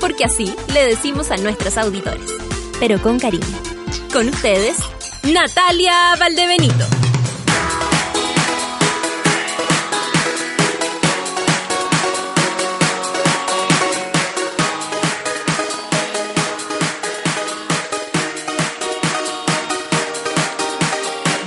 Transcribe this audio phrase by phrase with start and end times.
[0.00, 2.30] Porque así le decimos a nuestros auditores.
[2.80, 3.44] Pero con cariño.
[4.12, 4.76] Con ustedes,
[5.22, 6.84] Natalia Valdebenito.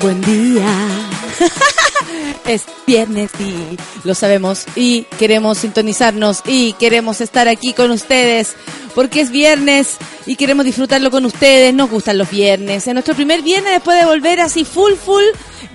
[0.02, 0.68] Buen día.
[2.48, 8.56] es viernes y lo sabemos y queremos sintonizarnos y queremos estar aquí con ustedes
[8.96, 11.74] porque es viernes y queremos disfrutarlo con ustedes.
[11.74, 12.88] Nos gustan los viernes.
[12.88, 15.24] Es nuestro primer viernes después de volver así full full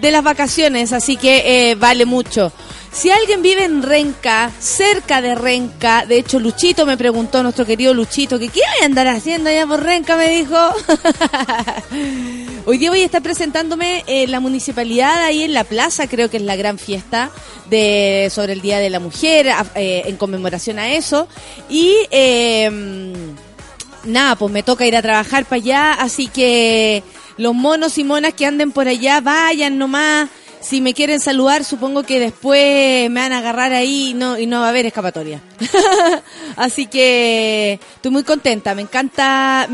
[0.01, 2.53] de las vacaciones, así que eh, vale mucho.
[2.93, 7.95] Si alguien vive en Renca, cerca de Renca, de hecho Luchito me preguntó, nuestro querido
[7.95, 10.55] Luchito, que qué voy a andar haciendo allá por Renca, me dijo.
[12.67, 16.37] Hoy día voy a estar presentándome en la municipalidad, ahí en la plaza, creo que
[16.37, 17.31] es la gran fiesta
[17.71, 21.29] de sobre el Día de la Mujer, eh, en conmemoración a eso.
[21.71, 23.15] Y em,
[24.05, 27.03] nada, pues me toca ir a trabajar para allá, así que
[27.39, 30.29] los monos y monas que anden por allá, vayan nomás
[30.63, 34.47] si me quieren saludar, supongo que después me van a agarrar ahí y no, y
[34.47, 35.41] no va a haber escapatoria.
[36.57, 39.69] Así que estoy muy contenta, me encanta.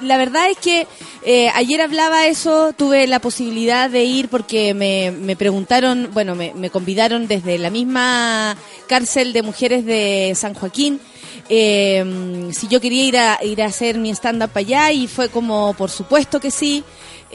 [0.00, 0.86] la verdad es que
[1.24, 6.52] eh, ayer hablaba eso, tuve la posibilidad de ir porque me, me preguntaron, bueno, me,
[6.54, 8.56] me convidaron desde la misma
[8.88, 11.00] cárcel de mujeres de San Joaquín.
[11.48, 15.74] Eh, si yo quería ir a, ir a hacer mi stand-up allá y fue como,
[15.74, 16.84] por supuesto que sí.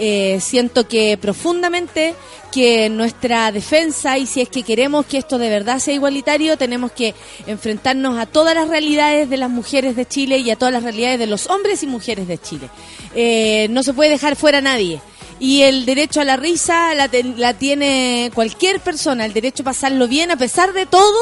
[0.03, 2.15] Eh, siento que profundamente
[2.51, 6.91] que nuestra defensa y si es que queremos que esto de verdad sea igualitario, tenemos
[6.91, 7.13] que
[7.45, 11.19] enfrentarnos a todas las realidades de las mujeres de Chile y a todas las realidades
[11.19, 12.67] de los hombres y mujeres de Chile.
[13.13, 14.99] Eh, no se puede dejar fuera a nadie.
[15.39, 20.31] Y el derecho a la risa la, tiene cualquier persona, el derecho a pasarlo bien
[20.31, 21.19] a pesar de todo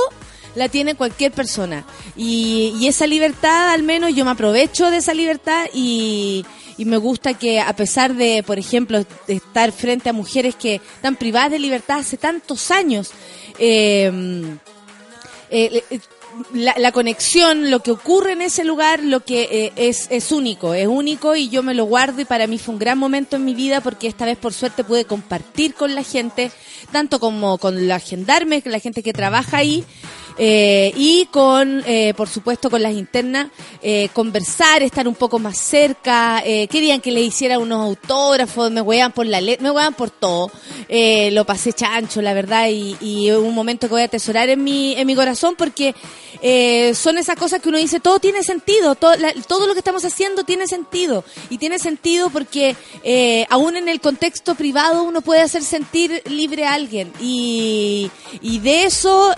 [0.56, 1.86] la tiene cualquier persona.
[2.16, 6.46] Y, esa libertad, al menos yo me aprovecho de esa libertad y,
[6.80, 11.18] y me gusta que a pesar de, por ejemplo, estar frente a mujeres que están
[11.18, 13.12] privadas de libertad hace tantos años,
[13.60, 14.10] eh,
[15.50, 16.00] eh, eh,
[16.54, 21.36] la, conexión, lo que ocurre en ese lugar, lo que es, es único, es único
[21.36, 23.82] y yo me lo guardo y para mí fue un gran momento en mi vida
[23.82, 26.50] porque esta vez por suerte pude compartir con la gente,
[26.94, 29.84] tanto como con la gendarme, con la gente que trabaja ahí,
[30.42, 33.48] eh, y con, eh, por supuesto, con las internas,
[33.84, 36.42] eh, conversar, estar un poco más cerca.
[36.42, 40.50] querían que le hiciera unos autógrafos, me huean por la me huean por todo.
[41.32, 45.06] lo pasé chancho, la verdad, y, un momento que voy a atesorar en mi, en
[45.06, 45.94] mi corazón porque
[46.96, 49.14] son esas cosas que uno dice, todo tiene sentido, todo,
[49.48, 51.26] todo lo que estamos haciendo tiene sentido.
[51.50, 52.78] Y tiene sentido porque
[53.50, 57.12] aún en el contexto privado uno puede hacer sentir libre a alguien.
[57.20, 58.10] Y,
[58.42, 59.34] y de eso,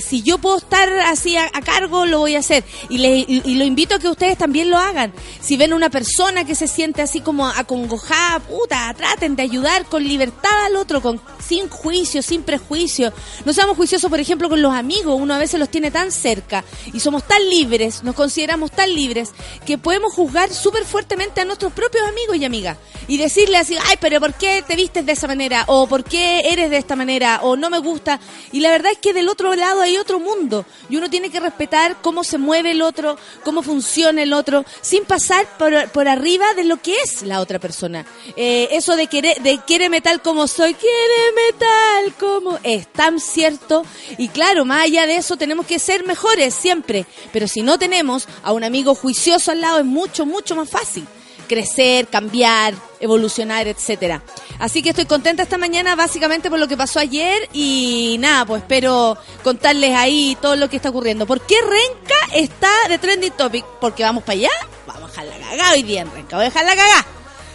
[0.00, 2.64] si yo yo puedo estar así a, cargo, lo voy a hacer.
[2.88, 5.12] Y, le, y, lo invito a que ustedes también lo hagan.
[5.42, 10.02] Si ven una persona que se siente así como acongojada, puta, traten de ayudar con
[10.02, 13.12] libertad al otro, con sin juicio, sin prejuicio.
[13.44, 15.20] No seamos juiciosos, por ejemplo, con los amigos.
[15.20, 16.64] Uno a veces los tiene tan cerca
[16.94, 19.32] y somos tan libres, nos consideramos tan libres,
[19.66, 22.78] que podemos juzgar súper fuertemente a nuestros propios amigos y amigas.
[23.06, 25.64] Y decirle así, ay, pero ¿por qué te vistes de esa manera?
[25.66, 27.40] O ¿por qué eres de esta manera?
[27.42, 28.18] O no me gusta.
[28.50, 30.64] Y la verdad es que del otro lado hay otro mundo.
[30.88, 35.04] Y uno tiene que respetar cómo se mueve el otro, cómo funciona el otro, sin
[35.04, 38.06] pasar por, por arriba de lo que es la otra persona.
[38.36, 43.84] Eh, eso de querer, de quiere metal como soy, quiere metal como es tan cierto.
[44.18, 48.28] Y claro, más allá de eso tenemos que ser mejores siempre, pero si no tenemos
[48.42, 51.06] a un amigo juicioso al lado es mucho, mucho más fácil
[51.52, 54.22] crecer, cambiar, evolucionar, etcétera.
[54.58, 58.62] Así que estoy contenta esta mañana básicamente por lo que pasó ayer y nada, pues
[58.62, 61.26] espero contarles ahí todo lo que está ocurriendo.
[61.26, 63.66] ¿Por qué Renca está de trending topic?
[63.82, 64.50] Porque vamos para allá,
[64.86, 67.06] vamos a dejar la cagada hoy día en Renca, voy a dejar la cagada.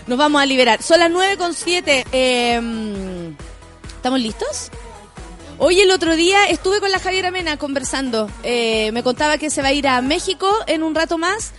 [0.06, 0.82] Nos vamos a liberar.
[0.84, 2.06] Son las 9 con 7.
[2.14, 3.36] Em,
[3.96, 4.70] ¿Estamos listos?
[5.58, 8.30] Hoy el otro día estuve con la Javiera Mena conversando.
[8.44, 11.52] Eh, me contaba que se va a ir a México en un rato más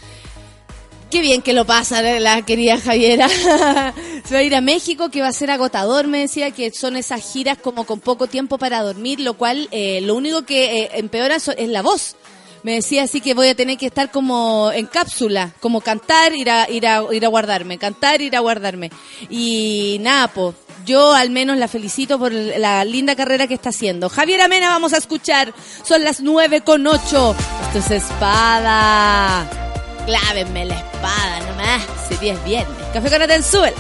[1.11, 3.29] Qué bien que lo pasa la querida Javiera.
[4.25, 6.97] Se va a ir a México, que va a ser agotador, me decía, que son
[6.97, 10.91] esas giras como con poco tiempo para dormir, lo cual eh, lo único que eh,
[10.95, 12.17] empeora es la voz.
[12.63, 16.51] me decía así que voy a tener que estar como en cápsula, como cantar, ir
[16.51, 18.91] a, ir a, ir a guardarme, cantar, ir a guardarme.
[19.31, 24.11] Y nada, pues, yo al menos la felicito por la linda carrera que está haciendo.
[24.11, 25.55] Javier Amena vamos a escuchar,
[25.85, 27.35] son las nueve con ocho.
[27.73, 29.68] Esto es espada.
[30.09, 32.83] Clávenme la espada nomás, si es viernes.
[32.95, 33.77] Café con Atenzuela.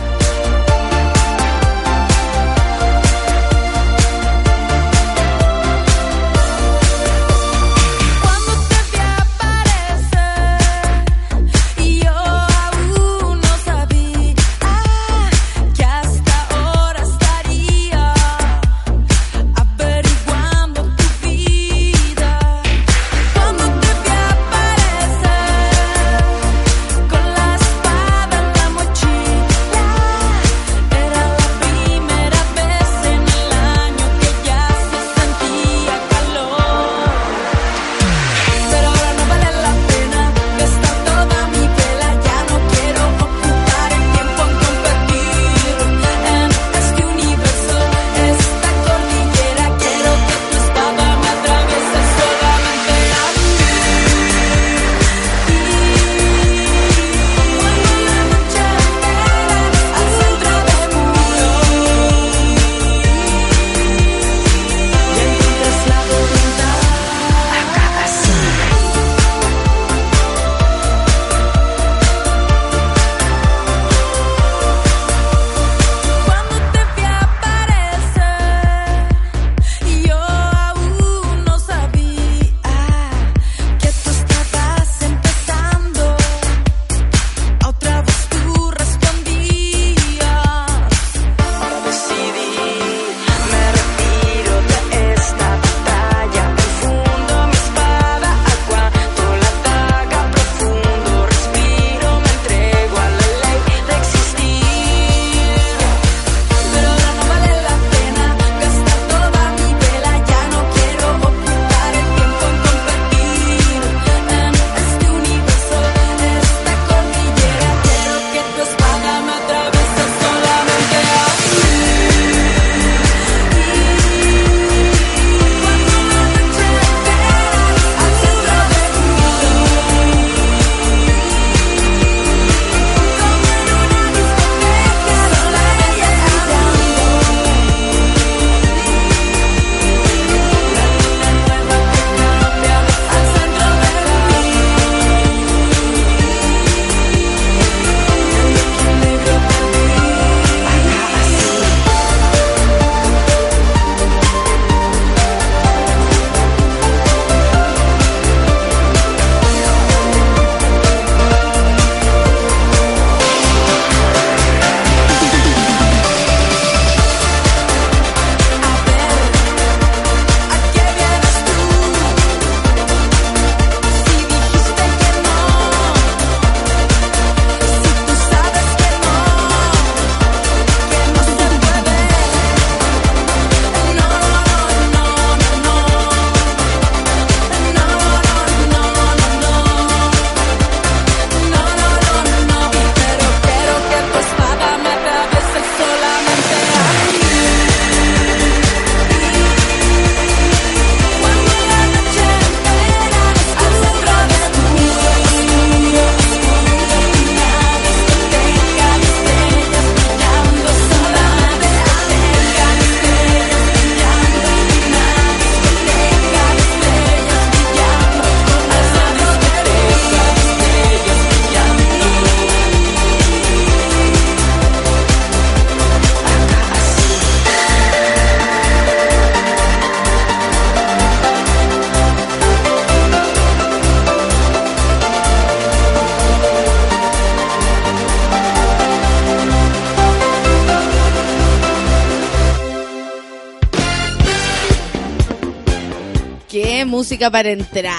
[247.18, 247.94] Música para entrar.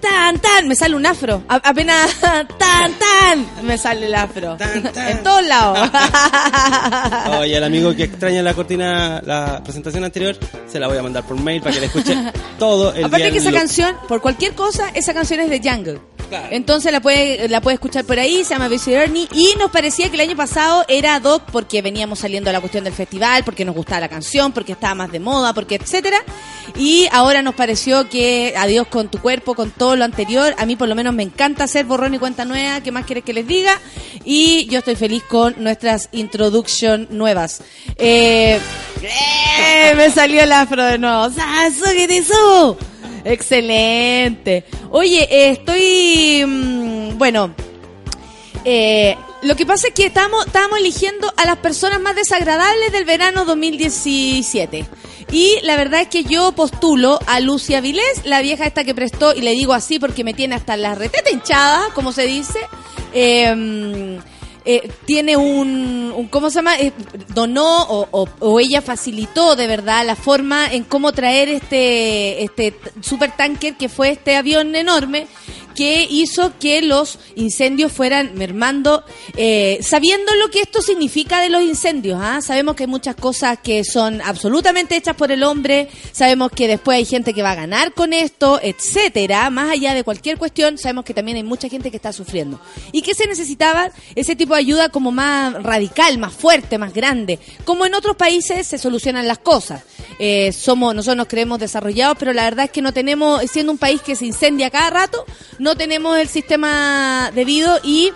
[0.00, 1.42] Tan, tan, me sale un afro.
[1.48, 4.56] apenas tan, tan, me sale el afro.
[5.10, 5.90] En todos lados.
[7.40, 11.24] Oye, el amigo que extraña la cortina, la presentación anterior, se la voy a mandar
[11.24, 12.16] por mail para que le escuche
[12.58, 16.00] todo el Aparte que esa canción, por cualquier cosa, esa canción es de Jungle.
[16.50, 19.28] Entonces la puede, la puede escuchar por ahí, se llama Busy Ernie.
[19.32, 22.84] Y nos parecía que el año pasado era doc porque veníamos saliendo a la cuestión
[22.84, 26.18] del festival, porque nos gustaba la canción, porque estaba más de moda, porque etcétera.
[26.80, 30.54] Y ahora nos pareció que adiós con tu cuerpo, con todo lo anterior.
[30.56, 32.80] A mí por lo menos me encanta hacer borrón y cuenta nueva.
[32.80, 33.78] ¿Qué más quieres que les diga?
[34.24, 37.62] Y yo estoy feliz con nuestras introduction nuevas.
[37.96, 38.58] Eh,
[39.94, 41.28] me salió el afro de nuevo.
[41.28, 42.78] ¡Sasu,
[43.24, 44.64] Excelente.
[44.88, 47.54] Oye, eh, estoy, mm, bueno,
[48.64, 53.04] eh, lo que pasa es que estamos, estamos eligiendo a las personas más desagradables del
[53.04, 54.86] verano 2017.
[55.32, 59.34] Y la verdad es que yo postulo a Lucia Vilés, la vieja esta que prestó,
[59.34, 62.58] y le digo así porque me tiene hasta la reteta hinchada, como se dice.
[63.12, 64.18] Eh,
[64.66, 66.78] eh, tiene un, ¿cómo se llama?
[66.78, 66.92] Eh,
[67.28, 73.34] donó o, o, ella facilitó de verdad la forma en cómo traer este, este super
[73.34, 75.26] tanker que fue este avión enorme
[75.80, 79.02] que hizo que los incendios fueran mermando,
[79.34, 82.20] eh, sabiendo lo que esto significa de los incendios.
[82.22, 82.42] ¿ah?
[82.42, 86.98] Sabemos que hay muchas cosas que son absolutamente hechas por el hombre, sabemos que después
[86.98, 89.48] hay gente que va a ganar con esto, etcétera.
[89.48, 92.60] Más allá de cualquier cuestión, sabemos que también hay mucha gente que está sufriendo.
[92.92, 97.38] Y que se necesitaba ese tipo de ayuda como más radical, más fuerte, más grande.
[97.64, 99.82] Como en otros países se solucionan las cosas.
[100.18, 103.78] Eh, somos, nosotros nos creemos desarrollados, pero la verdad es que no tenemos, siendo un
[103.78, 105.24] país que se incendia cada rato,
[105.74, 108.12] tenemos el sistema debido y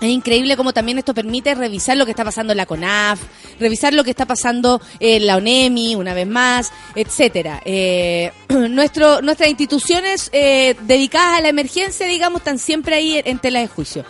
[0.00, 3.20] es increíble cómo también esto permite revisar lo que está pasando en la CONAF,
[3.58, 7.60] revisar lo que está pasando en la ONEMI, una vez más, etcétera.
[7.66, 13.60] Eh, nuestro, nuestras instituciones eh, dedicadas a la emergencia, digamos, están siempre ahí en tela
[13.60, 14.06] de juicio.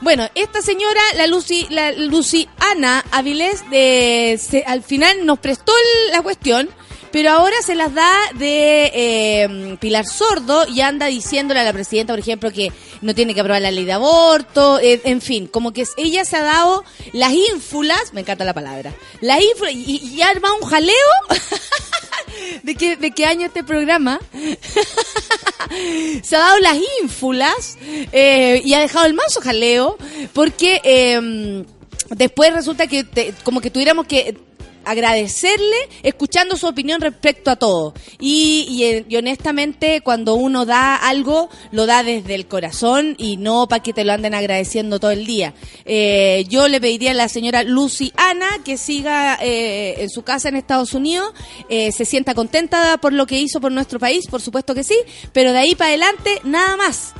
[0.00, 5.72] Bueno, esta señora, la Lucy, la Lucy Ana Avilés, de, al final nos prestó
[6.10, 6.68] la cuestión
[7.12, 12.12] pero ahora se las da de eh, Pilar Sordo y anda diciéndole a la presidenta,
[12.12, 15.72] por ejemplo, que no tiene que aprobar la ley de aborto, eh, en fin, como
[15.72, 20.22] que ella se ha dado las ínfulas, me encanta la palabra, las ínfulas, y, y
[20.22, 20.96] arma un jaleo.
[22.62, 24.18] ¿De qué, ¿De qué año este programa?
[26.22, 27.78] se ha dado las ínfulas
[28.12, 29.96] eh, y ha dejado el mazo jaleo
[30.32, 31.64] porque eh,
[32.10, 33.06] después resulta que
[33.42, 34.36] como que tuviéramos que
[34.84, 37.94] agradecerle escuchando su opinión respecto a todo.
[38.18, 43.82] Y, y, honestamente, cuando uno da algo, lo da desde el corazón y no para
[43.82, 45.54] que te lo anden agradeciendo todo el día.
[45.84, 50.48] Eh, yo le pediría a la señora Lucy Ana que siga eh, en su casa
[50.48, 51.32] en Estados Unidos,
[51.68, 54.96] eh, se sienta contenta por lo que hizo por nuestro país, por supuesto que sí,
[55.32, 57.14] pero de ahí para adelante nada más.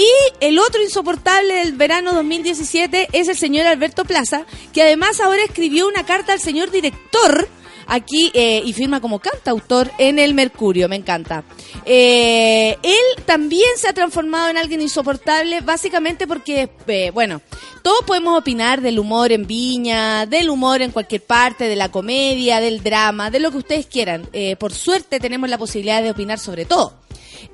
[0.00, 0.08] Y
[0.40, 5.86] el otro insoportable del verano 2017 es el señor Alberto Plaza, que además ahora escribió
[5.86, 7.46] una carta al señor director
[7.86, 11.44] aquí eh, y firma como cantautor en el Mercurio, me encanta.
[11.84, 17.42] Eh, él también se ha transformado en alguien insoportable, básicamente porque, eh, bueno,
[17.82, 22.60] todos podemos opinar del humor en Viña, del humor en cualquier parte, de la comedia,
[22.60, 24.30] del drama, de lo que ustedes quieran.
[24.58, 26.94] por suerte tenemos la posibilidad de opinar sobre todo.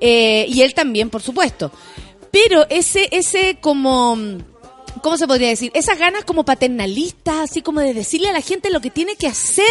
[0.00, 1.72] y él también, por supuesto.
[2.30, 4.16] Pero ese, ese como...
[5.02, 5.70] ¿Cómo se podría decir?
[5.74, 9.26] Esas ganas como paternalistas, así como de decirle a la gente lo que tiene que
[9.26, 9.64] hacer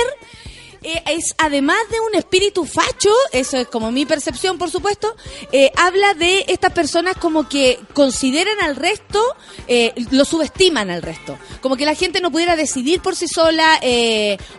[0.85, 5.15] eh, es además de un espíritu facho, eso es como mi percepción, por supuesto,
[5.51, 9.19] eh, habla de estas personas como que consideran al resto,
[9.67, 11.39] eh, lo subestiman al resto.
[11.61, 13.79] Como que la gente no pudiera decidir por sí sola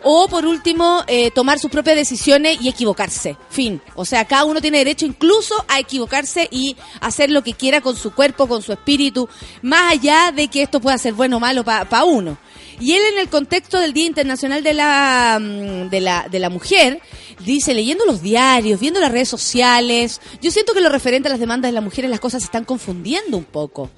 [0.02, 1.04] o, por último,
[1.34, 3.36] tomar sus propias decisiones y equivocarse.
[3.50, 3.80] Fin.
[3.94, 7.96] O sea, cada uno tiene derecho incluso a equivocarse y hacer lo que quiera con
[7.96, 9.28] su cuerpo, con su espíritu,
[9.62, 12.36] más allá de que esto pueda ser bueno o malo para uno.
[12.80, 16.50] Y él en el contexto del Día Internacional de la, mm, de la, de la
[16.50, 17.00] Mujer,
[17.44, 21.40] dice, leyendo los diarios, viendo las redes sociales, yo siento que lo referente a las
[21.40, 23.90] demandas de las mujeres, las cosas se están confundiendo un poco.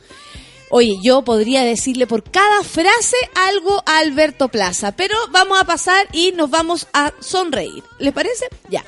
[0.71, 6.07] Oye, yo podría decirle por cada frase algo a Alberto Plaza, pero vamos a pasar
[6.13, 7.83] y nos vamos a sonreír.
[7.99, 8.47] ¿Les parece?
[8.69, 8.85] Ya.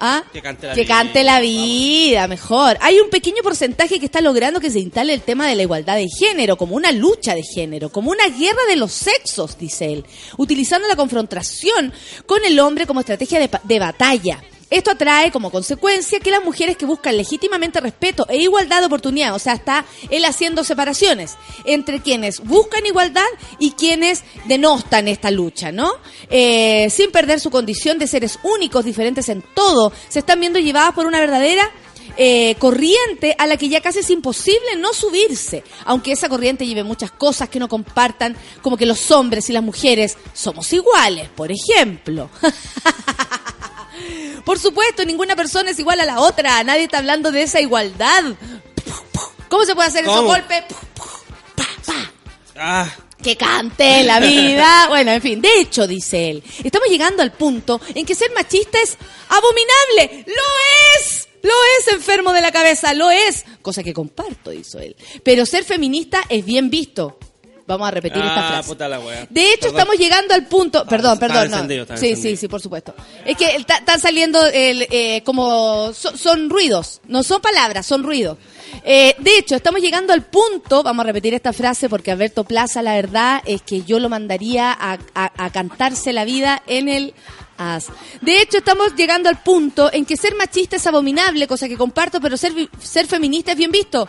[0.00, 0.24] ¿Ah?
[0.74, 2.28] Que cante la vida.
[2.28, 2.76] mejor.
[2.80, 5.96] Hay un pequeño porcentaje que está logrando que se instale el tema de la igualdad
[5.96, 10.04] de género, como una lucha de género, como una guerra de los sexos, dice él,
[10.36, 11.92] utilizando la confrontación
[12.26, 14.42] con el hombre como estrategia de, de batalla.
[14.68, 19.34] Esto atrae como consecuencia que las mujeres que buscan legítimamente respeto e igualdad de oportunidad,
[19.34, 23.26] o sea, está él haciendo separaciones entre quienes buscan igualdad
[23.60, 25.92] y quienes denostan esta lucha, ¿no?
[26.30, 30.94] Eh, sin perder su condición de seres únicos, diferentes en todo, se están viendo llevadas
[30.94, 31.70] por una verdadera
[32.16, 36.82] eh, corriente a la que ya casi es imposible no subirse, aunque esa corriente lleve
[36.82, 41.52] muchas cosas que no compartan, como que los hombres y las mujeres somos iguales, por
[41.52, 42.30] ejemplo.
[44.44, 46.62] Por supuesto, ninguna persona es igual a la otra.
[46.64, 48.24] Nadie está hablando de esa igualdad.
[49.48, 50.28] ¿Cómo se puede hacer esos ¿Cómo?
[50.28, 50.64] golpes?
[51.54, 52.12] Pa, pa.
[52.56, 52.88] Ah,
[53.22, 54.86] Que cante la vida.
[54.88, 58.78] Bueno, en fin, de hecho, dice él, estamos llegando al punto en que ser machista
[58.80, 58.96] es
[59.28, 60.24] abominable.
[60.26, 60.42] ¡Lo
[61.00, 61.28] es!
[61.42, 63.44] Lo es enfermo de la cabeza, lo es.
[63.62, 64.96] Cosa que comparto, dice él.
[65.22, 67.18] Pero ser feminista es bien visto.
[67.66, 68.68] Vamos a repetir esta ah, frase.
[68.68, 69.26] puta la wea.
[69.28, 69.78] De hecho, Perdón.
[69.80, 70.86] estamos llegando al punto.
[70.86, 71.50] Perdón, perdón.
[71.50, 71.56] no.
[71.56, 71.96] Sí, encendido.
[72.22, 72.94] sí, sí, por supuesto.
[73.24, 75.92] Es que están saliendo el, eh, como.
[75.92, 77.00] so- son ruidos.
[77.08, 78.38] No son palabras, son ruidos.
[78.84, 80.82] Eh, de hecho, estamos llegando al punto.
[80.84, 84.70] Vamos a repetir esta frase porque Alberto Plaza, la verdad es que yo lo mandaría
[84.72, 87.14] a, a- a cantarse la vida en el.
[87.58, 87.86] As.
[88.20, 92.20] De hecho, estamos llegando al punto en que ser machista es abominable, cosa que comparto,
[92.20, 94.06] pero ser, ser feminista es bien visto.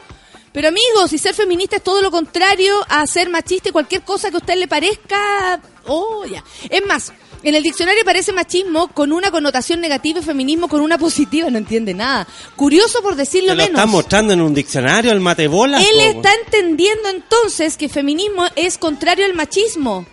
[0.57, 4.31] Pero amigos, si ser feminista es todo lo contrario a ser machista y cualquier cosa
[4.31, 6.43] que a usted le parezca, oh, ya.
[6.67, 10.97] Es más, en el diccionario aparece machismo con una connotación negativa y feminismo con una
[10.97, 12.27] positiva, no entiende nada.
[12.55, 13.69] Curioso por decirlo lo menos.
[13.69, 15.79] están mostrando en un diccionario, el matebola.
[15.79, 20.07] Él está entendiendo entonces que feminismo es contrario al machismo.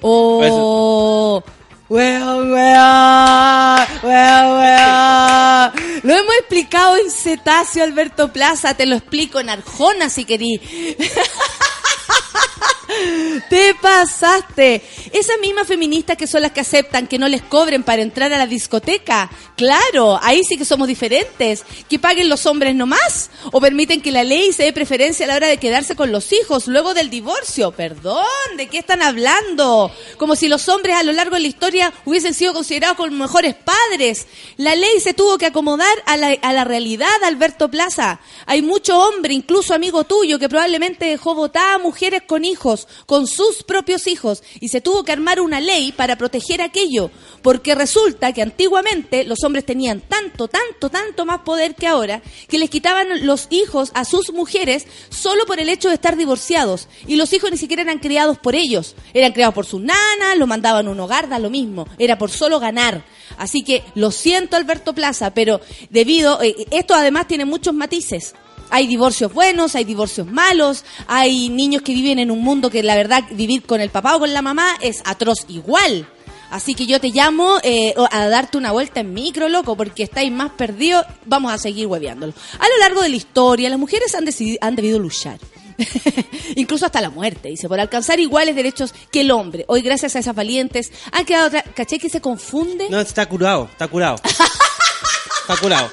[0.00, 1.42] Oh.
[1.92, 5.72] Wea, wea, wea, wea.
[6.02, 8.72] Lo hemos explicado en Cetáceo, Alberto Plaza.
[8.72, 10.58] Te lo explico en Arjona, si querí.
[13.48, 14.82] Te pasaste.
[15.12, 18.38] Esas mismas feministas que son las que aceptan que no les cobren para entrar a
[18.38, 19.30] la discoteca.
[19.56, 21.64] Claro, ahí sí que somos diferentes.
[21.88, 23.30] Que paguen los hombres nomás.
[23.52, 26.32] O permiten que la ley se dé preferencia a la hora de quedarse con los
[26.32, 27.72] hijos luego del divorcio.
[27.72, 28.24] Perdón,
[28.56, 29.90] ¿de qué están hablando?
[30.18, 33.54] Como si los hombres a lo largo de la historia hubiesen sido considerados como mejores
[33.54, 34.26] padres.
[34.56, 38.20] La ley se tuvo que acomodar a la, a la realidad, Alberto Plaza.
[38.46, 43.26] Hay mucho hombre, incluso amigo tuyo, que probablemente dejó votar a mujeres con hijos, con
[43.26, 47.10] sus propios hijos, y se tuvo que armar una ley para proteger aquello,
[47.42, 52.58] porque resulta que antiguamente los hombres tenían tanto, tanto, tanto más poder que ahora, que
[52.58, 57.16] les quitaban los hijos a sus mujeres solo por el hecho de estar divorciados, y
[57.16, 60.86] los hijos ni siquiera eran criados por ellos, eran criados por sus nanas, los mandaban
[60.86, 63.04] a un hogar, da lo mismo, era por solo ganar.
[63.38, 65.60] Así que lo siento Alberto Plaza, pero
[65.90, 68.34] debido, eh, esto además tiene muchos matices.
[68.72, 72.96] Hay divorcios buenos, hay divorcios malos, hay niños que viven en un mundo que la
[72.96, 76.08] verdad vivir con el papá o con la mamá es atroz igual.
[76.50, 80.30] Así que yo te llamo eh, a darte una vuelta en micro, loco, porque estáis
[80.32, 81.04] más perdidos.
[81.24, 82.34] Vamos a seguir hueveándolo.
[82.58, 85.38] A lo largo de la historia, las mujeres han, decidi- han debido luchar.
[86.56, 89.64] Incluso hasta la muerte, dice, por alcanzar iguales derechos que el hombre.
[89.68, 91.46] Hoy, gracias a esas valientes, han quedado...
[91.48, 92.88] otra- ¿Caché que se confunde?
[92.90, 94.16] No, está curado, está curado.
[95.42, 95.90] está curado.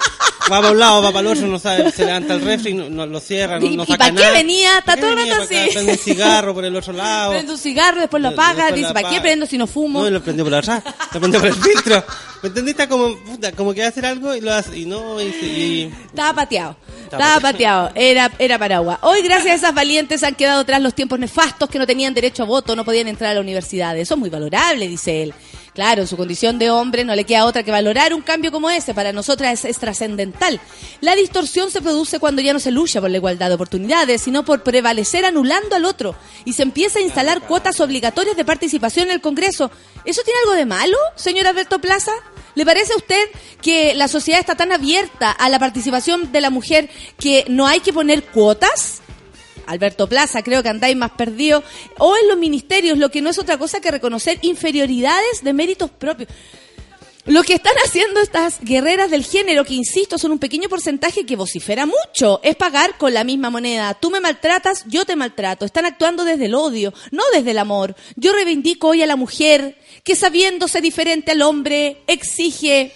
[0.51, 2.89] Va para un lado, va para el otro, no sabe, se levanta el refri, no,
[2.89, 4.69] no lo cierra, no, ¿Y- no y saca para qué venía?
[4.79, 5.55] Está ¿Para qué todo el rato así.
[5.73, 7.31] Prende un cigarro por el otro lado.
[7.33, 10.01] Prende un cigarro, después lo apaga, Después dice, ¿para qué prendo si no fumo?
[10.01, 10.83] No, y lo prendió por atrás,
[11.13, 12.03] lo prendió por el filtro.
[12.41, 12.87] ¿Me entendiste?
[12.87, 15.93] Como, puta, como que va a hacer algo y lo hace, y no, y, y-
[16.05, 16.77] Estaba pateado.
[17.03, 17.91] Estaba Estaba pateado.
[17.95, 18.99] Era, era Paragua.
[19.01, 22.43] Hoy, gracias a esas valientes, han quedado atrás los tiempos nefastos que no tenían derecho
[22.43, 23.97] a voto, no podían entrar a la universidad.
[23.97, 25.33] Eso es muy valorable, dice él.
[25.79, 28.93] Claro, su condición de hombre no le queda otra que valorar un cambio como ese.
[28.93, 30.59] Para nosotras es, es trascendental.
[30.99, 34.43] La distorsión se produce cuando ya no se lucha por la igualdad de oportunidades, sino
[34.43, 36.17] por prevalecer anulando al otro.
[36.43, 39.71] Y se empieza a instalar cuotas obligatorias de participación en el Congreso.
[40.03, 42.11] ¿Eso tiene algo de malo, señor Alberto Plaza?
[42.55, 43.29] ¿Le parece a usted
[43.61, 47.79] que la sociedad está tan abierta a la participación de la mujer que no hay
[47.79, 49.01] que poner cuotas?
[49.69, 51.63] Alberto Plaza, creo que andáis más perdidos.
[51.99, 55.91] O en los ministerios, lo que no es otra cosa que reconocer inferioridades de méritos
[55.91, 56.29] propios.
[57.25, 61.35] Lo que están haciendo estas guerreras del género, que insisto, son un pequeño porcentaje que
[61.35, 63.93] vocifera mucho, es pagar con la misma moneda.
[63.93, 65.63] Tú me maltratas, yo te maltrato.
[65.63, 67.95] Están actuando desde el odio, no desde el amor.
[68.15, 72.93] Yo reivindico hoy a la mujer que sabiéndose diferente al hombre, exige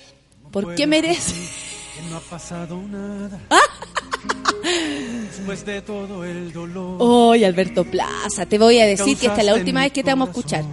[0.51, 1.36] porque merece.
[2.13, 3.39] No ha pasado nada.
[5.32, 6.97] Después de todo el dolor.
[6.99, 10.12] Hoy, Alberto Plaza, te voy a decir que esta es la última vez que te
[10.12, 10.63] vamos a escuchar.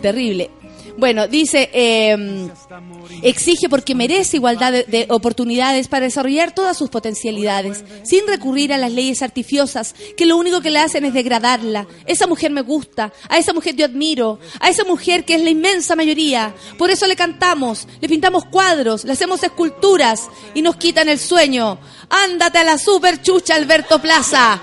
[0.00, 0.52] Terrible.
[0.96, 2.48] Bueno, dice, eh,
[3.22, 8.78] exige porque merece igualdad de, de oportunidades para desarrollar todas sus potencialidades, sin recurrir a
[8.78, 11.86] las leyes artificiosas, que lo único que le hacen es degradarla.
[12.06, 15.50] Esa mujer me gusta, a esa mujer yo admiro, a esa mujer que es la
[15.50, 16.54] inmensa mayoría.
[16.78, 21.78] Por eso le cantamos, le pintamos cuadros, le hacemos esculturas y nos quitan el sueño.
[22.12, 24.60] Ándate a la super chucha, Alberto Plaza.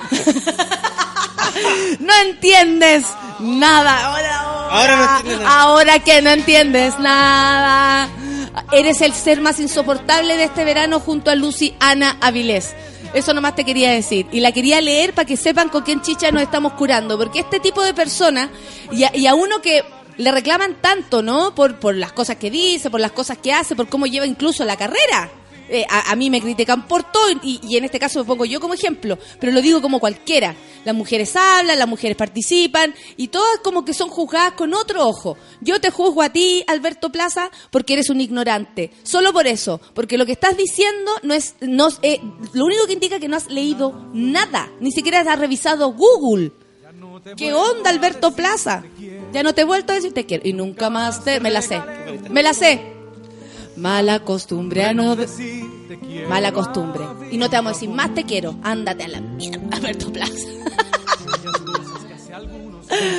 [2.00, 3.06] no entiendes
[3.40, 4.06] nada.
[4.06, 5.62] Ahora, Ahora no entiendes nada.
[5.62, 8.10] Ahora que no entiendes nada.
[8.72, 12.76] Eres el ser más insoportable de este verano junto a Lucy Ana Avilés.
[13.16, 14.28] Eso nomás te quería decir.
[14.32, 17.18] Y la quería leer para que sepan con quién chicha nos estamos curando.
[17.18, 18.50] Porque este tipo de personas,
[18.92, 19.84] y a, y a uno que
[20.18, 21.56] le reclaman tanto, ¿no?
[21.56, 24.64] Por, por las cosas que dice, por las cosas que hace, por cómo lleva incluso
[24.66, 25.32] la carrera.
[25.70, 28.60] Eh, a, a mí me critican por todo y, en este caso me pongo yo
[28.60, 30.56] como ejemplo, pero lo digo como cualquiera.
[30.86, 35.38] Las mujeres hablan, las mujeres participan y todas como que son juzgadas con otro ojo.
[35.62, 38.92] Yo te juzgo a ti, Alberto Plaza, porque eres un ignorante.
[39.04, 42.20] Solo por eso, porque lo que estás diciendo no es, no, eh,
[42.54, 46.52] lo único que indica que no has leído nada, ni siquiera has revisado Google.
[47.36, 48.84] ¿Qué onda, Alberto Plaza?
[49.32, 50.48] Ya no te he vuelto a decir te quiero.
[50.48, 51.40] Y nunca más te...
[51.40, 51.82] Me la sé.
[52.30, 52.99] Me la sé.
[53.80, 55.16] Mala costumbre a no...
[56.28, 57.02] Mala costumbre.
[57.32, 58.56] Y no te vamos a decir más te quiero.
[58.64, 60.34] Ándate a la mierda, Alberto Plaza.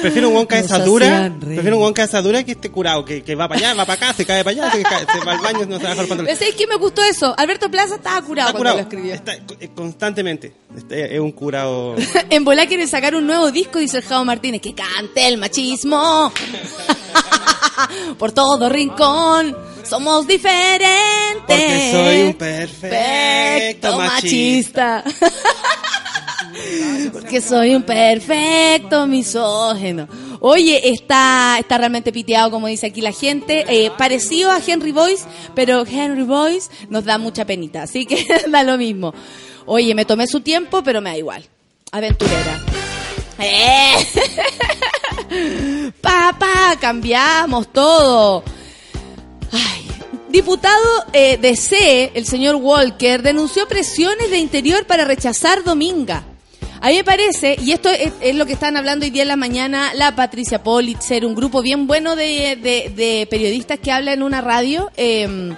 [0.02, 3.04] Prefiero un guanca de esa dura, prefiero un guanca de esa dura que esté curado,
[3.04, 5.24] que, que va para allá, va para acá, se cae para allá, se, cae- se
[5.24, 6.36] va al baño, no se baja el pantalón.
[6.36, 7.32] ¿Sabes qué me gustó eso?
[7.38, 9.14] Alberto Plaza estaba curado Está cuando curado, lo escribió.
[9.14, 10.52] está, eh, constantemente.
[10.76, 11.94] Este, es un curado.
[12.30, 16.32] En Volá quieren sacar un nuevo disco, dice el Jao Martínez, que cante el machismo.
[18.18, 21.40] Por todo rincón, somos diferentes.
[21.46, 25.04] Porque soy un perfecto machista.
[27.12, 30.08] Porque soy un perfecto misógeno.
[30.40, 33.64] Oye, está, está realmente piteado, como dice aquí la gente.
[33.68, 37.82] eh, parecido a Henry Boyce, pero Henry Boyce nos da mucha penita.
[37.82, 39.12] Así que da lo mismo.
[39.66, 41.44] Oye, me tomé su tiempo, pero me da igual.
[41.92, 42.60] Aventurera.
[43.38, 44.06] ¡Eh!
[46.00, 48.42] Papá, cambiamos todo.
[49.52, 49.86] Ay.
[50.28, 56.24] Diputado eh, de C, el señor Walker, denunció presiones de interior para rechazar Dominga.
[56.80, 59.28] A mí me parece, y esto es, es lo que están hablando hoy día en
[59.28, 64.40] la mañana, la Patricia Politzer, un grupo bien bueno de, periodistas que habla en una
[64.40, 64.90] radio.
[64.96, 65.54] eh,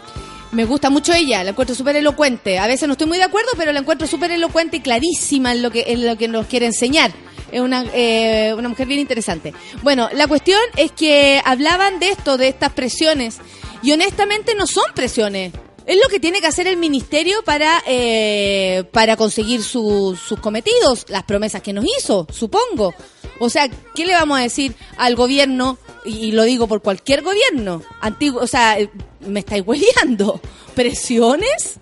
[0.53, 2.59] me gusta mucho ella, la encuentro súper elocuente.
[2.59, 5.63] A veces no estoy muy de acuerdo, pero la encuentro súper elocuente y clarísima en
[5.63, 7.11] lo que, en lo que nos quiere enseñar.
[7.53, 9.53] Es una, eh, una mujer bien interesante.
[9.83, 13.37] Bueno, la cuestión es que hablaban de esto, de estas presiones,
[13.83, 15.53] y honestamente no son presiones.
[15.85, 21.05] Es lo que tiene que hacer el ministerio para, eh, para conseguir su- sus cometidos,
[21.09, 22.95] las promesas que nos hizo, supongo.
[23.41, 25.77] O sea, ¿qué le vamos a decir al gobierno?
[26.05, 27.83] Y, y lo digo por cualquier gobierno.
[28.01, 28.91] Antiguo, o sea, eh,
[29.27, 30.41] me estáis hueleando.
[30.77, 31.81] ¿Presiones?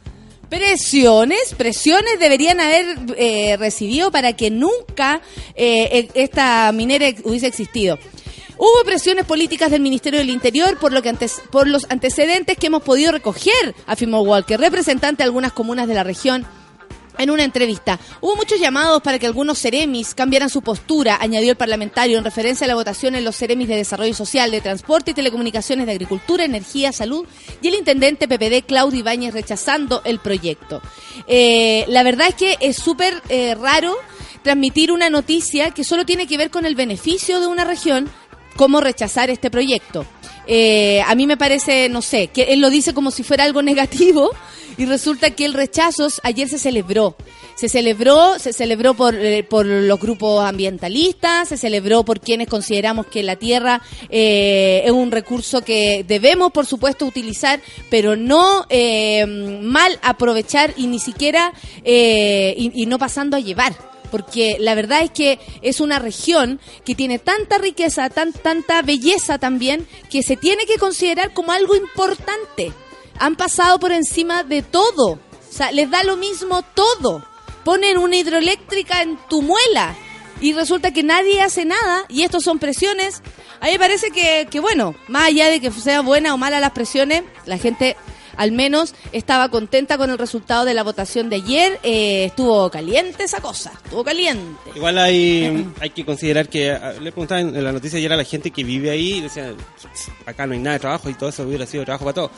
[0.50, 5.22] Presiones, presiones deberían haber eh, recibido para que nunca
[5.54, 7.98] eh, e- esta minera hubiese existido.
[8.58, 11.14] Hubo presiones políticas del Ministerio del Interior por, lo que
[11.50, 16.02] por los antecedentes que hemos podido recoger, afirmó Walker, representante de algunas comunas de la
[16.02, 16.44] región.
[17.20, 21.56] En una entrevista, hubo muchos llamados para que algunos ceremis cambiaran su postura, añadió el
[21.59, 25.14] parlamentario en referencia a la votación en los ceremis de desarrollo social, de transporte y
[25.14, 27.26] telecomunicaciones, de agricultura, energía, salud
[27.61, 30.80] y el intendente PPD Claudio Ibáñez rechazando el proyecto.
[31.26, 33.94] Eh, la verdad es que es súper eh, raro
[34.42, 38.09] transmitir una noticia que solo tiene que ver con el beneficio de una región,
[38.56, 40.06] como rechazar este proyecto.
[40.46, 43.61] Eh, a mí me parece, no sé, que él lo dice como si fuera algo
[43.61, 44.30] negativo
[44.76, 47.16] y resulta que el rechazo ayer se celebró.
[47.54, 53.06] Se celebró, se celebró por, eh, por los grupos ambientalistas, se celebró por quienes consideramos
[53.06, 59.26] que la tierra eh, es un recurso que debemos, por supuesto, utilizar, pero no eh,
[59.26, 61.52] mal aprovechar y ni siquiera
[61.85, 63.74] eh, y, y no pasando a llevar
[64.11, 69.38] porque la verdad es que es una región que tiene tanta riqueza, tan, tanta belleza
[69.38, 72.72] también, que se tiene que considerar como algo importante.
[73.20, 77.22] Han pasado por encima de todo, o sea, les da lo mismo todo.
[77.64, 79.94] Ponen una hidroeléctrica en tu muela
[80.40, 83.22] y resulta que nadie hace nada y estos son presiones.
[83.61, 86.61] A mí me parece que, que bueno, más allá de que sea buena o mala
[86.61, 87.94] las presiones, la gente
[88.40, 91.79] al menos estaba contenta con el resultado de la votación de ayer.
[91.83, 94.70] Eh, estuvo caliente esa cosa, estuvo caliente.
[94.74, 98.24] Igual hay, hay que considerar que ah, le preguntaba en la noticia ayer a la
[98.24, 99.53] gente que vive ahí y decía
[100.24, 102.31] acá no hay nada de trabajo y todo eso hubiera sido trabajo para todos.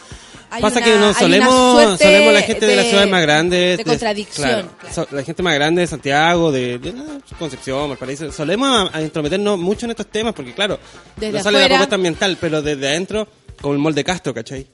[0.50, 3.78] Hay Pasa una- que una solemos, solemos la gente de, las de- ciudades más grandes.
[3.78, 4.94] de contradicción, claro, claro.
[4.94, 8.30] so- la gente más grande de Santiago, de, de, ah, Concepción, Valparaíso.
[8.32, 10.78] Solemos a, a intrometernos mucho en estos temas porque, claro,
[11.16, 13.28] Desde no sale la propuesta ambiental, pero desde adentro,
[13.60, 14.66] como el molde Castro, ¿cachai?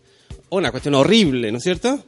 [0.50, 2.02] Una cuestión horrible, ¿no es cierto?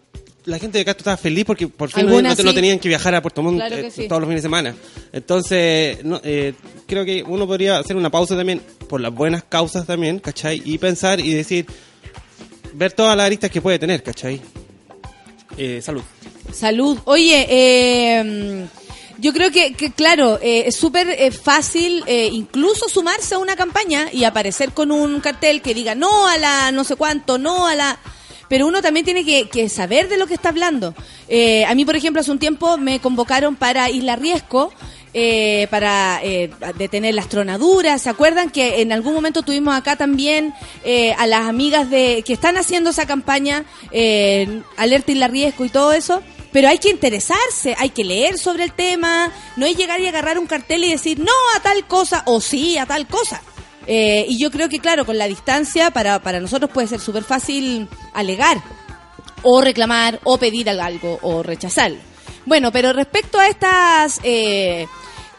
[0.46, 2.54] La gente de Castro estaba feliz porque por fin no, no- no sí.
[2.54, 4.08] tenían que viajar a Puerto Montt Claro eh, sí.
[4.08, 4.74] todos los fines de semana.
[5.12, 6.54] Entonces, no, eh,
[6.86, 10.62] creo que uno podría hacer una pausa también por las buenas causas también, ¿cachai?
[10.64, 11.66] Y pensar y decir,
[12.72, 14.40] ver todas las aristas que puede tener, ¿cachai?
[15.58, 16.02] Eh, salud.
[16.54, 16.98] Salud.
[17.04, 18.66] Oye, eh,
[19.18, 23.56] yo creo que, que, claro, eh, es súper eh, fácil eh, incluso sumarse a una
[23.56, 27.66] campaña y aparecer con un cartel que diga no a la no sé cuánto, no
[27.66, 27.98] a la...
[28.50, 30.94] Pero uno también tiene que, que saber de lo que está hablando.
[31.28, 34.72] Eh, a mí, por ejemplo, hace un tiempo me convocaron para Isla Riesco
[35.14, 38.02] eh, para eh, detener las tronaduras.
[38.02, 42.32] ¿Se acuerdan que en algún momento tuvimos acá también eh, a las amigas de que
[42.32, 46.22] están haciendo esa campaña, eh, alerta y la riesgo y todo eso?
[46.52, 50.36] Pero hay que interesarse, hay que leer sobre el tema, no es llegar y agarrar
[50.36, 53.40] un cartel y decir no a tal cosa o sí a tal cosa.
[53.92, 57.24] Eh, y yo creo que, claro, con la distancia, para, para nosotros puede ser súper
[57.24, 58.62] fácil alegar,
[59.42, 61.98] o reclamar, o pedir algo, o rechazarlo.
[62.46, 64.86] Bueno, pero respecto a estas eh,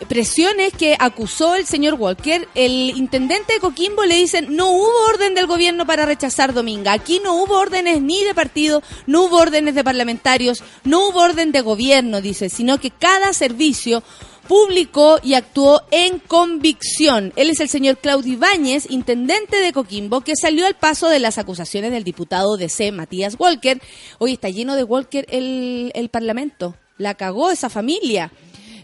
[0.08, 5.36] presiones que acusó el señor Walker, el intendente de Coquimbo le dicen, no hubo orden
[5.36, 6.94] del gobierno para rechazar Dominga.
[6.94, 11.52] Aquí no hubo órdenes ni de partido, no hubo órdenes de parlamentarios, no hubo orden
[11.52, 14.04] de gobierno, dice, sino que cada servicio
[14.48, 17.32] publicó y actuó en convicción.
[17.36, 21.38] Él es el señor Claudio Ibáñez, intendente de Coquimbo, que salió al paso de las
[21.38, 23.82] acusaciones del diputado de C, Matías Walker.
[24.20, 26.76] Hoy está lleno de Walker el, el Parlamento.
[26.98, 28.32] La cagó esa familia.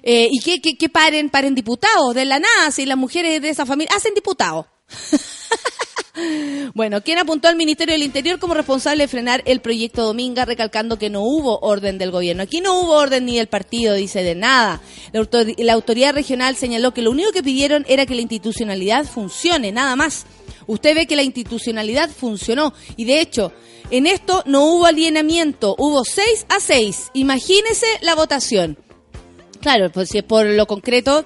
[0.03, 1.29] Eh, ¿Y qué, qué, qué paren?
[1.29, 4.65] Paren diputados de la nada, si las mujeres de esa familia hacen diputados.
[6.73, 10.97] Bueno, ¿quién apuntó al Ministerio del Interior como responsable de frenar el proyecto Dominga, recalcando
[10.97, 12.41] que no hubo orden del gobierno?
[12.41, 14.81] Aquí no hubo orden ni del partido, dice de nada.
[15.11, 19.05] La, autor- la autoridad regional señaló que lo único que pidieron era que la institucionalidad
[19.05, 20.25] funcione, nada más.
[20.65, 23.53] Usted ve que la institucionalidad funcionó y de hecho,
[23.91, 27.11] en esto no hubo alienamiento, hubo 6 a 6.
[27.13, 28.79] Imagínese la votación.
[29.61, 31.25] Claro, pues si es por lo concreto,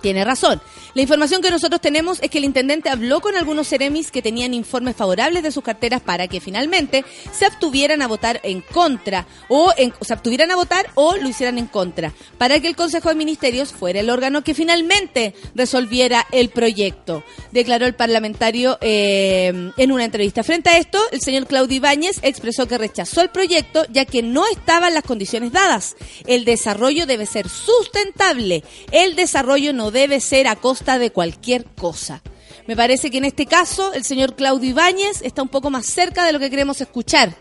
[0.00, 0.60] tiene razón.
[0.92, 4.54] La información que nosotros tenemos es que el intendente habló con algunos seremis que tenían
[4.54, 9.72] informes favorables de sus carteras para que finalmente se abstuvieran a votar en contra o
[10.00, 13.72] se abstuvieran a votar o lo hicieran en contra para que el Consejo de Ministerios
[13.72, 17.22] fuera el órgano que finalmente resolviera el proyecto,
[17.52, 20.42] declaró el parlamentario eh, en una entrevista.
[20.42, 24.44] Frente a esto, el señor Claudio Ibáñez expresó que rechazó el proyecto ya que no
[24.48, 25.94] estaban las condiciones dadas.
[26.26, 28.64] El desarrollo debe ser sustentable.
[28.90, 32.22] El desarrollo no debe ser a costa de cualquier cosa.
[32.66, 36.24] Me parece que en este caso el señor Claudio Ibáñez está un poco más cerca
[36.24, 37.34] de lo que queremos escuchar.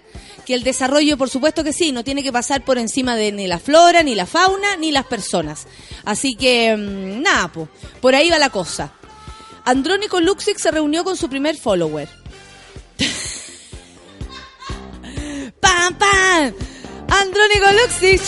[0.46, 3.48] Que el desarrollo, por supuesto que sí, no tiene que pasar por encima de ni
[3.48, 5.68] la flora, ni la fauna, ni las personas.
[6.06, 7.68] Así que, mm, nada, po,
[8.02, 8.94] por ahí va la cosa.
[9.66, 12.10] Andrónico Luxic se reunió con su primer follower.
[15.60, 16.54] ¡Pam, pam!
[17.08, 18.22] Andrónico Luxic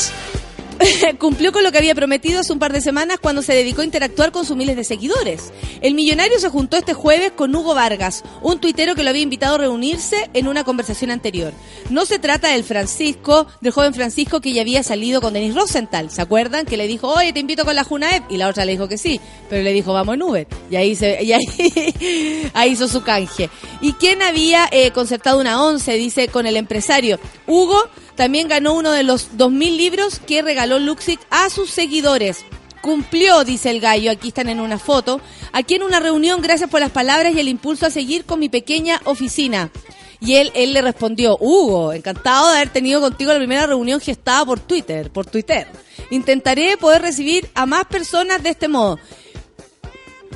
[1.20, 3.86] cumplió con lo que había prometido hace un par de semanas cuando se dedicó a
[3.86, 5.52] interactuar con sus miles de seguidores.
[5.82, 9.56] El millonario se juntó este jueves con Hugo Vargas, un tuitero que lo había invitado
[9.56, 11.54] a reunirse en una conversación anterior.
[11.90, 16.10] No se trata del Francisco, del joven Francisco que ya había salido con Denis Rosenthal.
[16.10, 16.66] ¿Se acuerdan?
[16.66, 18.32] Que le dijo, oye, te invito con la Junaep.
[18.32, 20.48] Y la otra le dijo que sí, pero le dijo, vamos en Uber.
[20.70, 23.50] Y ahí, se, y ahí hizo su canje.
[23.82, 25.94] ¿Y quién había eh, concertado una once?
[25.94, 27.20] Dice, con el empresario.
[27.48, 27.90] Hugo
[28.22, 32.46] también ganó uno de los 2.000 libros que regaló Luxic a sus seguidores.
[32.80, 35.20] Cumplió, dice el gallo, aquí están en una foto,
[35.54, 38.48] aquí en una reunión, gracias por las palabras y el impulso a seguir con mi
[38.48, 39.72] pequeña oficina.
[40.20, 44.46] Y él, él le respondió, Hugo, encantado de haber tenido contigo la primera reunión gestada
[44.46, 45.66] por Twitter, por Twitter.
[46.12, 49.00] Intentaré poder recibir a más personas de este modo.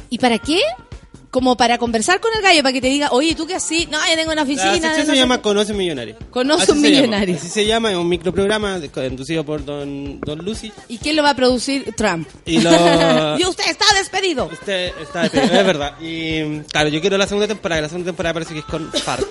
[0.09, 0.59] ¿Y para qué?
[1.35, 3.89] Como para conversar con el gallo, para que te diga, oye, ¿tú qué así?
[3.91, 4.97] No, yo tengo una La oficina.
[4.97, 5.41] no se llama qué".
[5.41, 6.15] Conoce un Millonario.
[6.29, 7.07] Conoce un se llama.
[7.07, 7.35] millonario.
[7.35, 10.71] Así se llama, es un microprograma conducido por don, don Lucy.
[10.87, 11.93] ¿Y quién lo va a producir?
[11.97, 12.25] Trump.
[12.45, 12.71] Y lo...
[13.37, 14.45] y usted está despedido.
[14.45, 15.99] Usted está de pedido, es verdad.
[15.99, 17.81] Y claro, yo quiero la segunda temporada.
[17.81, 19.27] La segunda temporada parece que es con Farc.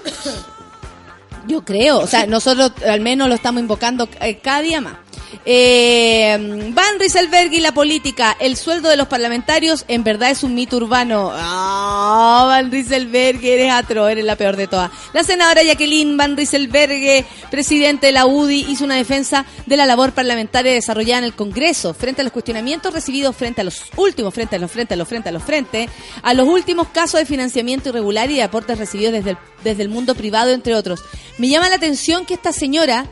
[1.48, 5.03] Yo creo, o sea, nosotros al menos lo estamos invocando eh, cada día más.
[5.44, 10.54] Eh, Van Rieselberg y la política, el sueldo de los parlamentarios en verdad es un
[10.54, 11.30] mito urbano.
[11.32, 14.90] Ah, Van Rieselberg, eres atro, eres la peor de todas.
[15.12, 20.12] La senadora Jacqueline Van Rieselberg, presidente de la UDI, hizo una defensa de la labor
[20.12, 24.56] parlamentaria desarrollada en el Congreso frente a los cuestionamientos recibidos frente a los últimos, frente
[24.56, 25.88] a los frente a los frente a los frente,
[26.22, 30.14] a los últimos casos de financiamiento irregular y de aportes recibidos desde desde el mundo
[30.14, 31.02] privado, entre otros.
[31.38, 33.06] Me llama la atención que esta señora,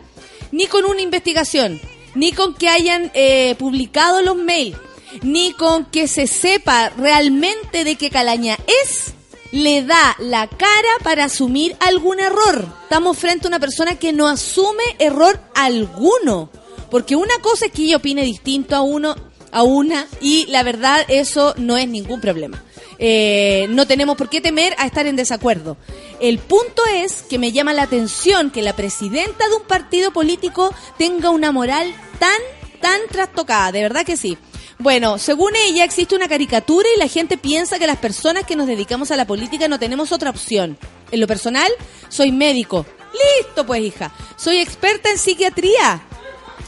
[0.53, 1.81] ni con una investigación,
[2.15, 4.77] ni con que hayan eh, publicado los mails,
[5.23, 9.13] ni con que se sepa realmente de qué calaña es,
[9.53, 12.67] le da la cara para asumir algún error.
[12.85, 16.51] Estamos frente a una persona que no asume error alguno.
[16.91, 19.15] Porque una cosa es que ella opine distinto a uno,
[19.51, 22.63] a una, y la verdad eso no es ningún problema.
[23.05, 25.77] Eh, no tenemos por qué temer a estar en desacuerdo.
[26.21, 30.73] El punto es que me llama la atención que la presidenta de un partido político
[30.99, 32.39] tenga una moral tan,
[32.81, 34.39] tan trastocada, de verdad que sí.
[34.79, 38.69] Bueno, según ella existe una caricatura y la gente piensa que las personas que nos
[38.69, 40.79] dedicamos a la política no tenemos otra opción.
[41.11, 41.73] En lo personal,
[42.09, 42.87] soy médico.
[43.13, 44.13] Listo, pues hija.
[44.37, 46.03] Soy experta en psiquiatría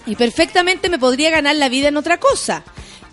[0.05, 2.64] y perfectamente me podría ganar la vida en otra cosa.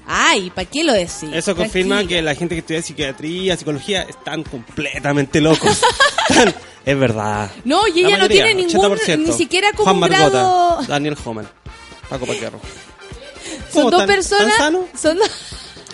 [0.08, 1.30] Ay, ¿para qué lo decís?
[1.34, 5.80] Eso confirma que la gente que estudia psiquiatría, psicología, están completamente locos.
[6.30, 6.54] Están-
[6.86, 7.52] es verdad.
[7.64, 9.18] No, y La ella no tiene ningún, 80%.
[9.20, 10.82] ni siquiera como Juan un Margota, grado...
[10.88, 11.48] Daniel Homan,
[12.10, 12.60] Paco Paquerro.
[13.72, 14.58] Son ¿Cómo dos tan- personas...
[14.58, 14.78] tan?
[15.00, 15.30] Son dos...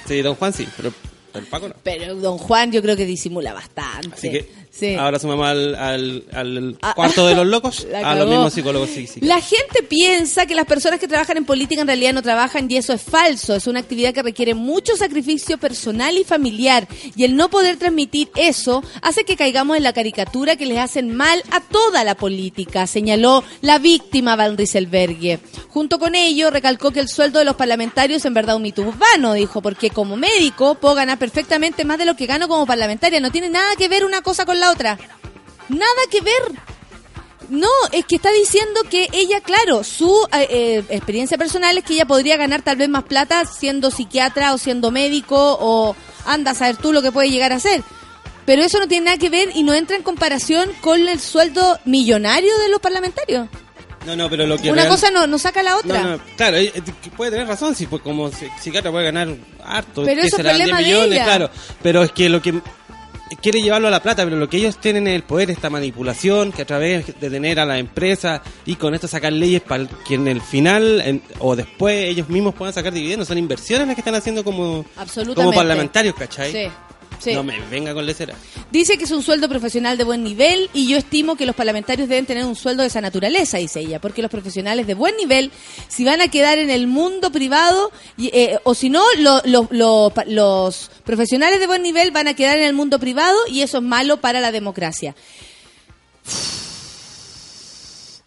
[0.07, 0.93] Sí, don Juan sí, pero
[1.33, 1.75] el Paco no.
[1.83, 4.09] Pero don Juan yo creo que disimula bastante.
[4.15, 4.95] Así que Sí.
[4.95, 6.93] ahora sumamos al, al, al Ah.
[6.95, 9.27] cuarto de los locos a los mismos psicólogos y psicólogos.
[9.27, 12.77] La gente piensa que las personas que trabajan en política en realidad no trabajan y
[12.77, 13.55] eso es falso.
[13.55, 16.87] Es una actividad que requiere mucho sacrificio personal y familiar.
[17.15, 21.15] Y el no poder transmitir eso hace que caigamos en la caricatura que les hacen
[21.15, 25.39] mal a toda la política, señaló la víctima Van Rieselberghe.
[25.69, 28.81] Junto con ello, recalcó que el sueldo de los parlamentarios es en verdad un mito
[28.81, 33.19] urbano, dijo, porque como médico puedo ganar perfectamente más de lo que gano como parlamentaria.
[33.19, 34.97] No tiene nada que ver una cosa con la otra.
[35.69, 36.41] Nada que ver.
[37.49, 41.93] No, es que está diciendo que ella, claro, su eh, eh, experiencia personal es que
[41.93, 46.55] ella podría ganar tal vez más plata siendo psiquiatra o siendo médico o anda a
[46.55, 47.83] saber tú lo que puede llegar a ser.
[48.45, 51.79] Pero eso no tiene nada que ver y no entra en comparación con el sueldo
[51.85, 53.47] millonario de los parlamentarios.
[54.05, 56.01] No, no, pero lo que Una real- cosa no, no saca la otra.
[56.01, 56.71] No, no, claro, eh,
[57.15, 59.29] puede tener razón, si pues como si- psiquiatra puede ganar
[59.65, 61.23] harto, Pero que eso es serán problema 10 de millones, ella.
[61.25, 61.49] claro,
[61.81, 62.61] pero es que lo que
[63.41, 66.51] quiere llevarlo a la plata, pero lo que ellos tienen es el poder, esta manipulación,
[66.51, 70.15] que a través de tener a la empresa y con esto sacar leyes para que
[70.15, 74.01] en el final en- o después ellos mismos puedan sacar dividendos, son inversiones las que
[74.01, 74.85] están haciendo como,
[75.35, 76.51] como parlamentarios, ¿cachai?
[76.51, 76.71] Sí,
[77.19, 77.33] sí.
[77.33, 78.33] No me venga con lecera.
[78.71, 82.09] Dice que es un sueldo profesional de buen nivel y yo estimo que los parlamentarios
[82.09, 85.51] deben tener un sueldo de esa naturaleza, dice ella, porque los profesionales de buen nivel,
[85.87, 90.11] si van a quedar en el mundo privado, eh, o si no, lo- lo- lo-
[90.13, 93.77] pa- los profesionales de buen nivel van a quedar en el mundo privado y eso
[93.77, 95.15] es malo para la democracia.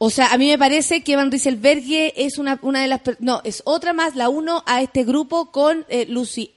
[0.03, 3.03] O sea, a mí me parece que Van Rieselberghe es una, una de las...
[3.19, 6.55] No, es otra más, la uno a este grupo con eh, Luciana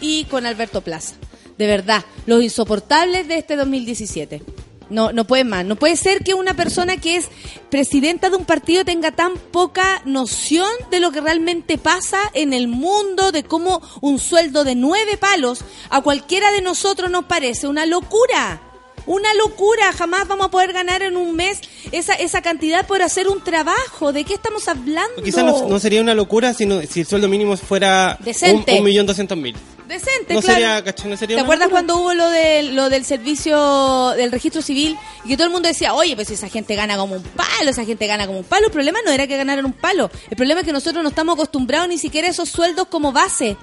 [0.00, 1.16] y con Alberto Plaza.
[1.58, 4.42] De verdad, los insoportables de este 2017.
[4.90, 5.64] No, no puede más.
[5.64, 7.28] No puede ser que una persona que es
[7.70, 12.68] presidenta de un partido tenga tan poca noción de lo que realmente pasa en el
[12.68, 17.86] mundo, de cómo un sueldo de nueve palos a cualquiera de nosotros nos parece una
[17.86, 18.60] locura.
[19.06, 21.60] Una locura, jamás vamos a poder ganar en un mes
[21.92, 24.12] esa, esa cantidad por hacer un trabajo.
[24.14, 25.22] ¿De qué estamos hablando?
[25.22, 28.72] Quizás no, no sería una locura sino, si el sueldo mínimo fuera Decente.
[28.72, 29.54] un, un millón doscientos mil.
[29.88, 30.54] Decente, No claro.
[30.54, 31.10] sería, ¿cachai?
[31.10, 31.84] No sería ¿Te acuerdas locura.
[31.86, 35.68] cuando hubo lo, de, lo del servicio del registro civil y que todo el mundo
[35.68, 38.66] decía, oye, pues esa gente gana como un palo, esa gente gana como un palo?
[38.66, 41.34] El problema no era que ganaran un palo, el problema es que nosotros no estamos
[41.34, 43.56] acostumbrados ni siquiera a esos sueldos como base.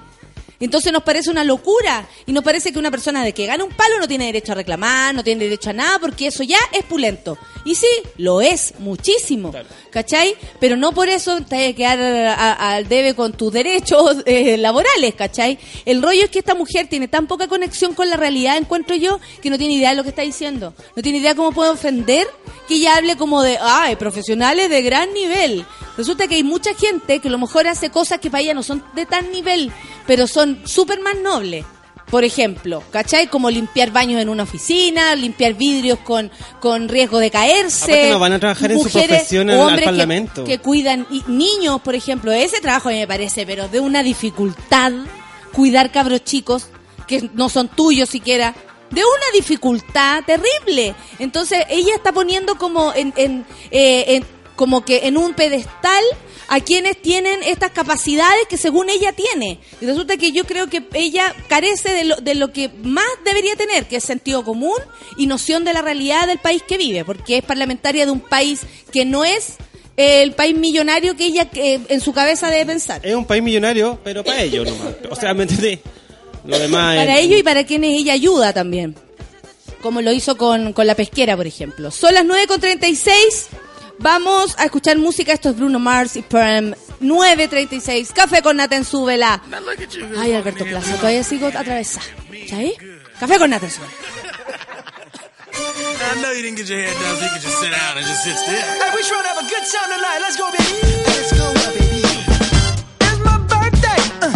[0.64, 3.72] Entonces nos parece una locura y nos parece que una persona de que gana un
[3.72, 6.84] palo no tiene derecho a reclamar, no tiene derecho a nada porque eso ya es
[6.84, 7.36] pulento.
[7.64, 9.68] Y sí, lo es muchísimo, Claro.
[9.90, 10.34] ¿cachai?
[10.60, 11.98] Pero no por eso te hay que quedar
[12.58, 15.58] al debe con tus derechos eh, laborales, ¿cachai?
[15.84, 19.20] El rollo es que esta mujer tiene tan poca conexión con la realidad, encuentro yo,
[19.40, 20.74] que no tiene idea de lo que está diciendo.
[20.96, 22.26] No tiene idea cómo puede ofender
[22.72, 25.64] que ella hable como de, ay, profesionales de gran nivel.
[25.96, 28.62] Resulta que hay mucha gente que a lo mejor hace cosas que para ella no
[28.62, 29.70] son de tan nivel,
[30.06, 31.64] pero son súper más nobles.
[32.10, 33.28] Por ejemplo, ¿cachai?
[33.28, 36.30] Como limpiar baños en una oficina, limpiar vidrios con,
[36.60, 37.84] con riesgo de caerse.
[37.84, 40.44] Aparte no van a trabajar en su profesión en- hombres que- parlamento.
[40.44, 42.30] Que, cuidan y- niños, por ejemplo.
[42.32, 44.92] Ese trabajo a mí me parece, pero de una dificultad,
[45.52, 46.66] cuidar cabros chicos
[47.06, 48.54] que no son tuyos siquiera.
[48.92, 50.94] De una dificultad terrible.
[51.18, 53.12] Entonces ella está poniendo como en,
[53.70, 54.24] eh, en-
[54.56, 56.04] como que en un pedestal
[56.48, 59.58] a quienes tienen estas capacidades que según ella tiene.
[59.80, 63.56] Y resulta que yo creo que ella carece de lo, de lo que más debería
[63.56, 64.76] tener, que es sentido común
[65.16, 68.60] y noción de la realidad del país que vive, porque es parlamentaria de un país
[68.92, 69.54] que no es
[69.96, 73.00] eh, el país millonario que ella eh, en su cabeza debe pensar.
[73.04, 74.94] Es un país millonario, pero para ellos nomás.
[75.10, 75.78] O sea, ¿me entendés?
[76.44, 78.94] Lo demás Para es- ellos y para quienes ella ayuda también.
[79.80, 81.90] Como lo hizo con, con la pesquera, por ejemplo.
[81.90, 83.46] Son las 9.36.
[83.98, 85.32] Vamos a escuchar música.
[85.32, 86.74] Esto es Bruno Mars y Perm.
[87.00, 88.12] 9.36.
[88.12, 89.42] Café con Nata en súbela.
[90.18, 90.94] Ay, Alberto Plaza.
[90.96, 92.06] Todavía sigo atravesada.
[92.48, 92.72] ¿Sabes?
[93.18, 93.92] Café con Nata en súbela.
[95.54, 98.06] I know you didn't get your hair done, so you can just sit down and
[98.06, 98.54] just sit still.
[98.54, 100.18] Hey, we sure to have a good time tonight.
[100.20, 100.72] Let's go, baby.
[101.06, 102.02] Let's go, baby.
[103.00, 104.00] It's my birthday.
[104.20, 104.32] Uh,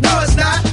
[0.00, 0.71] no, it's not.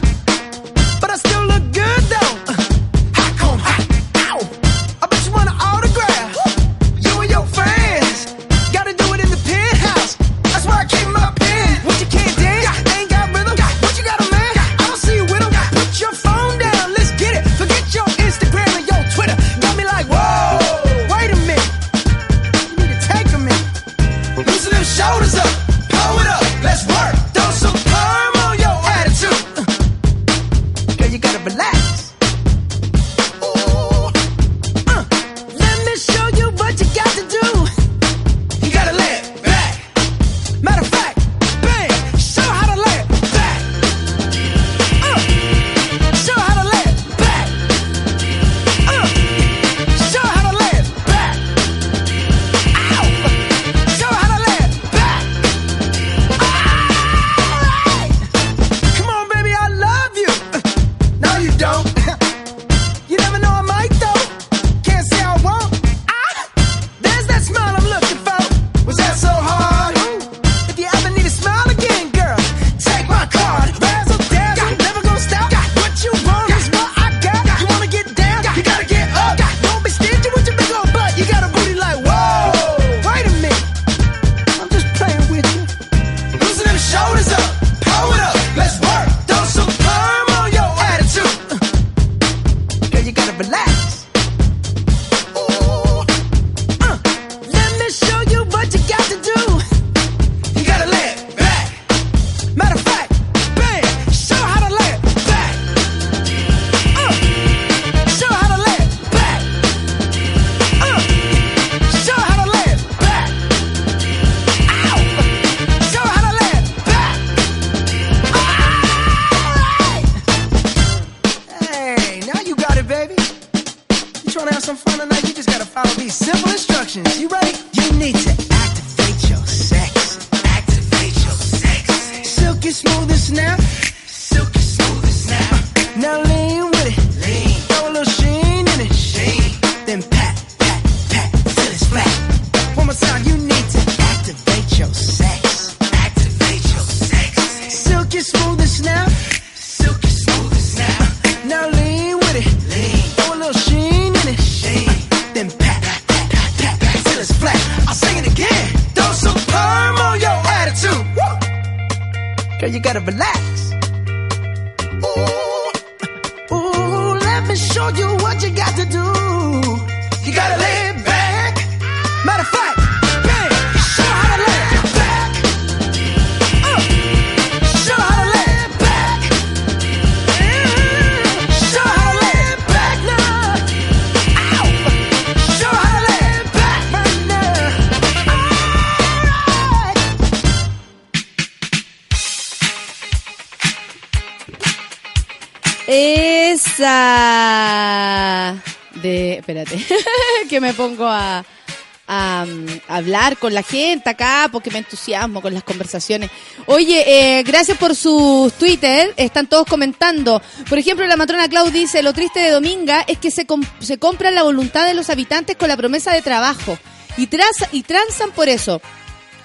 [203.40, 206.29] Con la gente acá porque me entusiasmo con las conversaciones.
[206.67, 207.04] Oye,
[207.40, 210.42] eh, gracias por sus Twitter, están todos comentando.
[210.69, 213.98] Por ejemplo, la matrona Clau dice, lo triste de Dominga es que se, com- se
[213.98, 216.77] compra la voluntad de los habitantes con la promesa de trabajo
[217.17, 217.23] y,
[217.71, 218.81] y transan por eso.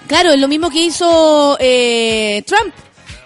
[0.07, 2.73] Claro, es lo mismo que hizo eh, Trump,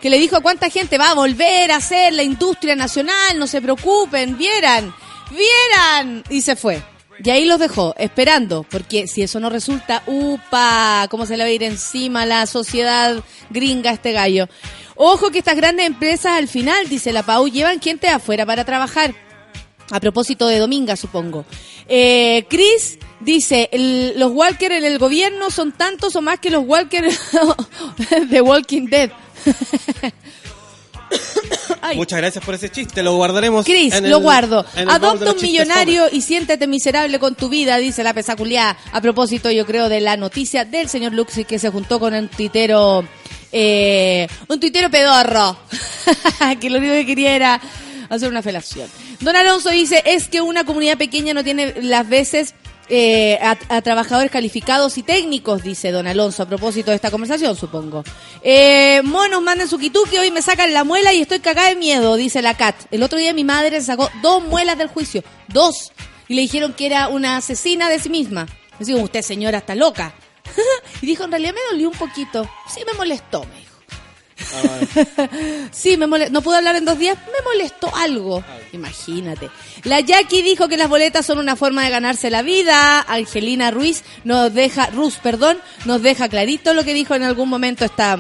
[0.01, 3.47] que le dijo a cuánta gente va a volver a hacer la industria nacional, no
[3.47, 4.95] se preocupen, vieran,
[5.30, 6.82] vieran, y se fue.
[7.24, 11.49] Y ahí los dejó, esperando, porque si eso no resulta, upa, cómo se le va
[11.49, 14.47] a ir encima la sociedad gringa este gallo.
[14.95, 19.13] Ojo que estas grandes empresas al final, dice la Pau, llevan gente afuera para trabajar.
[19.91, 21.45] A propósito de Dominga, supongo.
[21.88, 23.70] Eh, Chris dice,
[24.15, 27.09] los Walker en el gobierno son tantos o más que los Walker
[28.30, 29.11] de Walking Dead.
[31.89, 31.97] Ay.
[31.97, 33.65] Muchas gracias por ese chiste, lo guardaremos.
[33.65, 34.65] Chris, en el- lo guardo.
[34.75, 38.77] en el Adopta un millonario y siéntete miserable con tu vida, dice la pesaculiá.
[38.91, 42.27] A propósito, yo creo, de la noticia del señor Luxi que se juntó con un
[42.27, 43.03] tuitero,
[43.51, 45.57] eh, un tuitero pedorro,
[46.59, 47.61] que lo único que quería era
[48.09, 48.89] hacer una felación.
[49.19, 52.53] Don Alonso dice, es que una comunidad pequeña no tiene las veces
[52.89, 58.03] eh, a, trabajadores calificados y técnicos, dice don Alonso, a propósito de esta conversación, supongo.
[58.41, 62.15] Eh, monos, manden su quituque, hoy me sacan la muela y estoy cagada de miedo,
[62.15, 62.75] dice la Cat.
[62.91, 65.91] El otro día mi madre sacó dos muelas del juicio, dos,
[66.27, 68.47] y le dijeron que era una asesina de sí misma.
[68.79, 70.13] Le digo, usted señora está loca.
[71.01, 72.49] y dijo, en realidad me dolió un poquito.
[72.67, 73.68] Sí me molestó, me
[74.39, 75.29] dijo.
[75.71, 78.43] Sí, me mole- no pude hablar en dos días, me molestó algo.
[78.73, 79.49] Imagínate.
[79.83, 83.01] La Jackie dijo que las boletas son una forma de ganarse la vida.
[83.07, 87.85] Angelina Ruiz nos deja, Ruz, perdón, nos deja clarito lo que dijo en algún momento
[87.85, 88.19] esta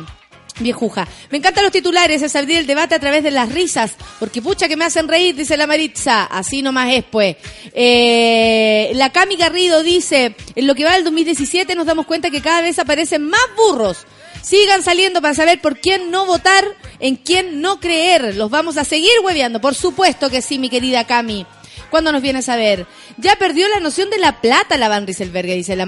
[0.59, 1.07] viejuja.
[1.31, 4.67] Me encantan los titulares, es abrir el debate a través de las risas, porque pucha
[4.67, 6.25] que me hacen reír, dice la Maritza.
[6.25, 7.37] Así nomás es, pues.
[7.73, 12.41] Eh, la Cami Garrido dice, en lo que va del 2017 nos damos cuenta que
[12.41, 14.05] cada vez aparecen más burros.
[14.41, 16.65] Sigan saliendo para saber por quién no votar,
[16.99, 18.35] en quién no creer.
[18.35, 19.61] Los vamos a seguir hueveando.
[19.61, 21.45] Por supuesto que sí, mi querida Cami.
[21.89, 22.85] ¿Cuándo nos vienes a ver?
[23.17, 25.85] Ya perdió la noción de la plata la Van Rieselberg, dice la,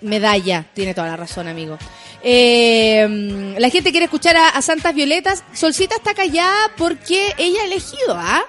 [0.00, 0.66] medalla.
[0.74, 1.76] Tiene toda la razón, amigo.
[2.22, 5.42] Eh, la gente quiere escuchar a, a Santas Violetas.
[5.52, 8.44] Solcita está callada porque ella ha elegido, ¿ah?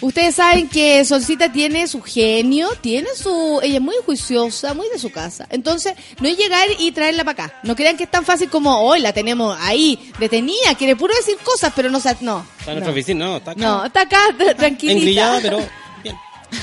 [0.00, 3.60] Ustedes saben que Solcita tiene su genio, tiene su...
[3.62, 5.46] Ella es muy juiciosa, muy de su casa.
[5.50, 7.60] Entonces, no es llegar y traerla para acá.
[7.64, 11.36] No crean que es tan fácil como, hoy la tenemos ahí, detenida, quiere puro decir
[11.44, 11.98] cosas, pero no...
[11.98, 12.90] No, Está en nuestra no.
[12.90, 13.60] oficina, no, está acá.
[13.60, 14.98] No, está acá, tra- tranquilita.
[15.00, 15.58] Engrillada, pero
[16.04, 16.16] bien.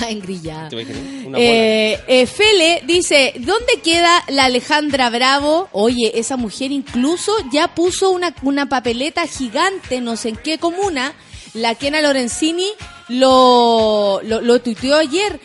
[0.08, 0.70] Engrillada.
[0.70, 1.40] Te voy a decir, una bola.
[1.40, 5.68] Eh, eh, Fele dice, ¿dónde queda la Alejandra Bravo?
[5.74, 11.14] Oye, esa mujer incluso ya puso una, una papeleta gigante, no sé en qué comuna.
[11.54, 12.68] La Kena Lorenzini
[13.10, 15.40] lo, lo, lo tuiteó ayer,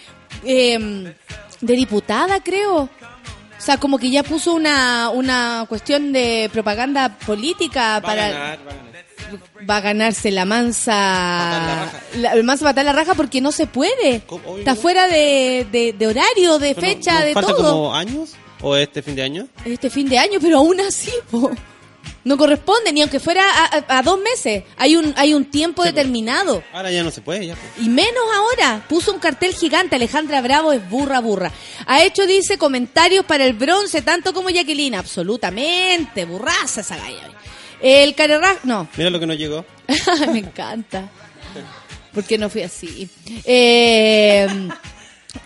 [0.44, 1.14] eh,
[1.60, 2.82] de diputada creo.
[2.82, 8.28] O sea, como que ya puso una, una cuestión de propaganda política Va a para
[8.30, 9.68] ganar, va a ganar.
[9.70, 13.66] va a ganarse la mansa la la, el mansa patar la raja porque no se
[13.66, 14.22] puede
[14.58, 18.32] está fuera de, de, de horario de fecha ¿nos de falta todo como años?
[18.62, 19.46] ¿O este fin de año?
[19.66, 21.50] este fin de año pero aún así po,
[22.24, 25.82] no corresponde ni aunque fuera a, a- a dos meses hay un hay un tiempo
[25.82, 25.94] Sí, pues.
[25.94, 27.54] determinado Ahora ya no se puede, ya.
[27.54, 27.86] pues.
[27.86, 31.50] y menos ahora, puso un cartel gigante, Alejandra Bravo es burra burra.
[31.86, 37.30] Ha hecho, dice, comentarios para el bronce, tanto como Jacqueline, absolutamente, burraza esa galla.
[37.80, 39.64] El carerra, no, Mira lo que nos llegó.
[40.32, 41.08] Me encanta.
[42.12, 43.08] Porque no fui así.
[43.44, 44.46] Eh,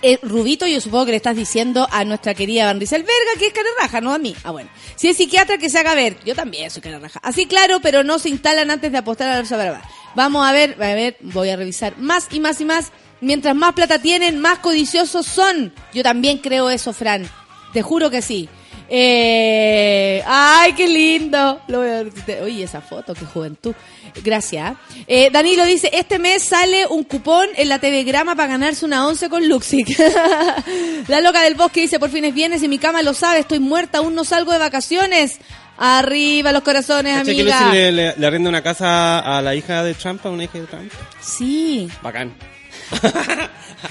[0.03, 3.53] Eh, Rubito, yo supongo que le estás diciendo a nuestra querida Van Rieselberga que es
[3.53, 4.35] cara raja, no a mí.
[4.45, 4.71] Ah, bueno.
[4.97, 6.17] Si es psiquiatra, que se haga ver.
[6.25, 7.21] Yo también soy cara raja.
[7.23, 9.83] Así claro, pero no se instalan antes de apostar a la bolsa barba.
[10.15, 12.93] Vamos a ver, a ver, voy a revisar más y más y más.
[13.21, 15.73] Mientras más plata tienen, más codiciosos son.
[15.93, 17.29] Yo también creo eso, Fran.
[17.73, 18.49] Te juro que sí.
[18.89, 21.61] Eh, ay, qué lindo.
[21.69, 22.43] Lo voy a ver.
[22.43, 23.75] Oye, esa foto, qué juventud.
[24.23, 24.75] Gracias.
[25.07, 29.07] Eh, Danilo dice, este mes sale un cupón en la TV Grama para ganarse una
[29.07, 29.99] once con Luxic.
[31.09, 33.99] la loca del bosque dice, por fines vienes y mi cama lo sabe, estoy muerta,
[33.99, 35.39] aún no salgo de vacaciones.
[35.77, 37.73] Arriba los corazones, ¿Cachai que amiga.
[37.73, 40.67] Le, le, le arrenda una casa a la hija de Trump, a una hija de
[40.67, 40.93] Trump?
[41.21, 42.33] Sí, Bacán.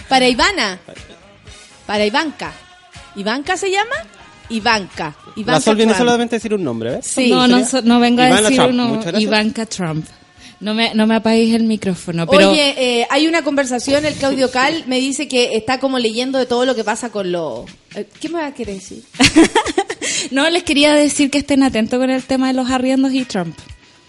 [0.07, 0.79] para Ivana.
[1.85, 2.53] Para Ivanka.
[3.17, 3.95] ¿Ivanka se llama?
[4.53, 5.15] Ivanka.
[5.35, 7.07] Ivanka La Sol viene solamente a decir un nombre, ¿ves?
[7.07, 7.29] Sí.
[7.29, 9.19] no, no, vengo a Ivana decir Trump, uno.
[9.19, 10.05] Ivanka Trump.
[10.59, 14.49] No me, no me apagues el micrófono, pero Oye, eh, hay una conversación, el Claudio
[14.49, 17.69] Cal me dice que está como leyendo de todo lo que pasa con los...
[17.95, 19.03] eh, ¿Qué me va a querer decir?
[20.31, 23.57] no les quería decir que estén atentos con el tema de los arriendos y Trump.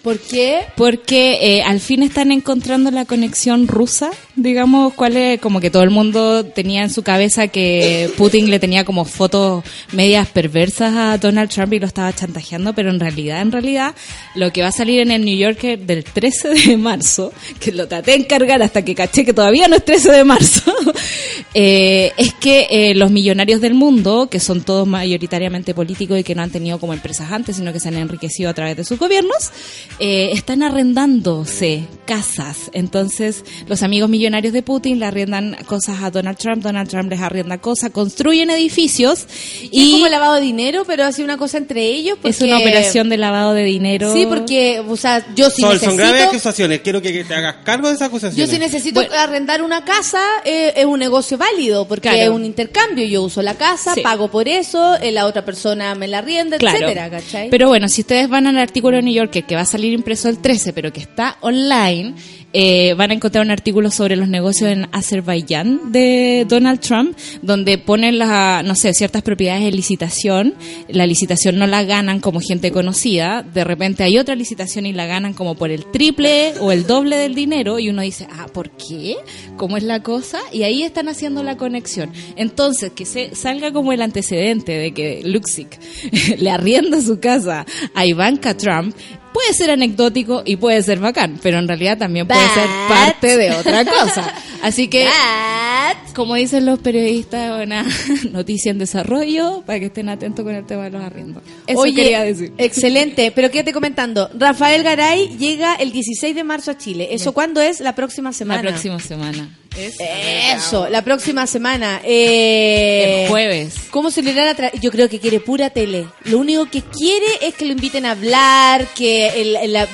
[0.02, 0.66] ¿Por qué?
[0.76, 5.84] Porque eh, al fin están encontrando la conexión rusa, digamos, cuál es, como que todo
[5.84, 11.18] el mundo tenía en su cabeza que Putin le tenía como fotos medias perversas a
[11.18, 13.94] Donald Trump y lo estaba chantajeando, pero en realidad, en realidad,
[14.34, 17.86] lo que va a salir en el New Yorker del 13 de marzo, que lo
[17.86, 20.72] traté de encargar hasta que caché que todavía no es 13 de marzo,
[21.54, 26.34] eh, es que eh, los millonarios del mundo, que son todos mayoritariamente políticos y que
[26.34, 28.98] no han tenido como empresas antes, sino que se han enriquecido a través de sus
[28.98, 29.52] gobiernos,
[30.00, 32.70] eh, están arrendándose casas.
[32.72, 37.20] Entonces, los amigos millonarios de Putin le arriendan cosas a Donald Trump, Donald Trump les
[37.20, 39.26] arrienda cosas, construyen edificios
[39.70, 42.16] Y es como lavado de dinero, pero hace una cosa entre ellos.
[42.24, 44.12] es porque- una operación de lavado de dinero.
[44.12, 46.30] Sí, porque, o sea, yo sí Sol, son graves necesito...
[46.30, 46.80] acusaciones.
[46.80, 48.50] Quiero que, te hagas cargo de esas Yo acusaciones.
[48.50, 52.22] si necesito arrendar una casa, eh, es un negocio válido, porque Claro.
[52.22, 53.04] es un intercambio.
[53.06, 54.00] Yo uso la casa, Sí.
[54.00, 56.78] pago por eso, eh, la otra persona me la arrienda, Claro.
[56.78, 57.50] etcétera, ¿cachai?
[57.50, 60.28] Pero bueno, si ustedes van al artículo de New Yorker que va a salir impreso
[60.28, 62.14] el 13, pero que está online,
[62.56, 67.78] eh, van a encontrar un artículo sobre los negocios en Azerbaiyán de Donald Trump, donde
[67.78, 70.54] ponen la, no sé, ciertas propiedades en licitación.
[70.88, 73.42] La licitación no la ganan como gente conocida.
[73.42, 77.16] De repente hay otra licitación y la ganan como por el triple o el doble
[77.16, 79.16] del dinero y uno dice, ah, ¿por qué?
[79.56, 80.38] ¿Cómo es la cosa?
[80.52, 82.12] Y ahí están haciendo la conexión.
[82.36, 85.80] Entonces, que se salga como el antecedente de que Luxic
[86.38, 88.94] le arrienda su casa a Ivanka Trump,
[89.34, 93.50] puede ser anecdótico y puede ser bacán, pero en realidad también puede ser parte de
[93.50, 94.32] otra cosa.
[94.62, 97.84] Así que, But- como dicen los periodistas, una
[98.32, 101.42] noticia en desarrollo para que estén atentos con el tema de los arriendos.
[101.66, 102.52] Eso Oye, quería decir.
[102.56, 104.30] excelente, pero quédate comentando.
[104.38, 107.08] Rafael Garay llega el 16 de marzo a Chile.
[107.10, 107.80] ¿Eso cuándo es?
[107.80, 108.62] La próxima semana.
[108.62, 109.50] La próxima semana.
[109.76, 112.00] Es Eso, la próxima semana.
[112.04, 113.74] Eh, el jueves.
[113.90, 116.06] ¿Cómo celebrar Yo creo que quiere pura tele.
[116.26, 119.88] Lo único que quiere es que lo inviten a hablar, que el- el- la-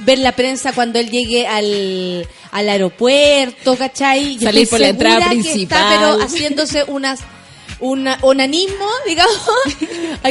[0.00, 4.36] ver la prensa cuando él llegue al, al aeropuerto, ¿cachai?
[4.38, 5.62] Yo Salir por la entrada principal.
[5.62, 7.20] Está, pero haciéndose unas
[7.80, 9.36] una, onanismo, digamos,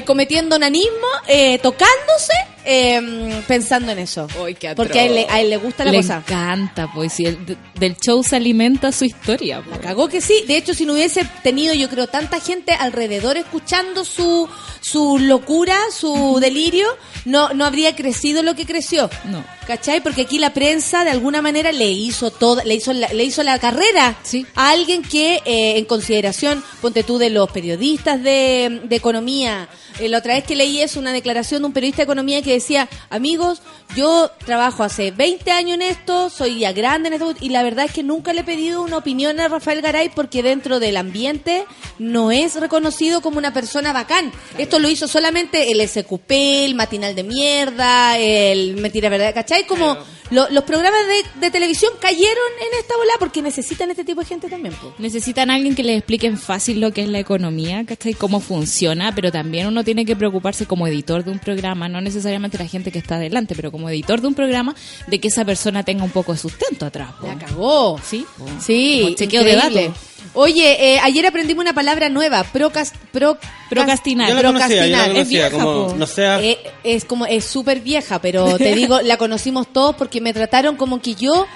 [0.06, 2.34] cometiendo onanismo, eh, tocándose,
[2.66, 4.28] eh, pensando en eso.
[4.60, 6.18] Qué Porque a él, le- a él le gusta la Le cosa.
[6.18, 9.62] encanta, pues, si el- de- del show se alimenta su historia.
[9.62, 9.78] pues.
[9.78, 10.44] La cagó que sí.
[10.48, 14.48] De hecho, si no hubiese tenido, yo creo, tanta gente alrededor escuchando su,
[14.82, 16.88] su locura, su delirio,
[17.26, 19.10] no, no habría crecido lo que creció.
[19.26, 19.44] No.
[19.68, 20.02] ¿Cachai?
[20.02, 23.42] Porque aquí la prensa de alguna manera le hizo toda, le hizo la, le hizo
[23.42, 24.46] la carrera Sí.
[24.56, 29.68] a alguien que eh, en consideración, ponte tú de los periodistas de, de economía.
[30.00, 32.54] Eh, la otra vez que leí es una declaración de un periodista de economía que
[32.54, 33.62] decía, amigos,
[33.96, 37.86] yo trabajo hace 20 años en esto, soy ya grande en esto, y la verdad
[37.86, 41.66] es que nunca le he pedido una opinión a Rafael Garay porque dentro del ambiente
[42.00, 44.32] no es reconocido como una persona bacán.
[44.58, 49.66] Esto lo hizo solamente el SQP, el matinal de mierda, el mentira verdad, ¿cachai?
[49.66, 49.98] Como
[50.32, 52.28] lo- los programas de, de televisión cayeron
[52.60, 54.74] en esta bola porque necesitan este tipo de gente también.
[54.76, 54.94] po.
[54.98, 58.14] Necesitan a alguien que les expliquen fácil lo que es la economía, ¿cachai?
[58.14, 62.58] Cómo funciona, pero también uno tiene que preocuparse como editor de un programa, no necesariamente
[62.58, 64.76] la gente que está adelante, pero como editor de un programa,
[65.08, 67.12] de que esa persona tenga un poco de sustento atrás.
[67.20, 67.28] po.
[67.28, 68.00] La cagó.
[68.04, 68.46] Sí, po.
[68.60, 69.92] Sí, Como chequeo de datos.
[70.36, 73.38] Oye, eh, ayer aprendimos una palabra nueva, procas, pro,
[73.70, 74.30] Procrastinar.
[74.30, 75.08] Yo la conocía, yo la procrastinar.
[75.08, 75.96] conocía, Es vieja, como, po.
[75.98, 76.42] no sea...
[76.44, 80.76] Eh, es como, es súper vieja, pero te digo, la conocimos todos porque me trataron
[80.76, 81.48] como que yo...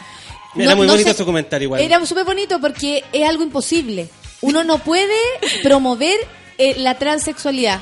[0.55, 1.81] Era muy bonito sé- su comentario igual.
[1.81, 4.09] Era súper bonito porque es algo imposible.
[4.41, 5.15] Uno no puede
[5.61, 6.17] promover
[6.57, 7.81] eh, la transexualidad.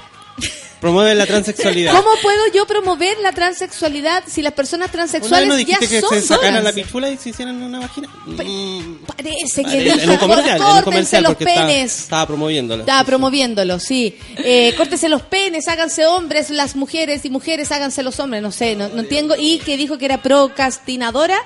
[0.80, 1.92] Promueve la transexualidad.
[1.94, 6.02] ¿Cómo puedo yo promover la transexualidad si las personas ¿Una transexuales no ya dijiste que
[6.02, 8.08] son se sacaran la pichula y se hicieran una vagina?
[8.28, 12.00] Mm, Parece que dijo, en un comercial, en un "Córtense comercial los penes.
[12.02, 12.84] estaba promoviéndolo.
[12.84, 14.18] Estaba promoviéndolo, sí.
[14.38, 18.76] Eh, córtese los penes, háganse hombres, las mujeres y mujeres háganse los hombres, no sé,
[18.76, 19.36] no, no entiendo.
[19.38, 21.38] Y que dijo que era procrastinadora,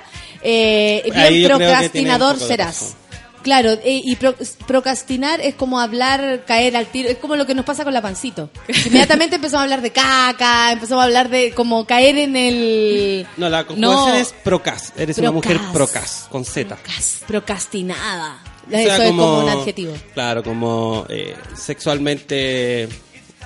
[0.42, 2.94] eh, bien procrastinador serás.
[3.42, 4.34] Claro, eh, y pro-
[4.66, 8.00] procrastinar es como hablar, caer al tiro, es como lo que nos pasa con la
[8.00, 8.50] pancito.
[8.86, 13.48] Inmediatamente empezamos a hablar de caca, empezamos a hablar de como caer en el No,
[13.48, 14.14] la conjugación No.
[14.16, 14.92] es procas.
[14.96, 15.72] Eres una mujer Procas.
[15.72, 16.76] procas, con Z.
[17.26, 18.38] procrastinada.
[18.66, 19.92] O sea, Eso es como un adjetivo.
[20.14, 22.88] Claro, como eh, sexualmente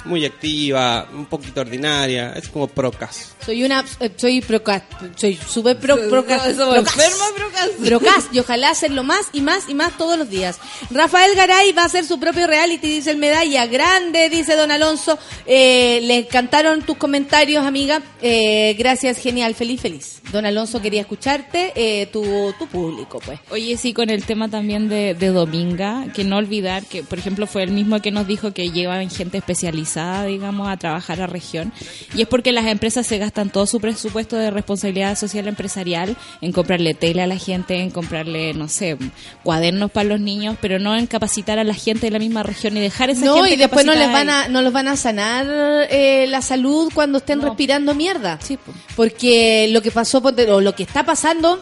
[0.07, 2.33] muy activa, un poquito ordinaria.
[2.33, 3.35] Es como procas.
[3.45, 4.83] Soy una, eh, soy procas,
[5.17, 6.95] soy súper pro, procas, procas.
[6.95, 7.71] procas.
[7.85, 10.59] Procas, y ojalá hacerlo más y más y más todos los días.
[10.91, 15.19] Rafael Garay va a hacer su propio reality, dice el medalla grande, dice Don Alonso.
[15.47, 18.03] Eh, le encantaron tus comentarios, amiga.
[18.23, 20.21] Eh, gracias, genial, feliz, feliz.
[20.33, 23.39] Don Alonso quería escucharte, eh, tu, tu público, pues.
[23.51, 27.47] Oye, sí, con el tema también de, de Dominga, que no olvidar que, por ejemplo,
[27.47, 31.73] fue el mismo que nos dijo que llevaban gente especializada, digamos, a trabajar a región.
[32.15, 36.53] Y es porque las empresas se gastan todo su presupuesto de responsabilidad social empresarial en
[36.53, 38.97] comprarle tele a la gente, en comprarle, no sé,
[39.43, 42.77] cuadernos para los niños, pero no en capacitar a la gente de la misma región
[42.77, 44.97] y dejar esa No, gente y después no les van a, no los van a
[44.97, 45.47] sanar
[45.91, 47.47] eh, la salud cuando estén No.
[47.47, 48.39] respirando mierda.
[48.43, 48.73] Sí, po.
[48.97, 51.61] Porque lo que pasó, o lo que está pasando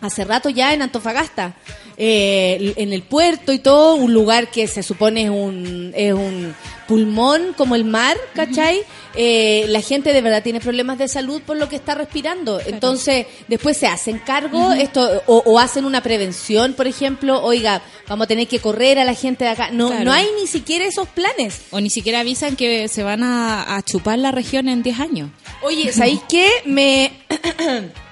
[0.00, 1.54] hace rato ya en Antofagasta,
[1.96, 6.54] eh, en el puerto y todo, un lugar que se supone es un, es un
[6.86, 8.82] pulmón como el mar, ¿cachai?
[9.14, 12.60] Eh, la gente de verdad tiene problemas de salud por lo que está respirando.
[12.64, 18.24] Entonces, después se hacen cargo esto o, o hacen una prevención, por ejemplo, oiga, vamos
[18.24, 19.70] a tener que correr a la gente de acá.
[19.72, 20.04] No, Claro.
[20.04, 21.62] no hay ni siquiera esos planes.
[21.70, 25.30] O ni siquiera avisan que se van a, a chupar la región en 10 años.
[25.62, 26.46] Oye, ¿sabéis qué?
[26.64, 27.12] Me,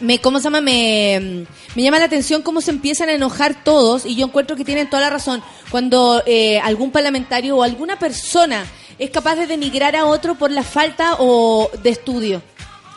[0.00, 0.60] me, ¿cómo se llama?
[0.60, 4.64] Me, me llama la atención cómo se empiezan a enojar todos y yo encuentro que
[4.64, 5.42] tienen toda la razón.
[5.70, 8.66] Cuando eh, algún parlamentario o alguna persona
[8.98, 12.42] es capaz de denigrar a otro por la falta o de estudio.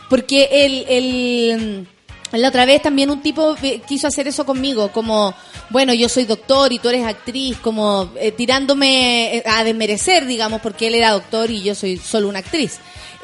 [0.10, 1.88] Porque el, el,
[2.32, 3.56] la otra vez también un tipo
[3.88, 5.34] quiso hacer eso conmigo, como,
[5.70, 10.62] bueno, yo soy doctor y tú eres actriz, como eh, tirándome eh, a desmerecer, digamos,
[10.62, 12.80] porque él era doctor y yo soy solo una actriz.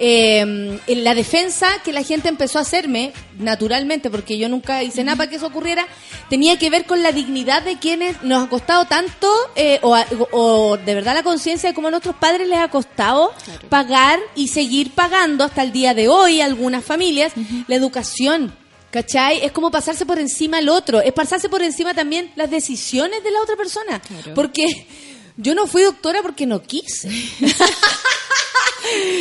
[0.05, 5.01] Eh, en la defensa que la gente empezó a hacerme, naturalmente, porque yo nunca hice
[5.01, 5.87] nada para que eso ocurriera,
[6.29, 10.93] tenía que ver con la dignidad de quienes nos ha costado tanto, eh, o, de
[10.93, 13.33] verdad la conciencia de cómo a nuestros padres les ha costado
[13.69, 17.31] pagar y seguir pagando hasta el día de hoy, a algunas familias,
[17.67, 18.53] la educación.
[18.91, 19.45] ¿Cachai?
[19.45, 20.99] Es como pasarse por encima al otro.
[21.01, 24.01] Es pasarse por encima también las decisiones de la otra persona.
[24.01, 24.33] Claro.
[24.35, 24.85] Porque
[25.37, 27.09] yo no fui doctora porque no quise.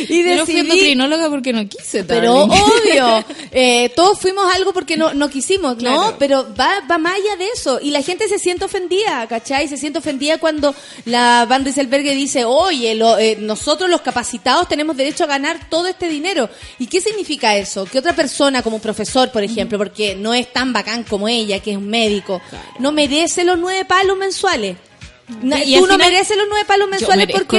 [0.09, 2.03] y Yo no fui decidí- endocrinóloga porque no quise.
[2.03, 2.61] pero darling.
[2.63, 6.15] obvio, eh, todos fuimos algo porque no, no quisimos, ¿no?
[6.19, 7.79] Pero va, va más allá de eso.
[7.81, 9.67] Y la gente se siente ofendida, ¿cachai?
[9.67, 10.73] Se siente ofendida cuando
[11.05, 15.87] la Van Rieselberg dice, oye, lo- eh, nosotros los capacitados tenemos derecho a ganar todo
[15.87, 16.49] este dinero.
[16.79, 17.85] ¿Y qué significa eso?
[17.85, 21.59] Que otra persona, como un profesor, por ejemplo, porque no es tan bacán como ella,
[21.59, 22.41] que es un médico,
[22.79, 24.77] no merece los nueve palos mensuales.
[25.41, 27.57] Na- Y tú no final, mereces los nueve palos mensuales porque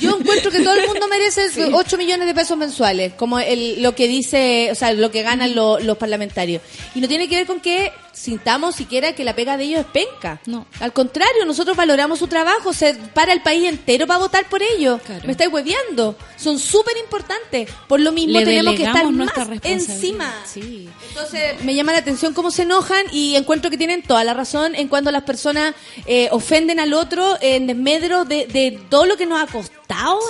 [0.00, 1.42] yo encuentro que todo el mundo merece
[1.72, 5.54] 8 millones de pesos mensuales, como el, lo que dice, o sea, lo que ganan
[5.54, 6.62] lo- los parlamentarios.
[6.94, 9.86] Y no tiene que ver con que sintamos siquiera que la pega de ellos es
[9.86, 10.40] penca.
[10.46, 10.66] No.
[10.80, 15.00] Al contrario, nosotros valoramos su trabajo, se para el país entero para votar por ellos.
[15.02, 15.24] Claro.
[15.24, 16.16] Me estáis hueviando.
[16.36, 17.70] Son súper importantes.
[17.88, 19.32] Por lo mismo Le tenemos que estar más
[19.62, 20.32] encima.
[20.44, 20.88] Sí.
[21.08, 24.74] Entonces me llama la atención cómo se enojan y encuentro que tienen toda la razón
[24.74, 25.74] en cuando las personas
[26.06, 30.20] eh, ofenden al otro en desmedro de, de todo lo que nos ha costado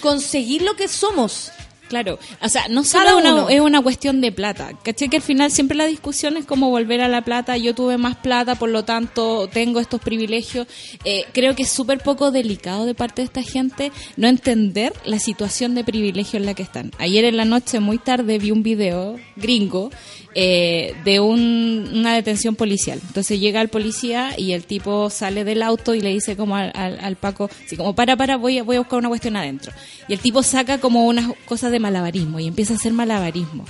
[0.00, 1.50] conseguir lo que somos.
[1.88, 3.48] Claro, o sea, no solo es una, uno.
[3.48, 4.72] es una cuestión de plata.
[4.82, 5.08] ¿Caché?
[5.08, 7.56] Que al final siempre la discusión es como volver a la plata.
[7.56, 10.66] Yo tuve más plata, por lo tanto tengo estos privilegios.
[11.04, 15.18] Eh, creo que es súper poco delicado de parte de esta gente no entender la
[15.18, 16.90] situación de privilegio en la que están.
[16.98, 19.90] Ayer en la noche, muy tarde, vi un video gringo
[20.34, 23.00] eh, de un- una detención policial.
[23.06, 26.72] Entonces llega el policía y el tipo sale del auto y le dice como al,
[26.74, 29.72] al- Paco, así como para, para, voy a, voy a buscar una cuestión adentro.
[30.08, 33.64] Y el tipo saca como unas cosas de malabarismo y empieza a hacer malabarismo.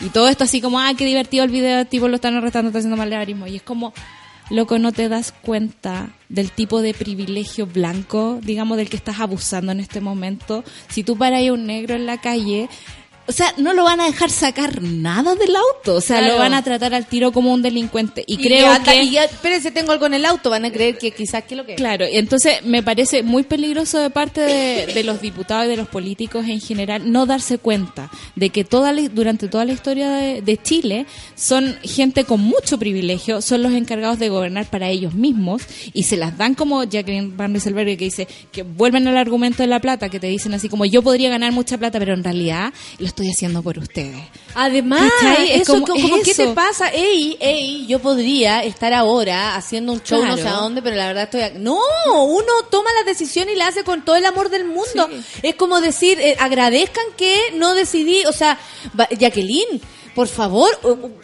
[0.00, 2.68] Y todo esto así como, ah, qué divertido el video, el tipo lo están arrestando,
[2.68, 3.46] está haciendo malabarismo.
[3.46, 3.92] Y es como,
[4.50, 9.72] loco, no te das cuenta del tipo de privilegio blanco, digamos, del que estás abusando
[9.72, 10.62] en este momento.
[10.88, 12.68] Si tú paras a un negro en la calle,
[13.28, 15.96] O sea, no lo van a dejar sacar nada del auto.
[15.96, 16.32] O sea, Claro.
[16.34, 18.24] lo van a tratar al tiro como un delincuente.
[18.26, 19.02] Y, Y creo que...
[19.02, 21.66] y ya, espérense, tengo algo en el auto, van a creer que quizás que lo
[21.66, 21.76] que es.
[21.76, 25.88] Claro, entonces me parece muy peligroso de parte de, de los diputados y de los
[25.88, 30.40] políticos en general no darse cuenta de que toda la- durante toda la historia de,
[30.42, 35.62] de Chile son gente con mucho privilegio, son los encargados de gobernar para ellos mismos
[35.92, 39.66] y se las dan como Jacqueline Van Rieselberg que dice que vuelven al argumento de
[39.66, 42.72] la plata, que te dicen así como yo podría ganar mucha plata, pero en realidad
[42.98, 44.16] lo estoy haciendo por ustedes.
[44.54, 45.10] Además,
[45.50, 46.54] eso como- como, como, es ¿qué te eso.
[46.54, 46.88] pasa?
[46.90, 51.06] Ey, ey, yo podría estar ahora haciendo un show no sé a dónde, pero la
[51.08, 51.40] verdad estoy...
[51.40, 51.78] ac- No,
[52.24, 55.08] uno toma la decisión y la hace con todo el amor del mundo.
[55.42, 58.58] Es como decir, eh, agradezcan que no decidí, o sea,
[59.18, 59.80] Jacqueline...
[60.18, 60.68] Por favor,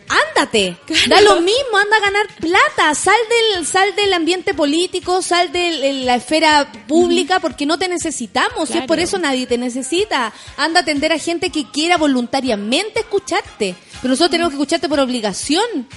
[0.09, 0.77] ándate.
[1.09, 2.95] Da lo mismo, anda a ganar plata.
[2.95, 3.17] Sal
[3.57, 8.71] del, sal del ambiente político, sal de la esfera pública, porque no te necesitamos.
[8.71, 9.03] Y es por Claro.
[9.03, 10.33] eso nadie te necesita.
[10.57, 13.75] Anda a atender a gente que quiera voluntariamente escucharte.
[14.01, 15.89] Pero nosotros tenemos que escucharte por obligación.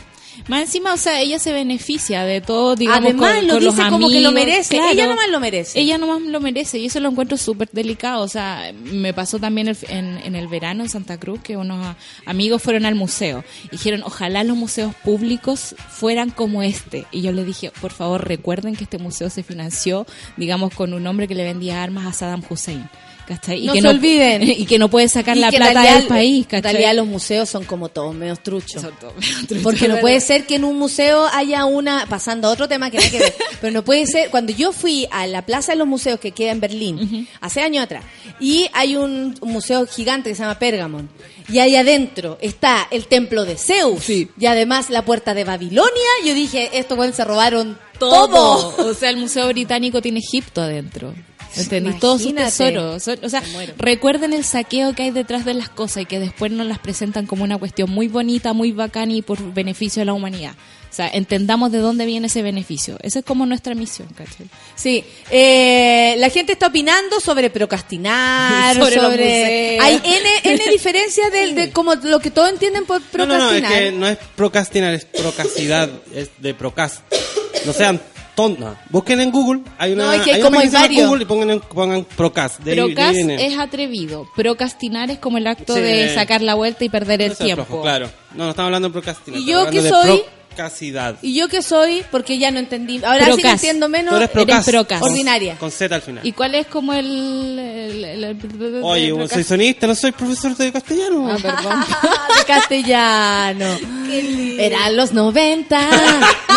[0.47, 3.75] Más encima, o sea, ella se beneficia de todo, digamos, Además, con, lo con los
[3.75, 4.75] dice como que lo merece.
[4.77, 4.91] claro.
[4.93, 5.79] Ella nomás lo merece.
[5.79, 8.21] Ella nomás lo merece y eso lo encuentro súper delicado.
[8.23, 11.95] O sea, me pasó también el- en, en el verano en Santa Cruz que unos
[12.25, 13.43] amigos fueron al museo.
[13.65, 17.05] Y dijeron, ojalá los museos públicos fueran como este.
[17.11, 20.05] Y yo les dije, por favor, recuerden que este museo se financió,
[20.37, 22.89] digamos, con un hombre que le vendía armas a Saddam Hussein.
[23.27, 23.65] ¿Cachai?
[23.65, 24.41] No que se olviden.
[24.57, 26.71] Y que no puede sacar Y la en plata realidad- del país, En ¿cachai?
[26.73, 28.81] realidad los museos son como todos medios truchos.
[28.81, 30.01] Son todos medio truchos, Porque no ¿verdad?
[30.01, 33.09] puede ser que en un museo haya una, pasando a otro tema que no hay
[33.09, 36.19] que ver, pero no puede ser, cuando yo fui a la Plaza de los Museos
[36.19, 38.03] que queda en Berlín, hace años atrás,
[38.39, 41.09] y hay un, un museo gigante que se llama Pergamon,
[41.51, 45.91] y ahí adentro está el templo de Zeus, y además la puerta de Babilonia,
[46.25, 48.73] yo dije, estos güeyes se robaron todo.
[48.87, 51.13] O sea, el Museo Británico tiene Egipto adentro.
[51.99, 53.07] Todos sus tesoros.
[53.23, 53.41] O sea,
[53.77, 57.25] recuerden el saqueo que hay detrás de las cosas y que después nos las presentan
[57.25, 60.53] como una cuestión muy bonita, muy bacana y por beneficio de la humanidad.
[60.89, 62.97] O sea, entendamos de dónde viene ese beneficio.
[63.03, 64.47] Esa es como nuestra misión, ¿cachai?
[64.75, 69.79] Sí, eh, la gente está opinando sobre procrastinar, Sobre.
[69.79, 73.51] Hay N, N diferencias del- de, como lo que todos entienden por No, no, no,
[73.51, 73.73] es procrastinar.
[73.79, 77.01] que no es procrastinar, es procacidad, es de procast.
[77.65, 77.99] No sean
[78.37, 78.77] tontos.
[78.91, 81.07] Busquen en Google, hay una, No, es que hay como que varios.
[81.09, 82.59] Google y pongan, pongan procast.
[82.59, 83.45] De ahí- de ahí Procast viene.
[83.47, 84.27] es atrevido.
[84.35, 85.81] Procrastinar es como el acto Sí.
[85.81, 87.65] de sacar la vuelta y perder el tiempo.
[87.65, 88.09] flojo, claro.
[88.35, 89.39] No, no estamos hablando de procrastinar.
[89.41, 89.89] ¿Y yo hablando de
[91.21, 92.03] ¿Y yo qué soy?
[92.11, 93.03] Porque ya no entendí.
[93.03, 93.53] Ahora sí Procas.
[93.53, 94.11] entiendo menos.
[94.11, 94.69] Tú eres procast.
[94.99, 95.55] con- Ordinaria.
[95.57, 96.25] Con Z al final.
[96.25, 97.05] ¿Y cuál es como el...
[97.59, 101.29] el- el- el- Oye, soy sonista, no soy profesor de castellano.
[101.31, 101.85] Ah, perdón.
[102.39, 103.65] de castellano.
[104.59, 105.89] Eran los 90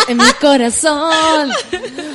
[0.07, 1.51] en mi corazón.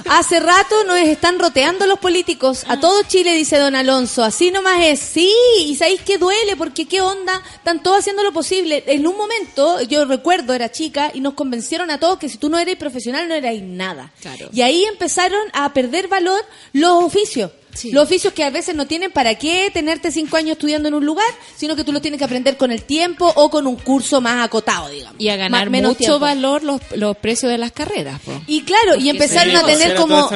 [0.08, 2.64] Hace rato nos están roteando los políticos.
[2.68, 4.22] A todo Chile, dice don Alonso.
[4.24, 5.00] Así nomás es.
[5.00, 7.42] Sí, y sabéis que duele, porque qué onda.
[7.56, 8.84] Están todos haciendo lo posible.
[8.86, 11.34] En un momento, yo recuerdo, era chica, y nos
[11.76, 14.12] convencieron a todos que si tú no eres profesional, no erais nada.
[14.20, 14.48] Claro.
[14.52, 16.40] Y ahí empezaron a perder valor
[16.72, 17.50] los oficios.
[17.76, 17.92] Sí.
[17.92, 21.04] Los oficios que a veces no tienen para qué tenerte cinco años estudiando en un
[21.06, 24.20] lugar, sino que tú los tienes que aprender con el tiempo o con un curso
[24.20, 25.20] más acotado, digamos.
[25.20, 26.18] Y a ganar Más- menos mucho tiempo.
[26.20, 28.20] valor los, los precios de las carreras.
[28.22, 28.32] po.
[28.46, 30.28] Y claro, y empezaron sí, a tener como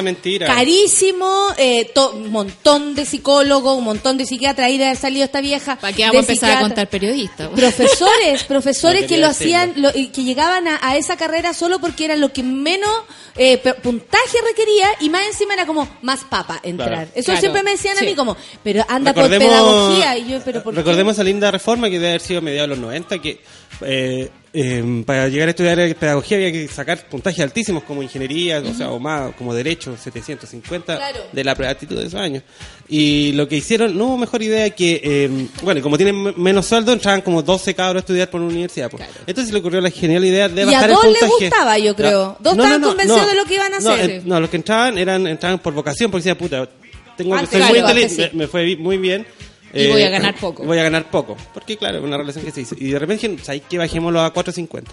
[0.45, 5.25] carísimo, eh, to- un montón de psicólogos, un montón de psiquiatras, ahí de haber salido
[5.25, 5.75] esta vieja.
[5.77, 7.47] ¿Para qué vamos a empezar a contar periodistas?
[7.49, 7.55] po?
[7.55, 11.79] Profesores, profesores No que lo hacían, lo- y que llegaban a, a esa carrera solo
[11.79, 12.89] porque era lo que menos
[13.37, 16.89] eh, puntaje requería y más encima era como más papa entrar.
[16.89, 17.11] Claro.
[17.15, 18.05] Eso Claro, siempre me decían a sí.
[18.05, 20.79] mí como, pero anda por pedagogía y yo, pero ¿por qué?
[20.79, 23.39] recordemos esa linda reforma que debe haber sido a mediados de los 90 que
[23.83, 28.73] eh, eh, para llegar a estudiar pedagogía había que sacar puntajes altísimos como ingeniería, o
[28.73, 31.19] sea, o más, como derecho, 750 Claro.
[31.31, 32.43] de la aptitud de esos años.
[32.89, 36.65] Y lo que hicieron, no hubo mejor idea que, eh, bueno, y como tienen menos
[36.65, 38.89] sueldo, entraban como 12 cabros a estudiar por una universidad.
[38.91, 39.03] pues.
[39.21, 41.45] Entonces se le ocurrió la genial idea de Y a bajar dos el les puntaje.
[41.49, 42.35] gustaba, yo creo.
[42.41, 44.09] Dos estaban convencidos de lo que iban a no, hacer.
[44.09, 46.67] eh, no, los que entraban eran entraban por vocación, porque decían, puta,
[47.15, 48.37] tengo que Antes, soy muy claro, inteligente, sí.
[48.37, 49.25] me, fue muy bien.
[49.73, 50.63] Y voy a ganar poco.
[50.63, 51.37] Voy a ganar poco.
[51.53, 52.75] Porque, claro, una relación que se hizo.
[52.77, 53.77] Y de repente ¿sabes qué?
[53.77, 54.83] Bajémoslo a 4.50.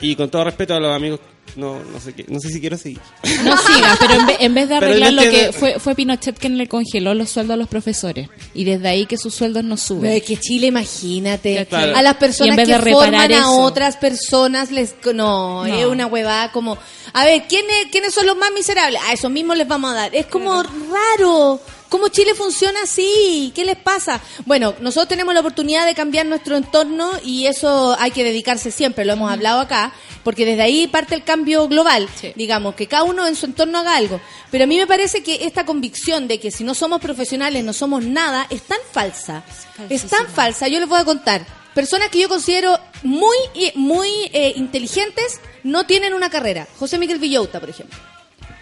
[0.00, 1.20] Y con todo respeto a los amigos,
[1.54, 3.00] no, no, sé, qué, no sé si quiero seguir.
[3.44, 6.58] No siga, pero en vez, en vez de arreglar lo que fue, fue Pinochet quien
[6.58, 8.28] le congeló los sueldos a los profesores.
[8.54, 10.12] Y desde ahí que sus sueldos no Pero suben.
[10.12, 11.96] es que Chile, imagínate, Claro.
[11.96, 15.66] a las personas en vez que de forman a otras personas, les no, No.
[15.66, 16.76] es una huevada como,
[17.12, 19.00] a ver, ¿quiénes, ¿quiénes son los más miserables?
[19.06, 20.14] A esos mismos les vamos a dar.
[20.14, 23.52] Es como raro, ¿Cómo Chile funciona así?
[23.54, 24.20] ¿Qué les pasa?
[24.44, 29.04] Bueno, nosotros tenemos la oportunidad de cambiar nuestro entorno y eso hay que dedicarse siempre,
[29.04, 29.92] lo hemos hablado acá,
[30.24, 32.32] porque desde ahí parte el cambio global, Sí.
[32.34, 34.20] digamos, que cada uno en su entorno haga algo.
[34.50, 37.72] Pero a mí me parece que esta convicción de que si no somos profesionales no
[37.72, 39.44] somos nada es tan falsa.
[39.88, 41.46] Es tan falsa, yo les voy a contar.
[41.74, 46.66] Personas que yo considero muy, y- muy eh, inteligentes no tienen una carrera.
[46.78, 47.98] José Miguel Villauta, por ejemplo.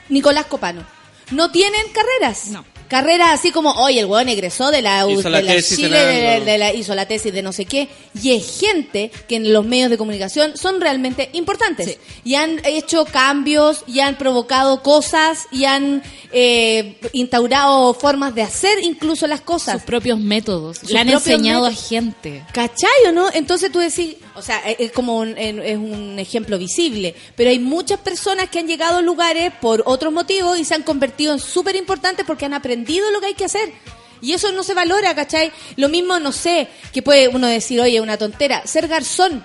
[0.09, 0.85] Nicolás Copano.
[1.31, 2.47] No tienen carreras.
[2.49, 2.65] No.
[2.89, 5.99] Carreras así como, oye, el weón egresó de la, Hizo de la la tesis Chile,
[6.01, 6.45] en de, algo.
[6.47, 7.89] de la- hizo la tesis de no sé qué.
[8.23, 11.99] Y es gente que en los medios de comunicación son realmente importantes.
[12.25, 18.79] Y han hecho cambios, y han provocado cosas, y han eh, instaurado formas de hacer
[18.83, 19.75] incluso las cosas.
[19.77, 20.79] Sus propios métodos.
[20.79, 21.85] Sus Le han enseñado métodos.
[21.85, 22.45] a gente.
[22.53, 23.29] ¿Cachai o no?
[23.33, 27.49] Entonces tú decís, o sea, es es como un, en- es un ejemplo visible, pero
[27.51, 31.33] hay muchas personas que han llegado a lugares por otros motivos y se han convertido
[31.33, 33.73] en súper importantes porque han aprendido lo que hay que hacer.
[34.21, 35.53] Y eso no se valora, ¿cachai?
[35.77, 39.45] Lo mismo, no sé, que puede uno decir, oye, una tontera, ser garzón.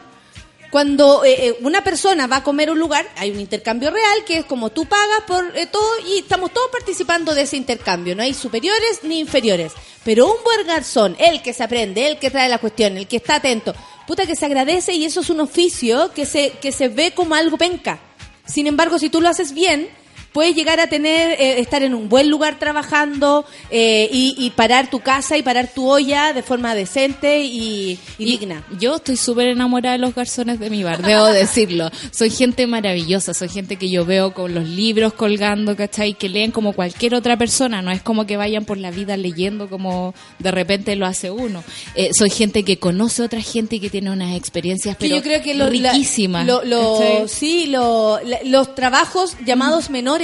[0.71, 4.37] Cuando eh, eh, una persona va a comer un lugar, hay un intercambio real que
[4.37, 8.15] es como tú pagas por eh, todo y estamos todos participando de ese intercambio.
[8.15, 9.73] No hay superiores ni inferiores.
[10.05, 13.17] Pero un buen garzón, el que se aprende, el que trae la cuestión, el que
[13.17, 13.73] está atento,
[14.05, 17.35] puta que se agradece y eso es un oficio que se, que se ve como
[17.35, 17.99] algo penca.
[18.45, 19.89] Sin embargo, si tú lo haces bien,
[20.33, 24.89] puedes llegar a tener, eh, estar en un buen lugar trabajando eh, y, y parar
[24.89, 28.63] tu casa y parar tu olla de forma decente y, y digna.
[28.79, 31.89] Yo estoy súper enamorada de los garzones de mi bar, debo decirlo.
[32.11, 36.13] Son gente maravillosa, son gente que yo veo con los libros colgando, ¿cachai?
[36.13, 39.69] Que leen como cualquier otra persona, no es como que vayan por la vida leyendo
[39.69, 41.63] como de repente lo hace uno.
[41.95, 45.21] Eh, soy gente que conoce a otra gente y que tiene unas experiencias pero yo
[45.23, 46.45] creo que lo- la- riquísimas.
[46.45, 47.27] lo- lo- ¿cachai?
[47.27, 50.18] sí, lo- la- los trabajos llamados menores,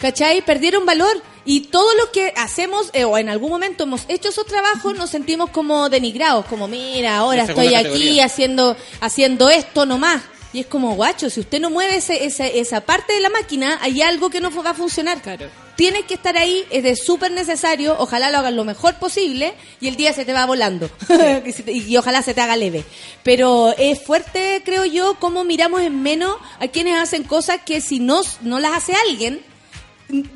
[0.00, 0.42] ¿cachai?
[0.42, 1.22] Perdieron valor.
[1.44, 5.08] Y todo lo que hacemos, eh, o en algún momento hemos hecho esos trabajos, nos
[5.08, 10.22] sentimos como denigrados, como mira, ahora estoy aquí haciendo, haciendo esto nomás.
[10.52, 13.78] Y es como, guacho, si usted no mueve ese, esa, esa parte de la máquina,
[13.80, 15.22] hay algo que no va a funcionar.
[15.22, 15.48] Claro.
[15.78, 19.86] Tienes que estar ahí, es de súper necesario, ojalá lo hagas lo mejor posible y
[19.86, 20.90] el día se te va volando.
[21.68, 22.82] y, ojalá se te haga leve.
[23.22, 28.00] Pero es fuerte, creo yo, cómo miramos en menos a quienes hacen cosas que si
[28.00, 29.40] no, no las hace alguien,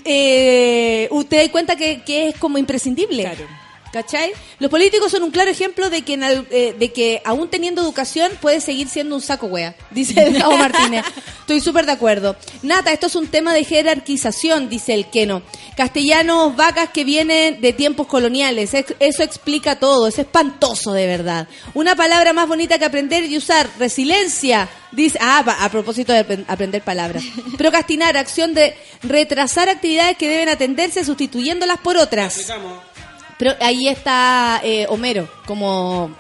[0.04, 3.24] eh, usted da cuenta que, que es como imprescindible.
[3.24, 3.61] Claro.
[3.92, 4.32] ¿Cachai?
[4.58, 6.14] Los políticos son un claro ejemplo de que,
[6.50, 11.04] eh, aún teniendo educación puede seguir siendo un saco wea, dice Gabo Martínez.
[11.40, 12.34] Estoy súper de acuerdo.
[12.62, 15.42] Nata, esto es un tema de jerarquización, dice el Keno.
[15.76, 18.72] Castellanos, vacas que vienen de tiempos coloniales.
[18.72, 20.06] Es- Eso explica todo.
[20.06, 21.48] Es espantoso, de verdad.
[21.74, 23.68] Una palabra más bonita que aprender y usar.
[23.78, 24.68] Resiliencia.
[24.92, 27.24] Dice, ah, a propósito de apren- aprender palabras.
[27.58, 32.46] Procrastinar, acción de retrasar actividades que deben atenderse sustituyéndolas por otras.
[33.38, 36.14] Pero ahí está eh, Homero como,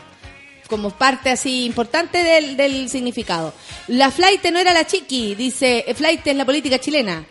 [0.68, 3.52] como parte así importante del, del significado.
[3.88, 7.24] La flight no era la chiqui, dice, eh, flight es la política chilena.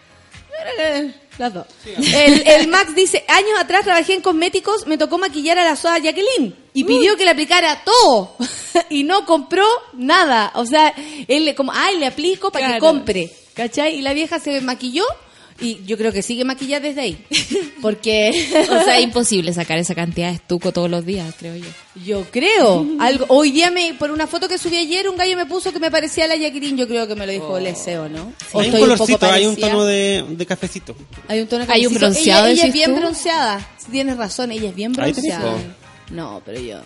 [0.79, 1.65] Eh, Las dos.
[1.85, 5.97] El, el Max dice, años atrás trabajé en cosméticos, me tocó maquillar a la soda
[5.97, 8.35] Jacqueline y pidió que le aplicara todo
[8.89, 10.51] y no compró nada.
[10.55, 10.93] O sea,
[11.27, 13.31] él le como, ay, le aplico para que compre.
[13.53, 13.95] ¿Cachai?
[13.95, 15.03] Y la vieja se maquilló
[15.61, 17.25] y yo creo que sigue maquillada desde ahí.
[17.81, 18.29] Porque...
[18.69, 21.67] O sea, es imposible sacar esa cantidad de estuco todos los días, creo yo.
[22.05, 22.85] Yo creo.
[22.99, 25.79] Algo, hoy día me, por una foto que subí ayer, un gallo me puso que
[25.79, 26.77] me parecía la Jacqueline.
[26.77, 28.33] Yo creo que me lo dijo el Leseo, ¿no?
[28.53, 30.95] O Hay un colorcito, hay un tono de, de cafecito.
[31.27, 31.99] Hay un tono Hay un cafecito.
[31.99, 32.99] bronceado, Ella, ella es bien tú.
[32.99, 33.69] bronceada.
[33.91, 35.55] Tienes razón, ella es bien bronceada.
[36.09, 36.81] No, pero yo,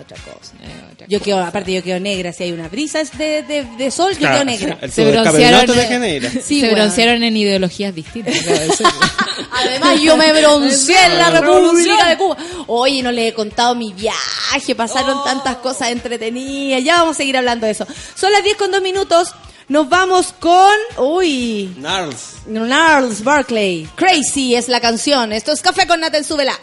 [0.00, 0.52] otra cosa.
[0.62, 4.12] Eh, Yo quedo, aparte yo quedo negra, si hay una brisa de, de, de sol,
[4.18, 4.78] yo quedo negra.
[4.80, 6.28] el Se broncearon, norte de Janeiro.
[6.42, 6.74] Sí, se weón.
[6.76, 8.34] broncearon en ideologías distintas.
[9.52, 12.36] Además, yo me bronceé en la República de Cuba.
[12.66, 16.82] Oye, no le he contado mi viaje, pasaron tantas cosas entretenidas.
[16.82, 17.86] Ya vamos a seguir hablando de eso.
[18.14, 19.34] Son las 10 con 2 minutos.
[19.68, 20.72] Nos vamos con.
[20.98, 21.72] Uy.
[21.78, 22.34] Narls.
[22.46, 23.88] Gnarls Barkley.
[23.94, 25.32] Crazy es la canción.
[25.32, 26.58] Esto es Café con Nata en Súbela.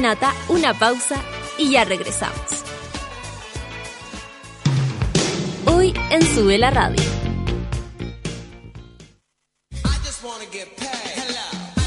[0.00, 1.16] En Café con Nata, una pausa
[1.58, 2.34] y ya regresamos.
[5.66, 7.02] Hoy en Sube la Radio.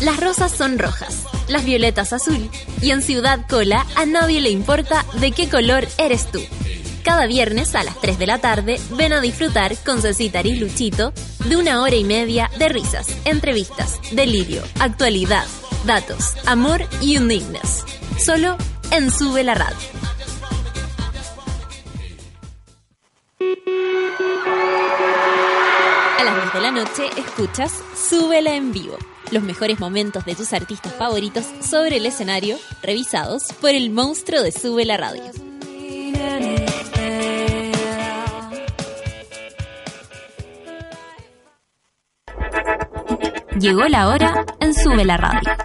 [0.02, 2.50] Las rosas son rojas, las violetas azul
[2.82, 6.42] y en Ciudad Cola a nadie le importa de qué color eres tú.
[7.04, 11.14] Cada viernes a las 3 de la tarde ven a disfrutar con Cecita y Luchito
[11.46, 15.46] de una hora y media de risas, entrevistas, delirio, actualidad,
[15.86, 17.63] datos, amor y undignas.
[18.26, 18.56] Solo
[18.92, 19.76] en Sube la Radio.
[26.18, 28.96] A las 10 de la noche escuchas Súbela en vivo.
[29.32, 34.54] Los mejores momentos de tus artistas favoritos sobre el escenario, revisados por el monstruo de
[34.54, 35.24] Sube la Radio.
[43.60, 45.63] Llegó la hora en Sube la Radio.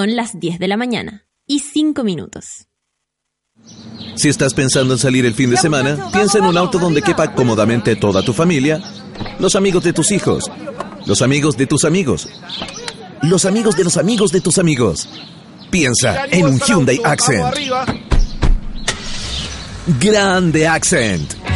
[0.00, 2.68] Son las 10 de la mañana y 5 minutos.
[4.14, 7.34] Si estás pensando en salir el fin de semana, piensa en un auto donde quepa
[7.34, 8.80] cómodamente toda tu familia,
[9.38, 10.50] los amigos de tus hijos,
[11.04, 12.30] los amigos de tus amigos,
[13.20, 15.06] los amigos de los amigos de tus amigos.
[15.70, 17.54] Piensa en un Hyundai Accent.
[20.00, 21.49] Grande Accent.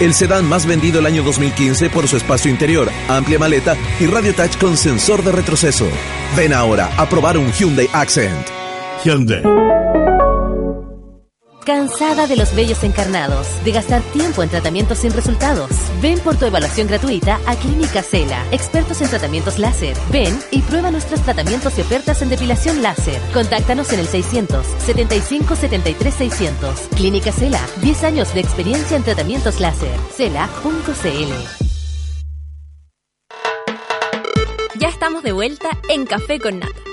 [0.00, 4.32] El sedán más vendido el año 2015 por su espacio interior, amplia maleta y radio
[4.32, 5.88] touch con sensor de retroceso.
[6.36, 8.46] Ven ahora a probar un Hyundai Accent.
[9.02, 9.42] Hyundai.
[11.68, 13.62] ¿Cansada de los vellos encarnados?
[13.62, 15.68] ¿De gastar tiempo en tratamientos sin resultados?
[16.00, 19.94] Ven por tu evaluación gratuita a Clínica Cela, expertos en tratamientos láser.
[20.10, 23.20] Ven y prueba nuestros tratamientos y ofertas en depilación láser.
[23.34, 26.80] Contáctanos en el 600 75 73 600.
[26.96, 29.94] Clínica Cela, 10 años de experiencia en tratamientos láser.
[30.16, 31.32] Cela.cl.
[34.78, 36.87] Ya estamos de vuelta en Café con Nata.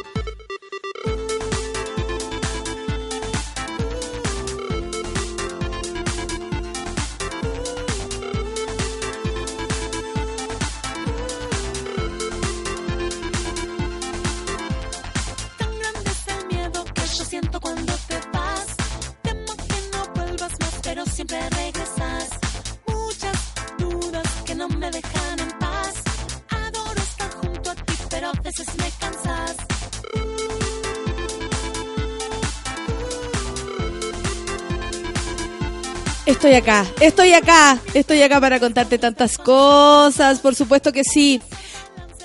[36.26, 41.40] Estoy acá, estoy acá, estoy acá para contarte tantas cosas, por supuesto que sí.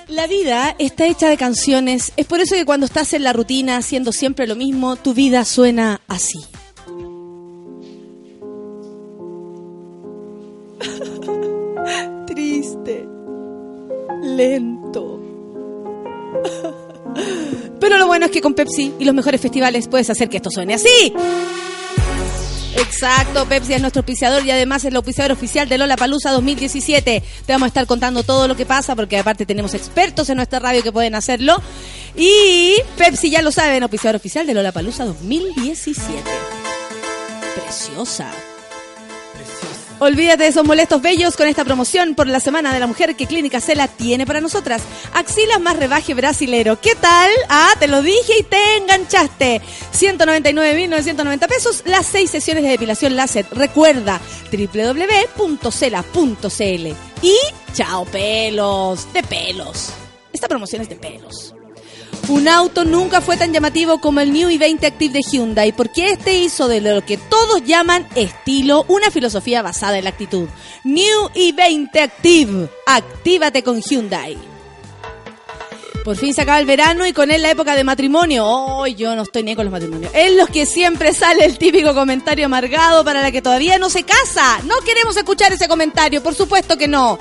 [0.08, 3.76] La vida está hecha de canciones, es por eso que cuando estás en la rutina
[3.76, 6.40] haciendo siempre lo mismo, tu vida suena así.
[12.26, 13.06] Triste,
[14.22, 15.20] lento.
[17.80, 20.50] Pero lo bueno es que con Pepsi y los mejores festivales puedes hacer que esto
[20.50, 21.12] suene así.
[22.80, 27.22] Exacto, Pepsi es nuestro auspiciador y además es el auspiciador oficial de Lola Palusa 2017.
[27.44, 30.58] Te vamos a estar contando todo lo que pasa porque aparte tenemos expertos en nuestra
[30.60, 31.60] radio que pueden hacerlo.
[32.16, 36.22] Y Pepsi ya lo saben, auspiciador oficial de Lola Palusa 2017.
[37.54, 38.30] Preciosa.
[40.00, 43.26] Olvídate de esos molestos bellos con esta promoción por la Semana de la Mujer que
[43.26, 44.80] Clínica Cela tiene para nosotras.
[45.12, 46.80] Axilas más rebaje brasilero.
[46.80, 47.30] ¿Qué tal?
[47.50, 49.60] Ah, te lo dije y te enganchaste.
[49.92, 53.44] 199.990 pesos las seis sesiones de depilación láser.
[53.50, 54.18] Recuerda
[54.50, 55.66] www.cela.cl.
[57.20, 57.36] Y
[57.74, 59.90] chao pelos, de pelos.
[60.32, 61.54] Esta promoción es de pelos.
[62.30, 66.38] Un auto nunca fue tan llamativo como el New i20 Active de Hyundai, porque este
[66.38, 70.48] hizo de lo que todos llaman estilo una filosofía basada en la actitud.
[70.84, 74.38] New i20 Active, actívate con Hyundai.
[76.04, 78.44] Por fin se acaba el verano y con él la época de matrimonio.
[78.46, 80.12] Oh, yo no estoy ni con los matrimonios.
[80.14, 84.04] Es los que siempre sale el típico comentario amargado para la que todavía no se
[84.04, 84.60] casa.
[84.66, 87.18] No queremos escuchar ese comentario, por supuesto que no.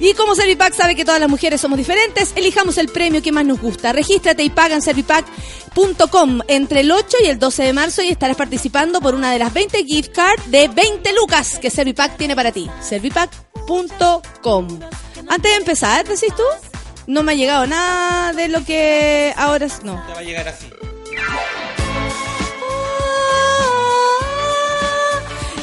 [0.00, 3.44] Y como Servipack sabe que todas las mujeres somos diferentes, elijamos el premio que más
[3.44, 3.92] nos gusta.
[3.92, 8.36] Regístrate y paga en servipack.com entre el 8 y el 12 de marzo y estarás
[8.36, 12.52] participando por una de las 20 gift cards de 20 lucas que Servipack tiene para
[12.52, 12.70] ti.
[12.80, 14.80] Servipack.com.
[15.28, 16.44] Antes de empezar, decís tú,
[17.06, 20.02] no me ha llegado nada de lo que ahora no.
[20.06, 20.66] Te va a llegar así.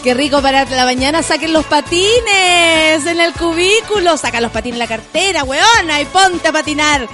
[0.04, 4.80] Qué rico para la mañana, saquen los patines en el cubículo, saca los patines en
[4.80, 7.08] la cartera, weona, y ponte a patinar.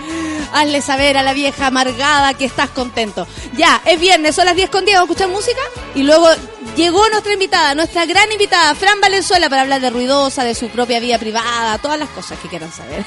[0.54, 3.28] Hazle saber a la vieja amargada que estás contento.
[3.54, 5.62] Ya, es viernes, son las 10 con 10, vamos a escuchar música
[5.94, 6.30] y luego
[6.76, 11.00] llegó nuestra invitada, nuestra gran invitada, Fran Valenzuela, para hablar de ruidosa, de su propia
[11.00, 13.06] vida privada, todas las cosas que quieran saber.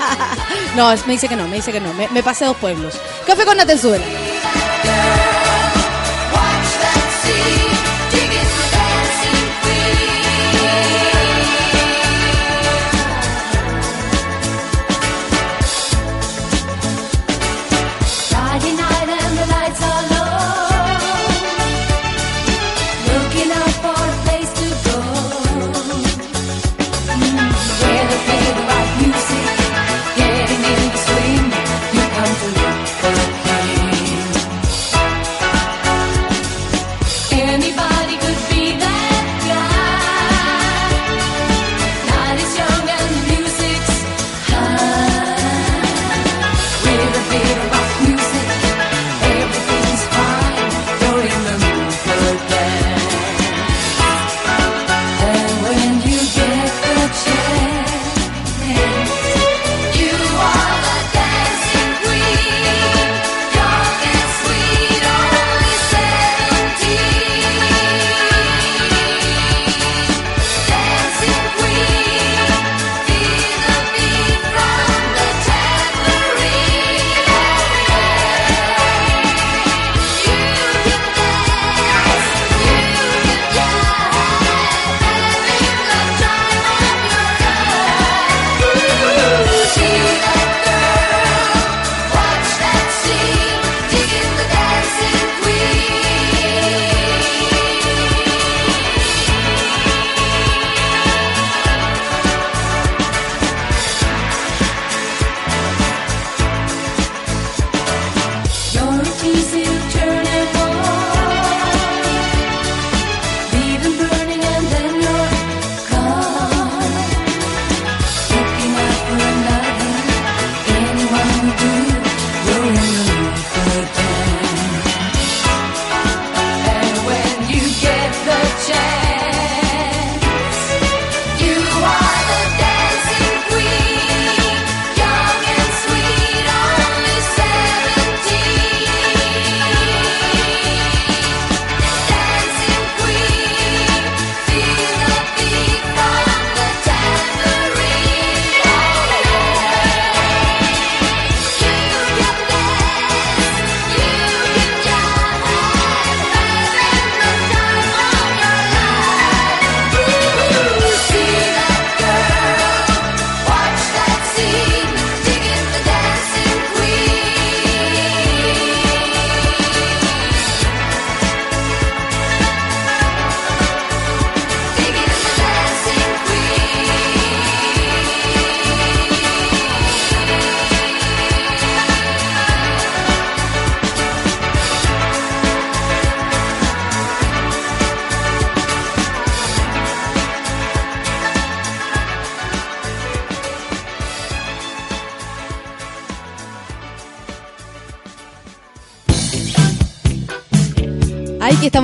[0.76, 2.92] no, me dice que no, me dice que no, me, me pasé dos pueblos.
[3.26, 4.04] Café con Natenzuela.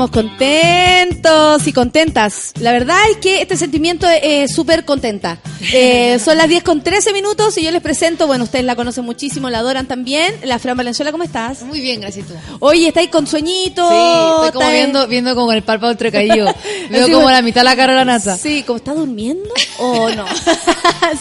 [0.04, 2.52] Estamos contentos y contentas.
[2.60, 5.38] La verdad es que este sentimiento es eh, súper contenta.
[5.74, 9.04] Eh, son las 10 con 13 minutos y yo les presento, bueno, ustedes la conocen
[9.04, 10.34] muchísimo, la adoran también.
[10.42, 11.62] La Fran Valenzuela, ¿cómo estás?
[11.62, 12.34] Muy bien, gracias tú.
[12.58, 13.88] Oye, ¿estáis con sueñito?
[13.88, 16.52] Sí, estoy como ¿Estáis- viendo, viendo como el párpado entrecaído.
[16.90, 18.36] Veo como la mitad de la cara de la nata.
[18.36, 19.48] Sí, ¿como está durmiendo
[19.78, 20.26] o no?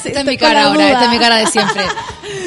[0.02, 1.84] Sí, Esta es mi cara ahora, esta es mi cara de siempre.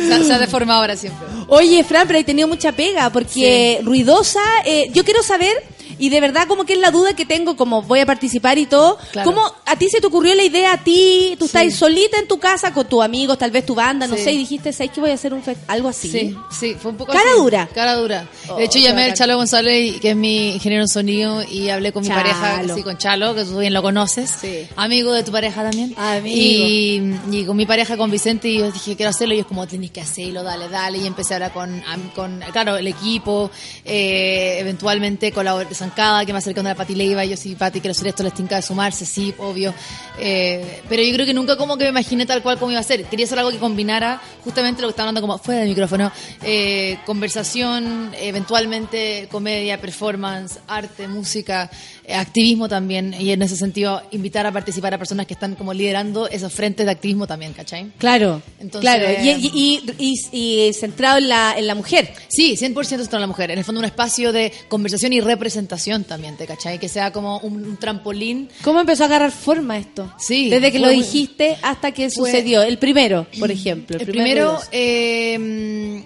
[0.09, 1.25] Se, ha- se ha deformado ahora siempre.
[1.47, 4.41] Oye, Fran, pero he tenido mucha pega porque ruidosa.
[4.65, 5.53] eh, yo quiero saber
[5.99, 8.67] y de verdad como que es la duda que tengo, como voy a participar y
[8.67, 8.99] todo.
[9.13, 9.31] Claro.
[9.31, 11.37] ¿Cómo a ti se te ocurrió la idea a ti?
[11.39, 14.23] Tú estás solita en tu casa con tus amigos, tal vez tu banda, no Sí.
[14.25, 16.09] sé, y dijiste, ¿sabes que voy a hacer un algo así?
[16.11, 17.41] Sí, sí, fue un poco Cara así.
[17.41, 17.69] dura.
[17.75, 18.29] Cara dura.
[18.49, 19.15] Oh, De hecho, llamé al.
[19.15, 22.99] Chalo González, que es mi ingeniero en sonido, y hablé con mi pareja, sí, con
[22.99, 24.31] Chalo, que tú bien lo conoces.
[24.41, 24.67] Sí.
[24.77, 25.95] Amigo de tu pareja también.
[25.97, 26.37] Amigo.
[26.37, 29.67] Y, y con mi pareja, con Vicente, y yo dije, quiero hacerlo, y es como,
[29.67, 30.99] tenés que hacerlo, dale, dale.
[30.99, 31.83] Y empecé a hablar con,
[32.15, 33.51] con claro, el equipo,
[33.85, 35.45] eh, eventualmente con
[35.93, 38.35] que me acercó a la Pati Leiva, y yo sí, Pati, quiero hacer esto, les
[38.35, 39.75] tinca de sumarse, sí, obvio.
[40.19, 42.85] Eh, pero yo creo que nunca como que me imaginé tal cual como iba a
[42.85, 43.05] ser.
[43.05, 46.11] Quería hacer algo que combinara justamente lo que estaba hablando como fuera del micrófono,
[46.43, 51.71] eh, conversación, eventualmente comedia, performance, arte, música,
[52.09, 56.29] activismo también, y en ese sentido invitar a participar a personas que están como liderando
[56.29, 57.91] esos frentes de activismo también, ¿cachai?
[57.99, 59.07] Claro, Entonces- claro.
[59.23, 62.13] Y, y, y- y- y centrado en la, en la mujer.
[62.29, 63.51] Sí, 100% está en la mujer.
[63.51, 66.79] En el fondo un espacio de conversación y representación también, ¿te cachai?
[66.79, 68.49] Que sea como un, un trampolín.
[68.63, 70.13] ¿Cómo empezó a agarrar forma esto?
[70.19, 72.63] Sí, Desde que fue lo dijiste hasta que fue- sucedió.
[72.63, 73.97] El primero, por ejemplo.
[73.99, 76.03] El primer primero, eh,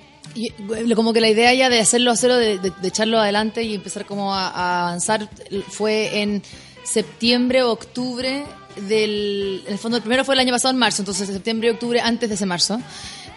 [0.60, 3.74] bueno, como que la idea ya de hacerlo, hacerlo, de, de- de echarlo adelante y
[3.74, 5.28] empezar como a, a avanzar
[5.68, 6.42] fue en
[6.84, 8.44] septiembre o octubre
[8.88, 9.62] del...
[9.66, 12.00] En el fondo, el primero fue el año pasado en marzo, entonces septiembre y octubre
[12.00, 12.80] antes de ese marzo.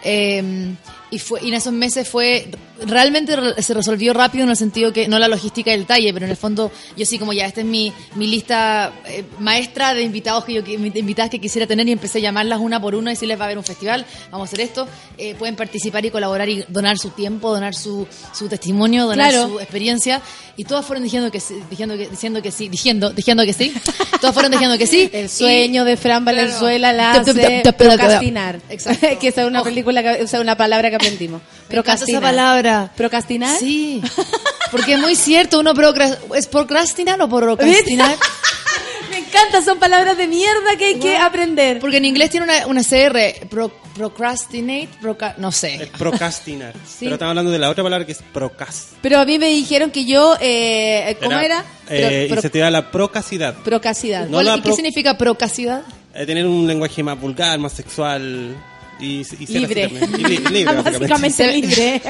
[0.04, 0.74] Eh,
[1.12, 2.48] y, fue, y en esos meses fue
[2.84, 6.12] realmente re- se resolvió rápido en el sentido que no la logística y el detalle
[6.12, 9.94] pero en el fondo yo sí como ya esta es mi, mi lista eh, maestra
[9.94, 12.94] de invitados que yo de invitadas que quisiera tener y empecé a llamarlas una por
[12.96, 16.04] una y decirles va a haber un festival vamos a hacer esto eh, pueden participar
[16.04, 19.48] y colaborar y donar su tiempo donar su, su testimonio donar Claro.
[19.50, 20.20] su experiencia
[20.56, 23.72] y todas fueron diciendo que sí diciendo que diciendo que sí diciendo diciendo que sí
[24.20, 27.30] todas fueron diciendo que sí El sueño de Fran Valenzuela la Claro.
[27.30, 27.84] hace Exacto.
[27.84, 28.60] procrastinar.
[28.70, 29.06] Exacto.
[29.20, 31.40] que es una película, o sea, una palabra que aprendimos.
[31.72, 32.22] Me encanta Procrastinar.
[32.22, 32.92] esa palabra.
[32.96, 33.58] ¿Procrastinar?
[33.58, 34.02] Sí.
[34.70, 38.16] Porque es muy cierto, uno procra- ¿es procrastinar o procrastinar?
[39.10, 41.78] Me encanta, son palabras de mierda que hay que aprender.
[41.80, 45.90] Porque en inglés tiene una, una CR, pro- procrastinate, proca- no Es sé.
[45.98, 46.72] procrastinar.
[46.98, 48.88] Pero estamos hablando de la otra palabra que es procas.
[49.02, 51.62] Pero a mí me dijeron que yo, eh, ¿cómo era?
[51.90, 53.54] Eh, Pro- y se te da la procacidad.
[53.56, 54.24] Procacidad.
[54.26, 55.82] No ¿Cuál- la ¿Y qué pro- significa procacidad?
[56.14, 58.56] Eh, tener un lenguaje más vulgar, más sexual
[59.02, 59.88] y, ser Libre.
[59.88, 60.20] también.
[60.20, 61.08] Y li- libre, básicamente.
[61.08, 62.02] Básicamente libre.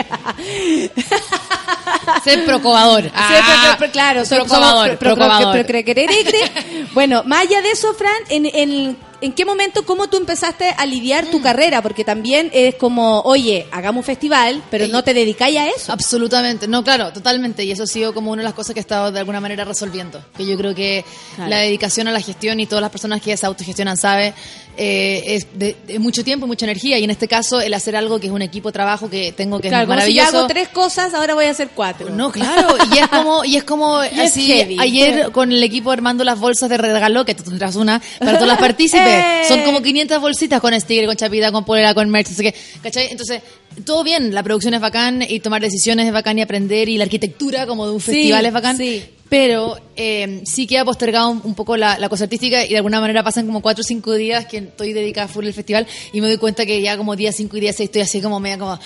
[2.25, 3.03] Ser procovador.
[3.05, 5.67] Sí, pero- pero- claro, soy procovador, pro- pro- pro- procovador.
[5.67, 6.87] pro- cre- cre- cre- cre.
[6.95, 10.85] Bueno, más allá de eso, Fran, en, en, ¿en qué momento, cómo tú empezaste a
[10.85, 11.31] lidiar Mm.
[11.31, 11.81] tu carrera?
[11.81, 15.93] Porque también es como, oye, hagamos un festival, pero no te dedicáis a eso.
[15.93, 17.65] Absolutamente, no, claro, totalmente.
[17.65, 19.65] Y eso ha sido como una de las cosas que he estado de alguna manera
[19.65, 20.23] resolviendo.
[20.37, 21.05] Que yo creo que
[21.37, 21.49] Claro.
[21.51, 24.35] la dedicación a la gestión y todas las personas que se autogestionan saben
[24.79, 26.99] eh, es de, de mucho tiempo y mucha energía.
[26.99, 29.61] Y en este caso, el hacer algo que es un equipo de trabajo que tengo
[29.61, 30.39] que Claro, es como si maravilloso.
[30.39, 32.09] hago tres cosas, ahora voy a hacer cuatro.
[32.11, 34.77] No, claro, y es como, y es como Y es así, heavy.
[34.81, 38.49] ayer con el equipo armando las bolsas de regalo, que tú tendrás una, para todas
[38.49, 39.03] las partícipes.
[39.13, 39.45] ¡Eh!
[39.49, 43.09] Son como 500 bolsitas con sticker, con chapita, con polera, con merch, sé qué, ¿cachai?
[43.11, 43.43] Entonces,
[43.85, 47.05] todo bien, la producción es bacán, y tomar decisiones es bacán, y aprender, y la
[47.05, 48.77] arquitectura como de un Sí, festival es bacán.
[48.77, 49.03] sí.
[49.33, 53.01] Pero eh, sí queda postergado un, un poco la, la cosa artística y de alguna
[53.01, 56.27] manera pasan como cuatro o cinco días que estoy dedicada full al festival y me
[56.29, 58.79] doy cuenta que ya como día 5 y día 6 estoy así como media como...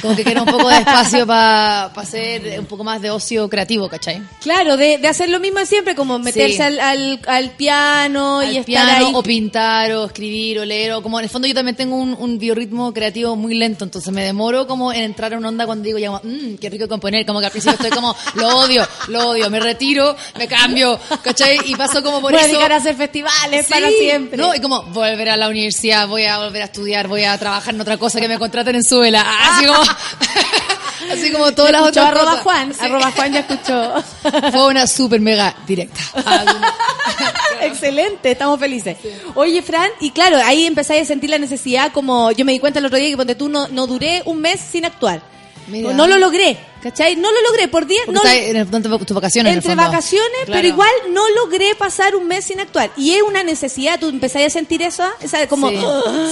[0.00, 3.88] Como que quiero un poco de espacio para hacer un poco más de ocio creativo,
[3.88, 4.22] ¿cachai?
[4.40, 6.62] Claro, de, de hacer lo mismo siempre, como meterse Sí.
[6.62, 9.12] al, al, al piano y estar piano, ahí.
[9.14, 12.14] o pintar, o escribir, o leer, o como en el fondo yo también tengo un,
[12.18, 15.82] un biorritmo creativo muy lento, entonces me demoro como en entrar a una onda cuando
[15.84, 19.30] digo ya, mmm, qué rico componer, como que al principio estoy como, lo odio, lo
[19.32, 21.58] odio, me retiro, me cambio, ¿cachai?
[21.66, 22.52] Y paso como por voy a eso.
[22.52, 24.38] dedicar a hacer festivales Sí, para siempre.
[24.38, 27.74] No, y como volver a la universidad, voy a volver a estudiar, voy a trabajar
[27.74, 29.24] en otra cosa que me contraten en Suela.
[29.50, 29.82] Así como,
[31.12, 32.42] así como todas las otras arroba cosas.
[32.42, 33.94] Juan, arroba Juan ya escuchó.
[34.52, 36.00] Fue una super mega directa.
[37.60, 38.96] Excelente, estamos felices.
[39.34, 42.78] Oye, Fran, y claro, ahí empezáis a sentir la necesidad, como yo me di cuenta
[42.78, 45.22] el otro día que ponte tú no, no duré un mes sin actuar.
[45.68, 45.92] Mira.
[45.92, 47.16] No lo logré, ¿cachai?
[47.16, 48.20] No lo logré por 10, Porque
[48.52, 49.50] no, en tus vacaciones.
[49.52, 50.52] en el entre vacaciones, Claro.
[50.58, 52.90] pero igual no logré pasar un mes sin actuar.
[52.96, 55.76] Y es una necesidad, tú empezáis a sentir eso, esa como Sí,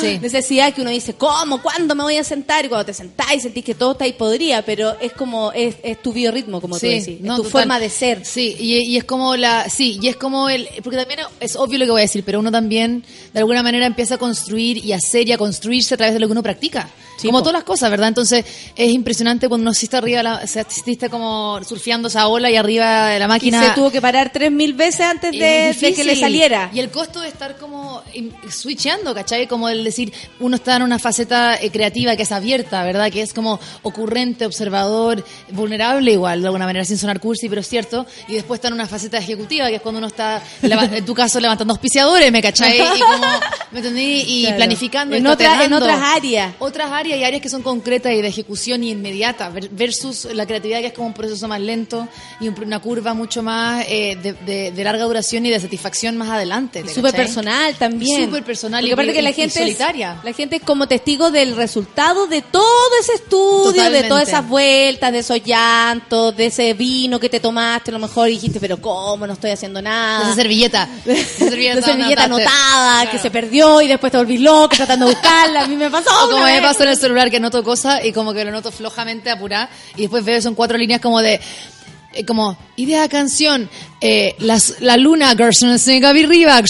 [0.00, 0.18] sí.
[0.20, 1.62] necesidad que uno dice, ¿cómo?
[1.62, 2.64] ¿Cuándo me voy a sentar?
[2.64, 6.02] Y cuando te sentáis sentís que todo está ahí podría, pero es como, es, es
[6.02, 7.62] tu biorritmo, como tú decís, no, es tu total.
[7.62, 8.24] forma de ser.
[8.24, 11.78] Sí, y, y es como la, sí, y es como el, porque también es obvio
[11.78, 14.92] lo que voy a decir, pero uno también de alguna manera empieza a construir y
[14.92, 16.88] a hacer y a construirse a través de lo que uno practica.
[17.18, 17.42] Sí, como po.
[17.44, 18.08] todas las cosas, ¿verdad?
[18.08, 18.44] Entonces
[18.74, 20.64] es impresionante cuando uno sí está arriba, de la, o sea,
[21.10, 23.68] como surfeando esa ola y arriba de la Y máquina.
[23.68, 26.70] se tuvo que parar tres mil veces antes de, que le saliera.
[26.72, 28.02] Y el costo de estar como como
[28.50, 29.46] switchando, ¿cachai?
[29.46, 33.10] Como el decir, uno está en una faceta eh, creativa que es abierta, ¿verdad?
[33.10, 37.68] Que es como ocurrente, observador, vulnerable igual, de alguna manera, sin sonar cursi, pero es
[37.68, 38.06] cierto.
[38.28, 41.40] Y después está en una faceta ejecutiva, que es cuando uno está, en tu caso,
[41.40, 42.76] levantando auspiciadores, ¿me cachai?
[42.76, 43.26] Y como,
[43.72, 44.24] ¿me entendí?
[44.26, 44.56] Y Claro.
[44.56, 45.16] planificando.
[45.16, 46.54] En otra- otras áreas.
[46.58, 50.46] Otras áreas y áreas que son concretas y de ejecución y inmediata, ver- versus la
[50.46, 52.08] creatividad que es como un proceso más lento
[52.40, 56.16] y un- una curva mucho más eh, de, de- de larga duración y de satisfacción
[56.16, 56.82] más adelante.
[56.82, 58.26] ¿te Súper personal también.
[58.26, 60.20] Súper personal Porque y, aparte que la y- gente es- solitaria.
[60.22, 62.62] la gente es como testigo del resultado de todo
[63.00, 67.90] ese estudio, de todas esas vueltas, de esos llantos, de ese vino que te tomaste,
[67.90, 69.26] a lo mejor y dijiste, pero ¿cómo?
[69.26, 70.26] No estoy haciendo nada.
[70.26, 70.88] Esa servilleta.
[71.04, 73.10] de Esa servilleta, anotada, Claro.
[73.10, 75.62] que se perdió y después te volví loco tratando de buscarla.
[75.62, 76.10] A mí me pasó.
[76.26, 78.70] O como me pasó en el celular que anoto cosas y como que lo noto
[78.70, 81.40] flojamente apurada y después veo son cuatro líneas como de
[82.12, 83.68] eh, como idea canción
[84.00, 85.34] eh, las, la luna
[86.00, 86.60] Gaby Riva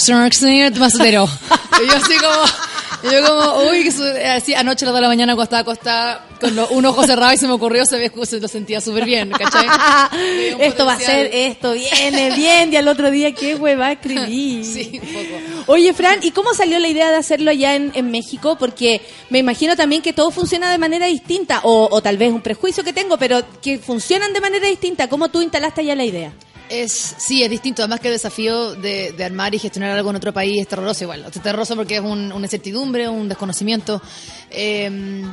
[0.77, 1.27] Masudero
[1.83, 3.87] y yo así como yo como uy
[4.25, 7.37] así anoche a las de la mañana cuando estaba acostada con un ojo cerrado y
[7.37, 9.67] se me ocurrió se, ve, se lo sentía súper bien ¿cachai?
[10.59, 14.65] Esto va a ser, esto viene bien, y al otro día, ¿qué hueva a escribir?
[14.65, 18.11] sí un poco Oye, Fran, ¿y cómo salió la idea de hacerlo allá en, en
[18.11, 18.57] México?
[18.57, 22.41] Porque me imagino también que todo funciona de manera distinta, o, o tal vez un
[22.41, 25.07] prejuicio que tengo, pero que funcionan de manera distinta.
[25.07, 26.33] ¿Cómo tú instalaste allá la idea?
[26.69, 27.81] Es, sí, es distinto.
[27.81, 31.25] Además que el desafío de, armar y gestionar algo en otro país es terroroso igual.
[31.25, 34.01] Es terroroso porque es un- una incertidumbre, un desconocimiento.
[34.49, 35.23] Eh,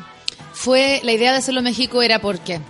[0.52, 2.60] fue La idea de hacerlo en México era porque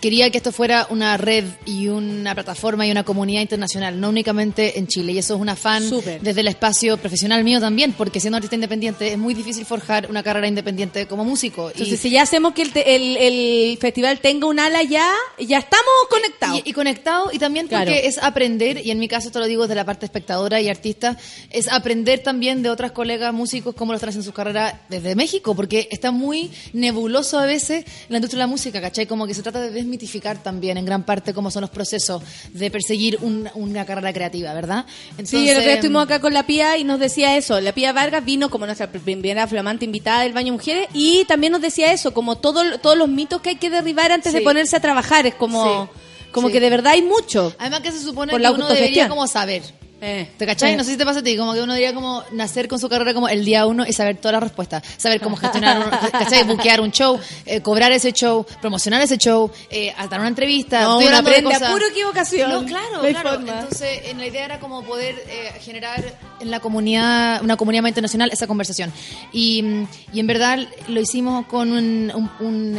[0.00, 4.78] quería que esto fuera una red y una plataforma y una comunidad internacional, no únicamente
[4.78, 5.12] en Chile.
[5.12, 6.20] Y eso es un afán Súper.
[6.20, 10.22] desde el espacio profesional mío también, porque siendo artista independiente es muy difícil forjar una
[10.22, 11.70] carrera independiente como músico.
[11.70, 15.10] Entonces, y, si ya hacemos que el, te- el- el festival tenga un ala ya,
[15.38, 16.60] ya estamos conectados.
[16.64, 17.90] Y, y conectado, y también porque Claro.
[18.08, 21.16] es aprender, y en mi caso te lo digo desde la parte espectadora y artista,
[21.50, 25.54] es aprender también de otras colegas músicos cómo lo están haciendo sus carreras desde México,
[25.54, 29.06] porque está muy nebuloso a veces la industria de la música, ¿cachai?
[29.06, 32.22] Como que se trata de desmitificar también en gran parte cómo son los procesos
[32.52, 34.84] de perseguir un- una carrera creativa, ¿verdad?
[35.24, 37.60] Sí, el otro día estuvimos acá con la Pía y nos decía eso.
[37.60, 41.62] La Pía Vargas vino como nuestra primera flamante invitada del Baño Mujeres y también nos
[41.62, 44.80] decía eso, como todo, todos los mitos que hay que derribar antes de ponerse a
[44.80, 45.26] trabajar.
[45.26, 46.54] Es como, Sí, como sí.
[46.54, 47.54] que de verdad hay mucho.
[47.58, 49.62] Además que se supone Por que la uno debería como saber.
[49.98, 50.74] Eh, ¿Te cachai?
[50.74, 50.76] eh.
[50.76, 52.86] No sé si te pasa a ti, como que uno debería como nacer con su
[52.88, 54.82] carrera como el día uno y saber todas las respuestas.
[54.98, 56.44] Saber cómo gestionar, un, ¿cachai?
[56.44, 60.82] Buquear un show, eh, cobrar ese show, promocionar ese show, eh, dar una entrevista.
[60.82, 62.50] No, uno aprende a pura equivocación.
[62.50, 63.30] No, claro, No claro.
[63.30, 63.60] forma.
[63.60, 67.90] Entonces, en la idea era como poder eh, generar en la comunidad, una comunidad más
[67.90, 68.92] internacional, esa conversación.
[69.32, 70.58] Y, mm, y en verdad
[70.88, 72.78] lo hicimos con un, un- un,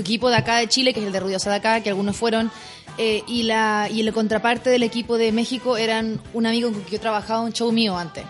[0.00, 2.50] equipo de acá de Chile, que es el de Ruidosa de acá, que algunos fueron.
[2.96, 6.92] eh, y la y la contraparte del equipo de México eran un amigo con quien
[6.92, 8.24] yo trabajaba un show mío antes.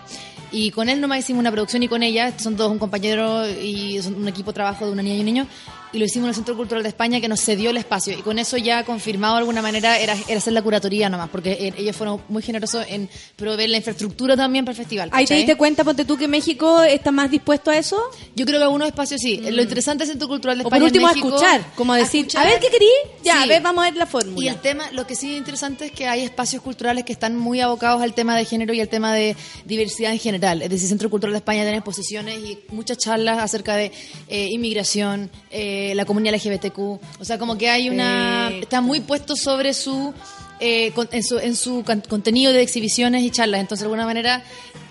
[0.51, 4.01] Y con él nomás hicimos una producción y con ella, son todos un compañero y
[4.01, 5.47] son un equipo de trabajo de una niña y un niño,
[5.95, 8.17] y lo hicimos en el Centro Cultural de España que nos cedió el espacio.
[8.17, 11.51] Y con eso ya confirmado de alguna manera era, era hacer la curatoría nomás, porque
[11.53, 15.09] eh, ellos fueron muy generosos en proveer la infraestructura también para el festival.
[15.13, 17.97] Ahí te diste cuenta, ponte tú, que México está más dispuesto a eso.
[18.35, 19.37] Yo creo que algunos espacios sí.
[19.37, 21.97] Lo interesante del Centro Cultural de O España por último, en a escuchar, como a
[21.97, 22.45] decir, escuchar.
[22.45, 22.89] a ver qué querí,
[23.23, 23.43] ya, Sí.
[23.43, 24.51] a ver, vamos a ver la Y fórmula.
[24.51, 27.61] el tema, lo que sí es interesante es que hay espacios culturales que están muy
[27.61, 29.35] abocados al tema de género y al tema de
[29.65, 30.61] diversidad en general.
[30.61, 33.91] Es decir, Centro Cultural de España tiene exposiciones y muchas charlas acerca de
[34.27, 36.79] eh, inmigración, eh, la comunidad LGBTQ.
[36.79, 38.49] O sea, como que hay una...
[38.49, 38.59] Sí.
[38.61, 40.13] Está muy puesto sobre su...
[40.59, 43.61] eh, con- en su, en su can- contenido de exhibiciones y charlas.
[43.61, 44.43] Entonces, de alguna manera,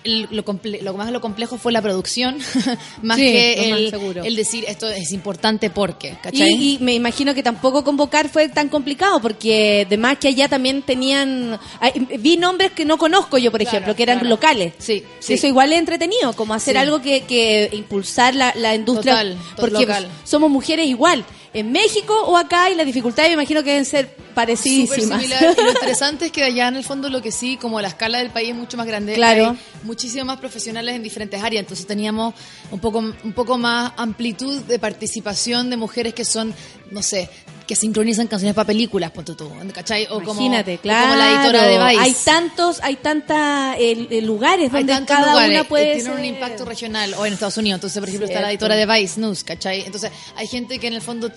[0.03, 2.37] el- lo, comple- lo más lo complejo fue la producción,
[3.01, 6.49] más Sí, que más el, decir esto es importante porque, ¿cachai?
[6.51, 10.47] Y, y me imagino que tampoco convocar fue tan complicado, porque de más que allá
[10.47, 11.59] también tenían...
[11.79, 14.29] ay, vi nombres que no conozco yo, por Claro, ejemplo, que eran claro.
[14.35, 14.73] locales.
[14.77, 15.33] Sí, sí.
[15.33, 16.79] Eso igual es entretenido, como hacer Sí.
[16.81, 19.13] algo que, que impulsar la, la industria.
[19.13, 20.07] Total, to- porque local.
[20.23, 21.25] somos mujeres igual,
[21.55, 25.21] en México o acá, y las dificultades me imagino que deben ser Súper parecidísimas.
[25.21, 25.55] similar.
[25.57, 28.17] Y lo interesante es que allá en el fondo lo que sí, como la escala
[28.19, 29.51] del país es mucho más grande, Claro.
[29.51, 31.61] hay muchísimos más profesionales en diferentes áreas.
[31.61, 32.33] Entonces teníamos
[32.71, 36.53] un poco, un poco más amplitud de participación de mujeres que son,
[36.91, 37.29] no sé,
[37.67, 40.05] que sincronizan canciones para películas, ponte tú, ¿cachai?
[40.05, 41.07] O como, Imagínate, o claro.
[41.07, 42.01] como la editora de Vice.
[42.01, 46.25] Hay tantos, hay tantas eh, lugares Hay donde tantos cada lugares, una puede tiene un
[46.25, 49.43] impacto regional o en Estados Unidos entonces por ejemplo está la editora de Vice News
[49.43, 49.81] ¿cachai?
[49.81, 51.31] entonces hay gente que en el fondo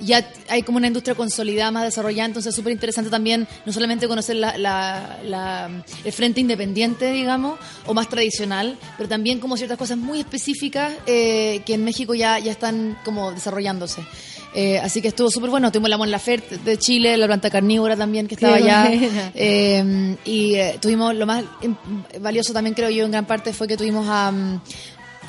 [0.00, 4.06] ya hay como una industria consolidada más desarrollada entonces es súper interesante también no solamente
[4.08, 5.70] conocer la, la- la-
[6.04, 11.62] el frente independiente digamos o más tradicional pero también como ciertas cosas muy específicas eh,
[11.64, 14.02] que en México ya, ya están como desarrollándose
[14.54, 15.70] Eh, así que estuvo súper bueno.
[15.70, 18.90] Tuvimos la Mon Laferte de Chile, la planta carnívora también que estaba allá.
[19.34, 21.44] Eh, y eh, tuvimos lo más
[22.20, 24.60] valioso también creo yo en gran parte fue que tuvimos a, mm,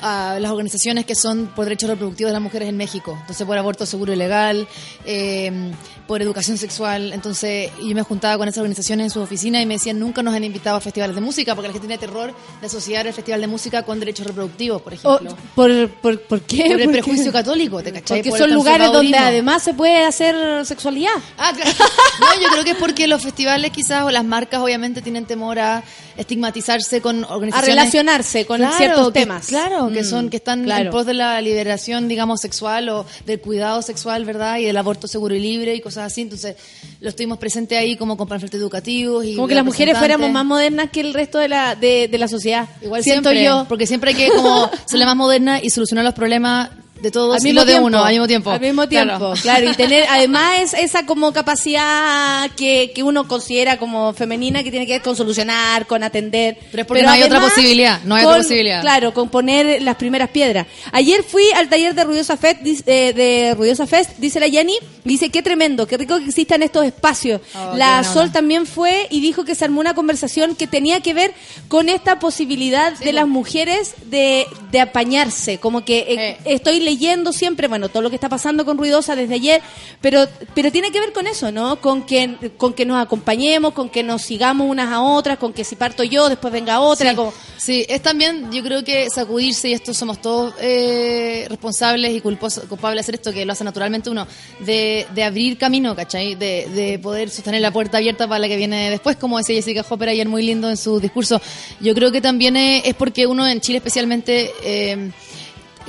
[0.02, 3.16] a las organizaciones que son por derechos reproductivos de las mujeres en México.
[3.20, 4.66] Entonces por aborto seguro y legal,
[5.06, 5.72] eh,
[6.12, 7.10] por educación sexual.
[7.14, 10.34] Entonces yo me juntaba con esas organizaciones en sus oficinas y me decían nunca nos
[10.34, 13.40] han invitado a festivales de música porque la gente tiene terror de asociar el festival
[13.40, 15.34] de música con derechos reproductivos, por ejemplo.
[15.54, 16.64] por, por, ¿Por qué?
[16.72, 18.18] Por el prejuicio católico, ¿te cachai?
[18.18, 21.12] Porque Por son lugares donde además se puede hacer sexualidad.
[21.38, 21.70] Ah, claro.
[22.20, 25.58] No, yo creo que es porque los festivales quizás o las marcas obviamente tienen temor
[25.58, 25.82] a
[26.16, 29.46] estigmatizarse con A organizaciones relacionarse con Claro, ciertos que- temas.
[29.46, 30.84] Claro, que Mm, son que están claro.
[30.84, 34.58] en pos de la liberación, digamos, sexual o del cuidado sexual, ¿verdad?
[34.58, 36.22] Y del aborto seguro y libre y cosas así.
[36.22, 36.56] Entonces,
[37.00, 40.44] lo estuvimos presentes ahí como con panfletos educativos y Como que las mujeres fuéramos más
[40.44, 42.68] modernas que el resto de la, de, de la sociedad.
[42.82, 43.66] Igual Siento siempre, yo.
[43.68, 46.70] porque siempre hay que como ser la más moderna y solucionar los problemas
[47.02, 48.50] de todos al mismo de tiempo, uno al mismo tiempo.
[48.50, 49.34] Al mismo tiempo, Claro.
[49.42, 49.70] claro.
[49.70, 54.86] Y tener además es- esa como capacidad que, que uno considera como femenina que tiene
[54.86, 56.56] que ver con solucionar, con atender.
[56.70, 58.80] Pero es porque no hay otra posibilidad, no hay otra posibilidad.
[58.82, 60.66] Claro, con poner las primeras piedras.
[60.92, 65.30] Ayer fui al taller de Ruidosa Fest, eh, de Ruidosa Fest, dice la Jenny, dice
[65.30, 67.40] qué tremendo, qué rico que existan estos espacios.
[67.54, 68.32] Oh, la Sol onda.
[68.34, 71.32] también fue y dijo que se armó una conversación que tenía que ver
[71.68, 76.91] con esta posibilidad de las mujeres de, de apañarse, como que eh, estoy leyendo
[77.32, 79.62] siempre, bueno, todo lo que está pasando con Ruidosa desde ayer,
[80.00, 81.80] pero pero tiene que ver con eso, ¿no?
[81.80, 85.64] Con que con que nos acompañemos, con que nos sigamos unas a otras, con que
[85.64, 89.68] si parto yo, después venga otra, Sí, como sí, es también, yo creo que sacudirse,
[89.68, 93.64] y esto somos todos eh, responsables y culpos- culpables de hacer esto, que lo hace
[93.64, 94.26] naturalmente uno,
[94.60, 96.34] de, de abrir camino, ¿cachai?
[96.34, 99.84] De, de poder sostener la puerta abierta para la que viene después, como decía Jessica
[99.88, 101.40] Hopper ayer muy lindo en su discurso.
[101.80, 104.52] Yo creo que también es, es porque uno en Chile especialmente...
[104.62, 105.10] Eh,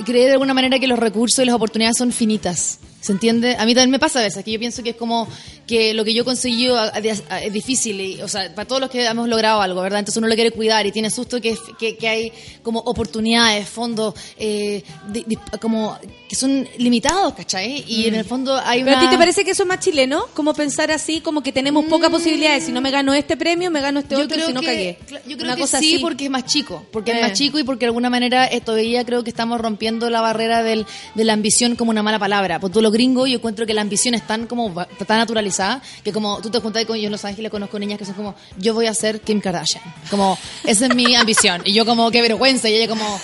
[0.04, 2.78] cree de alguna manera que los recursos y las oportunidades son finitas.
[3.00, 3.56] ¿Se entiende?
[3.58, 5.28] A mí también me pasa a veces, que yo pienso que es como
[5.66, 6.68] que lo que yo conseguí
[7.02, 7.22] es
[7.52, 10.00] difícil, y, o sea, para todos los que hemos logrado algo, ¿verdad?
[10.00, 12.32] Entonces uno lo quiere cuidar y tiene susto que, que, que hay
[12.62, 17.84] como oportunidades, fondos, eh, di- di- como que son limitados, ¿cachai?
[17.86, 19.06] Y en el fondo hay ¿Pero una...
[19.06, 20.26] a ti te parece que eso es más chileno?
[20.34, 22.64] Como pensar así, como que tenemos pocas posibilidades.
[22.64, 24.18] Si no me gano este premio, me gano este Mm.
[24.18, 24.98] Yo otro, creo si no que, cagué.
[25.26, 26.02] yo creo Una que cosa sí, así.
[26.02, 26.84] porque es más chico.
[26.92, 27.14] Porque Eh.
[27.16, 30.20] es más chico y porque de alguna manera eh, todavía creo que estamos rompiendo la
[30.20, 32.60] barrera del, de la ambición como una mala palabra.
[32.60, 34.74] Por todo lo gringo, yo encuentro que la ambición es tan como
[35.06, 35.53] tan naturalizada
[36.02, 38.34] que como tú te juntas con yo en Los Ángeles conozco niñas que son como
[38.58, 39.82] yo voy a ser Kim Kardashian.
[40.10, 41.62] Como esa es mi ambición.
[41.64, 43.20] Y yo como qué vergüenza y ella como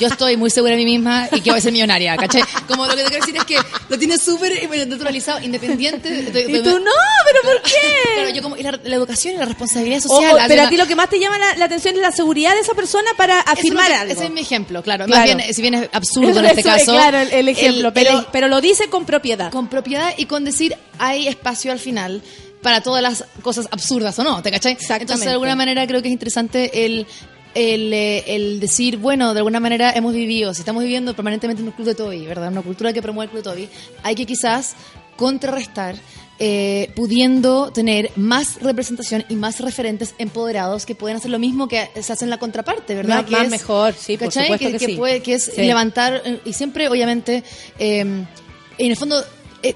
[0.00, 2.42] yo estoy muy segura de mí misma y que voy a ser millonaria, ¿cachai?
[2.66, 3.56] Como lo que te quiero decir es que
[3.88, 4.52] lo tienes súper
[4.88, 6.10] naturalizado, independiente.
[6.10, 6.90] de- de- Y tú, no,
[7.24, 7.70] pero ¿por qué?
[8.14, 10.32] Claro, yo como, y la, la educación y la responsabilidad social.
[10.34, 12.10] o- hace pero a ti lo que más te llama la, la atención es la
[12.12, 14.12] seguridad de esa persona para afirmar algo.
[14.12, 15.06] Ese es mi ejemplo, claro.
[15.06, 15.26] Claro.
[15.32, 16.92] Más bien, si bien es absurdo en este es, caso.
[16.92, 19.50] Claro, el, el ejemplo, pero, el- pero lo dice con propiedad.
[19.52, 22.22] con propiedad y con decir hay espacio al final
[22.62, 24.76] para todas las cosas absurdas o no, ¿te cachai?
[25.00, 27.06] Entonces, de alguna manera creo que es interesante el,
[27.54, 31.68] el, eh, el decir, bueno, de alguna manera hemos vivido, si estamos viviendo permanentemente en
[31.68, 32.48] un club de Toby, ¿verdad?
[32.50, 33.68] Una cultura que promueve el club de Toby,
[34.02, 34.74] hay que quizás
[35.16, 35.94] contrarrestar
[36.40, 41.88] eh, pudiendo tener más representación y más referentes empoderados que pueden hacer lo mismo que
[42.02, 43.18] se hace en la contraparte, ¿verdad?
[43.18, 44.96] Más- Que más es- mejor, sí, por supuesto que, que que sí.
[44.96, 45.62] puede- que es Sí.
[45.62, 47.44] levantar eh, y siempre obviamente
[47.78, 48.26] eh, en
[48.90, 49.22] el fondo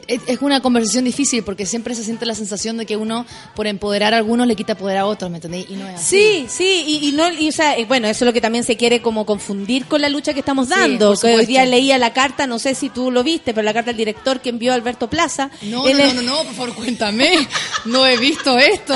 [0.06, 3.24] es, una conversación difícil porque siempre se siente la sensación de que uno
[3.54, 5.66] por empoderar a algunos le quita poder a otros, ¿me entendéis?
[5.70, 6.06] Y no es así.
[6.06, 8.76] Sí, sí, y, y no, y, o sea, bueno, eso es lo que también se
[8.76, 11.14] quiere como confundir con la lucha que estamos dando.
[11.16, 13.90] que hoy día leía la carta, no sé si tú lo viste, pero la carta
[13.90, 15.50] del director que envió Alberto Plaza.
[15.62, 17.46] No, no, es- no, no, no, por favor, cuéntame.
[17.86, 18.94] No he visto esto.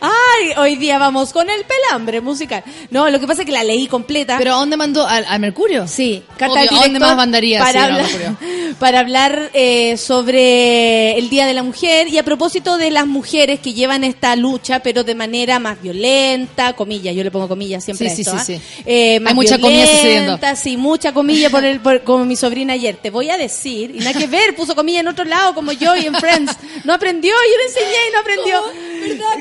[0.00, 2.62] Ay, hoy día vamos con el pelambre musical.
[2.90, 4.36] No, lo que pasa es que la leí completa.
[4.38, 5.06] ¿Pero a dónde mandó?
[5.06, 5.86] ¿Al, al Mercurio?
[5.86, 7.58] Sí, carta Obvio, del ¿a dónde director más mandaría?
[7.60, 8.36] para Sí, hablar, Mercurio.
[8.78, 13.60] para hablar eh, sobre el Día de la Mujer y a propósito de las mujeres
[13.60, 18.08] que llevan esta lucha, pero de manera más violenta, comillas, yo le pongo comillas siempre
[18.10, 18.58] Sí, a esto, sí, ¿ah?
[18.58, 18.82] sí.
[18.86, 20.22] Eh, más Hay mucha comilla sucediendo.
[20.36, 22.96] violenta, Sí, mucha comilla por el, por- como mi sobrina ayer.
[22.96, 25.94] Te voy a decir, y nada que ver, puso comilla en otro lado, como yo
[25.96, 26.56] y en Friends.
[26.84, 28.62] No aprendió, yo le enseñé y no aprendió.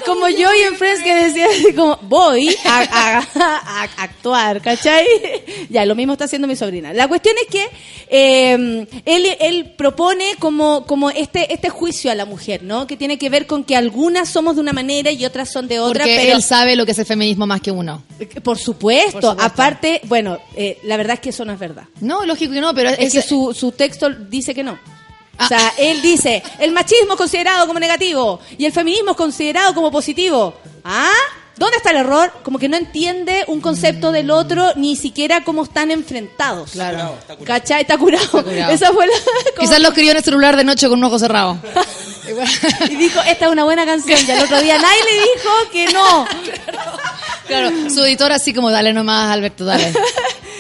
[0.06, 5.06] Como yo y en Friends que decía, como voy a, a- a- a actuar, ¿cachai?
[5.70, 6.94] Ya, lo mismo está haciendo mi sobrina.
[6.94, 7.68] La cuestión es que
[8.10, 12.88] eh, él, él propone como, como este, este juicio a la mujer, ¿no?
[12.88, 15.80] Que tiene que ver con que algunas somos de una manera y otras son de
[15.80, 18.04] otra, Porque pero él sabe lo que es el feminismo más que uno.
[18.44, 19.42] por supuesto, Por supuesto.
[19.44, 21.84] aparte, bueno, eh, la verdad es que eso no es verdad.
[22.02, 24.78] No, lógico que no, pero Es es, que su, su texto dice que no.
[25.38, 25.46] Ah.
[25.46, 29.74] O sea, él dice, el machismo es considerado como negativo y el feminismo es considerado
[29.74, 30.54] como positivo.
[30.84, 31.12] ¿Ah?
[31.56, 32.32] ¿Dónde está el error?
[32.44, 36.72] Como que no entiende un concepto del otro, ni siquiera cómo están enfrentados.
[36.72, 37.16] Claro.
[37.46, 37.82] ¿Cachai?
[37.82, 38.28] Está curado.
[38.44, 38.72] curado.
[38.72, 39.14] Esa fue la...
[39.56, 41.58] como- Quizás lo escribió en el celular de noche con un ojo cerrado.
[42.90, 44.20] Y dijo, esta es una buena canción.
[44.28, 46.26] Y al otro día nadie le dijo que no.
[47.48, 49.91] Claro, su editor así como, dale nomás, Alberto, dale.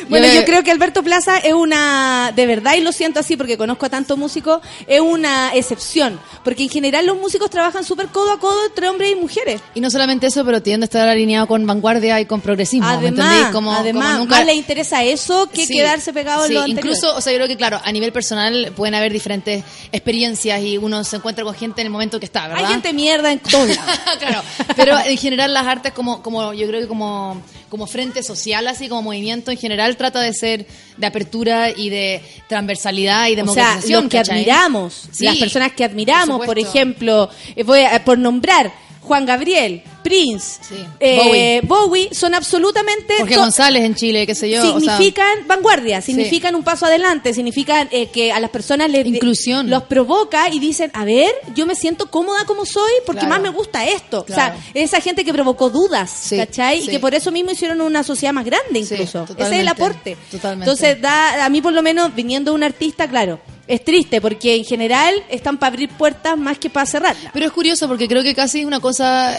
[0.09, 3.57] Bueno, Yo- creo que Alberto Plaza es una, de verdad, y lo siento así porque
[3.57, 6.19] conozco a tantos músicos, es una excepción.
[6.43, 9.61] Porque en general los músicos trabajan súper codo a codo entre hombres y mujeres.
[9.73, 12.85] Y no solamente eso, pero tiende a estar alineado con vanguardia y con progresismo.
[12.85, 13.49] ¿me Además?
[13.53, 14.35] Como, además como nunca...
[14.35, 16.85] más le interesa eso que Sí, quedarse pegado sí, en lo anterior.
[16.85, 19.63] incluso, o sea, yo creo que claro, a nivel personal pueden haber diferentes
[19.93, 22.65] experiencias y uno se encuentra con gente en el momento que está, ¿verdad?
[22.65, 23.99] Hay gente mierda en todos lados.
[24.19, 24.41] claro,
[24.75, 28.87] pero en general las artes como, como yo creo que como, como frente social, así
[28.89, 30.67] como movimiento en general, trata de ser
[30.97, 34.03] de apertura y de transversalidad y O sea, democratización.
[34.03, 34.35] lo que ¿cachai?
[34.41, 38.71] admiramos, Sí, las personas que admiramos, por por, ejemplo, eh, voy a- por nombrar
[39.01, 40.85] Juan Gabriel, Prince, Sí.
[40.99, 42.09] eh, Bowie.
[42.13, 44.59] son absolutamente Jorge González en Chile, qué sé yo.
[44.75, 49.05] o sea, significan vanguardia, significan un paso adelante, significan eh, que a las personas les
[49.07, 49.69] Inclusión.
[49.69, 53.35] los provoca y dicen, a ver, yo me siento cómoda como soy porque Claro.
[53.35, 54.25] más me gusta esto.
[54.25, 54.55] Claro.
[54.57, 56.81] O sea, esa gente que provocó dudas, Sí, ¿cachai?
[56.81, 56.87] sí.
[56.87, 59.23] Y que por eso mismo hicieron una sociedad más grande Sí, incluso.
[59.37, 60.17] Ese es el aporte.
[60.31, 60.69] totalmente.
[60.69, 64.55] Entonces, da, a mí por lo menos, viniendo de un artista, claro, es triste porque
[64.57, 67.31] en general están para abrir puertas más que para cerrarlas.
[67.33, 69.37] Pero es curioso porque creo que casi es una cosa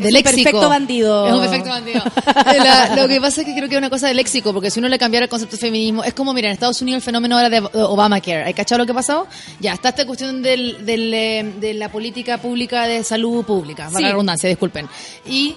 [0.00, 0.42] de un léxico.
[0.42, 1.26] perfecto bandido.
[1.28, 2.02] Es un perfecto bandido.
[2.64, 4.78] La- lo que pasa es que creo que es una cosa de léxico, porque si
[4.80, 7.36] uno le cambiara el concepto de feminismo, es como, mira, en Estados Unidos el fenómeno
[7.36, 8.44] ahora de Obamacare.
[8.44, 9.26] ¿Hay cachado lo que pasó?
[9.60, 13.96] Ya, está esta cuestión del, del, eh, de la política pública de salud pública, para
[13.98, 14.02] Sí.
[14.02, 14.88] la redundancia, disculpen.
[15.26, 15.54] Y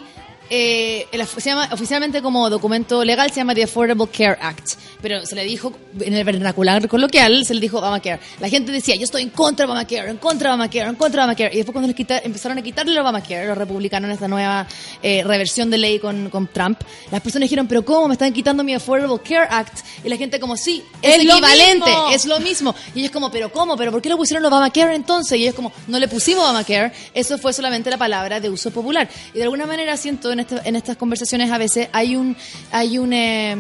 [0.50, 5.24] eh, el- se llama, oficialmente como documento legal se llama The Affordable Care Act, pero
[5.26, 8.20] se le dijo en el vernacular coloquial, se le dijo Obamacare.
[8.40, 11.22] La gente decía, yo estoy en contra de Obamacare, en contra de Obamacare, en contra
[11.22, 11.54] de Obamacare.
[11.54, 14.66] Y después cuando les quita- empezaron a quitarle Obamacare, los republicanos en esta nueva
[15.04, 16.80] eh, reversión de ley con, con Trump,
[17.12, 19.80] las personas dijeron, pero ¿cómo me están quitando mi Affordable Care Act?
[20.06, 22.74] Y la gente como, sí, es, equivalente, es lo mismo.
[22.96, 23.76] Y ellos como, pero ¿cómo?
[23.76, 25.38] ¿Pero por qué lo pusieron Obamacare entonces?
[25.38, 29.10] Y ellos como, no le pusimos Obamacare, eso fue solamente la palabra de uso popular.
[29.34, 32.38] Y de alguna manera siento en, este- en estas conversaciones a veces hay un,
[32.72, 33.56] hay un, eh,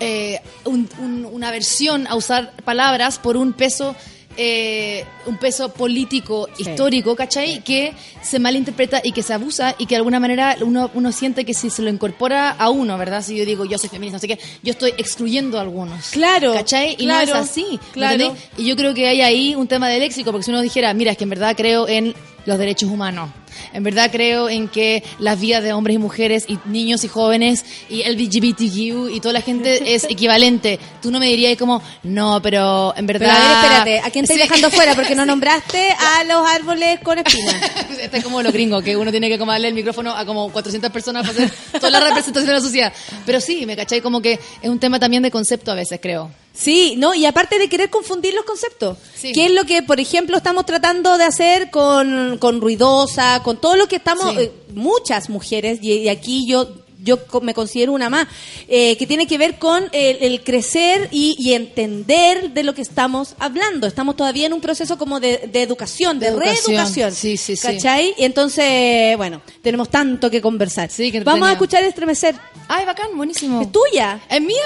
[0.00, 3.94] eh, un- un- una versión a usar palabras por un peso
[4.38, 7.62] eh, un peso político histórico, ¿cachai?
[7.62, 7.92] Que
[8.22, 11.52] se malinterpreta y que se abusa y que de alguna manera uno, uno siente que
[11.52, 13.22] si se lo incorpora a uno, ¿verdad?
[13.22, 16.08] Si yo digo yo soy feminista, no sé qué, yo estoy excluyendo a algunos.
[16.12, 16.92] Claro, ¿Cachai?
[16.92, 17.66] Y claro, no es así.
[17.72, 18.34] ¿me claro.
[18.56, 21.10] Y yo creo que hay ahí un tema de léxico, porque si uno dijera, mira,
[21.12, 22.14] es que en verdad creo en
[22.46, 23.28] los derechos humanos.
[23.72, 27.64] En verdad creo en que las vidas de hombres y mujeres y niños y jóvenes
[27.88, 30.78] y LGBTQ y toda la gente es equivalente.
[31.00, 33.28] Tú no me dirías como, no, pero en verdad...
[33.28, 34.48] Pero a ver, espérate, ¿a quién estáis Sí.
[34.48, 34.94] dejando fuera?
[34.94, 37.54] Porque no nombraste a los árboles con espinas.
[38.02, 40.50] Este es como lo gringo, que uno tiene que como darle el micrófono a como
[40.50, 42.92] 400 personas para hacer toda la representación de la sociedad.
[43.24, 46.30] Pero sí, me cachai como que es un tema también de concepto a veces, creo.
[46.54, 49.32] Sí, no, y aparte de querer confundir los conceptos, Sí.
[49.32, 53.76] que es lo que, por ejemplo, estamos tratando de hacer con, con Ruidosa, con todo
[53.76, 54.36] lo que estamos, Sí.
[54.40, 56.68] eh, muchas mujeres, y, y aquí yo
[57.02, 58.26] yo me considero una más,
[58.68, 62.82] eh, que tiene que ver con el, el crecer y, y entender de lo que
[62.82, 63.86] estamos hablando.
[63.86, 66.66] Estamos todavía en un proceso como de, de educación, de, De educación.
[66.66, 67.12] reeducación.
[67.12, 67.66] Sí, sí, sí.
[67.66, 68.14] ¿Cachai?
[68.16, 70.90] Y entonces, bueno, tenemos tanto que conversar.
[70.90, 71.52] Sí, que Vamos a entretenido.
[71.52, 72.34] escuchar Estremecer.
[72.68, 73.60] Ay, bacán, buenísimo.
[73.62, 74.20] Es tuya.
[74.28, 74.56] Es mía,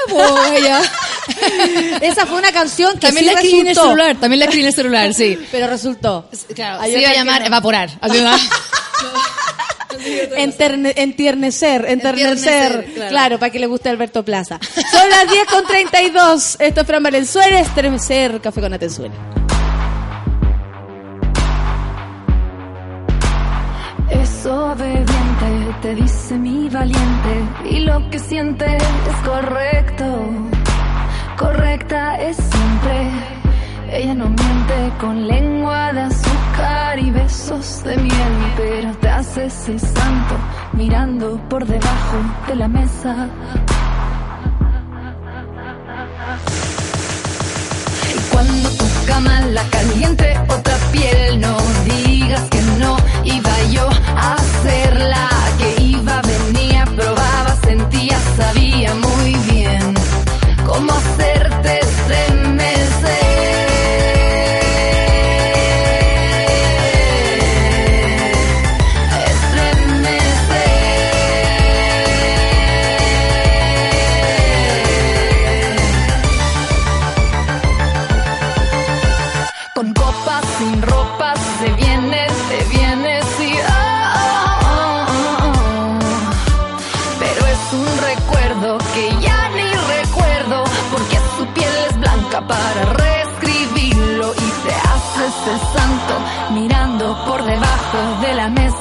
[0.54, 0.80] ella.
[2.02, 4.62] Esa fue una canción que También sí la escribí en el celular, también la escribí
[4.62, 5.38] en el celular, sí.
[5.50, 6.28] Pero resultó.
[6.54, 7.46] Claro, se iba a llamar no.
[7.48, 7.90] evaporar.
[10.36, 13.10] Enterne- entiernecer, enternecer, Enternecer, claro.
[13.10, 13.39] claro.
[13.39, 14.59] para que le guste Alberto Plaza.
[14.62, 16.56] Son las 10 con 32.
[16.60, 19.14] Esto es Fran Valenzuela, estremecer, café con Atenzuela.
[24.10, 30.05] Es obediente, te dice mi valiente, y lo que siente es correcto.
[31.36, 33.10] Correcta es siempre.
[33.98, 39.81] Ella no miente con lengua de azúcar y besos de miel, pero te haces el
[39.81, 40.35] santo
[40.74, 43.27] mirando por debajo de la mesa.
[48.14, 51.56] Y cuando tu cama la caliente otra piel, no
[51.86, 55.31] digas que no iba yo a hacerla,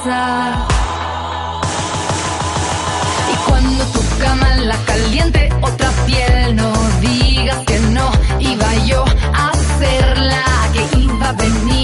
[0.06, 0.08] Y
[3.44, 8.12] cuando tu cama la caliente otra piel, no digas que no.
[8.38, 9.04] Iba yo
[9.34, 11.75] a hacerla, que iba, venía, probaba,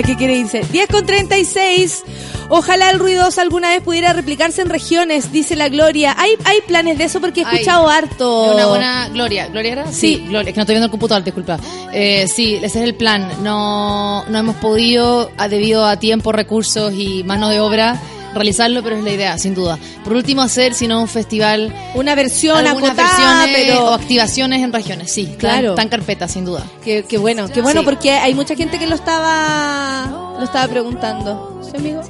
[0.00, 0.62] la que quiere irse.
[0.70, 2.04] 10 con 36.
[2.48, 6.16] Ojalá el ruidoso alguna vez pudiera replicarse en regiones, dice la Gloria.
[6.18, 7.20] ¿Hay, hay planes de eso?
[7.20, 8.54] Porque he escuchado harto.
[8.54, 9.46] Una buena Gloria.
[9.48, 9.92] ¿Gloria era?
[9.92, 10.48] Sí, Gloria.
[10.48, 11.58] Es que no estoy viendo el computador, disculpa.
[11.92, 13.28] Eh, sí, ese es el plan.
[13.42, 18.00] No, no hemos podido, debido a tiempo, recursos y mano de obra,
[18.34, 19.78] realizarlo, pero es la idea, sin duda.
[20.10, 21.72] Por último, hacer, si no un festival.
[21.94, 25.36] Una versión acotada, pero- o activaciones en regiones, sí.
[25.38, 25.76] Claro.
[25.76, 26.64] Tan, tan carpeta, sin duda.
[26.84, 27.84] Qué, qué bueno, qué bueno Sí.
[27.84, 31.60] porque hay mucha gente que lo estaba lo estaba preguntando.
[31.62, 32.02] ¿Sí, amigo?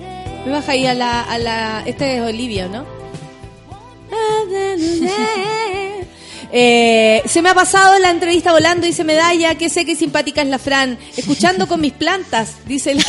[0.47, 1.83] Me baja ahí a la, a la...
[1.85, 2.87] Este es Olivia, ¿no?
[6.53, 10.49] Eh, se me ha pasado la entrevista volando, dice Medalla, que sé que simpática es
[10.49, 10.99] la Fran.
[11.17, 13.05] Escuchando con mis plantas, dice la...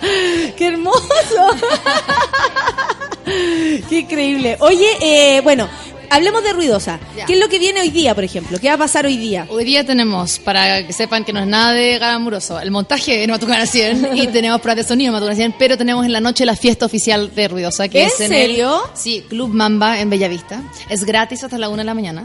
[0.56, 1.02] ¡Qué hermoso!
[3.90, 4.56] ¡Qué increíble!
[4.60, 5.68] Oye, eh, bueno,
[6.10, 6.98] hablemos de Ruidosa.
[7.16, 7.26] Ya.
[7.26, 8.56] ¿Qué es lo que viene hoy día, por ejemplo?
[8.60, 9.46] ¿Qué va a pasar hoy día?
[9.50, 13.30] Hoy día tenemos, para que sepan que no es nada de glamuroso, el montaje en
[13.30, 16.46] Matucana 100 y tenemos pruebas de sonido en Matucana 100, pero tenemos en la noche
[16.46, 18.80] la fiesta oficial de Ruidosa, que ¿En es en serio?
[18.84, 20.62] el sí, Club Mamba en Bellavista.
[20.88, 22.24] Es gratis hasta la una de la mañana.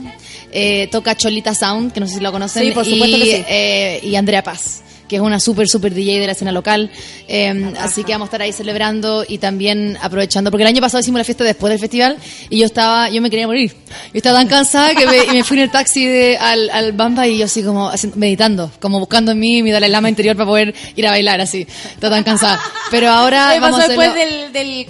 [0.51, 3.25] Eh, toca Cholita Sound, que no sé si lo conocen, Sí, por y, supuesto que
[3.25, 3.43] sí.
[3.49, 6.89] eh, y Andrea Paz que es una super, super DJ de la escena local.
[7.27, 11.01] Eh, así que vamos a estar ahí celebrando y también aprovechando, porque el año pasado
[11.01, 12.17] hicimos la fiesta después del festival
[12.49, 13.73] y yo estaba, yo me quería morir.
[14.13, 17.27] Yo estaba tan cansada que me, me fui en el taxi de, al, al Bamba
[17.27, 20.73] y yo así como meditando, como buscando en mí mi Dalai Lama interior para poder
[20.95, 21.67] ir a bailar así.
[21.93, 22.59] Estaba tan cansada.
[22.91, 24.01] Pero ahora vamos pasó a hacerlo.
[24.01, 24.85] después del, del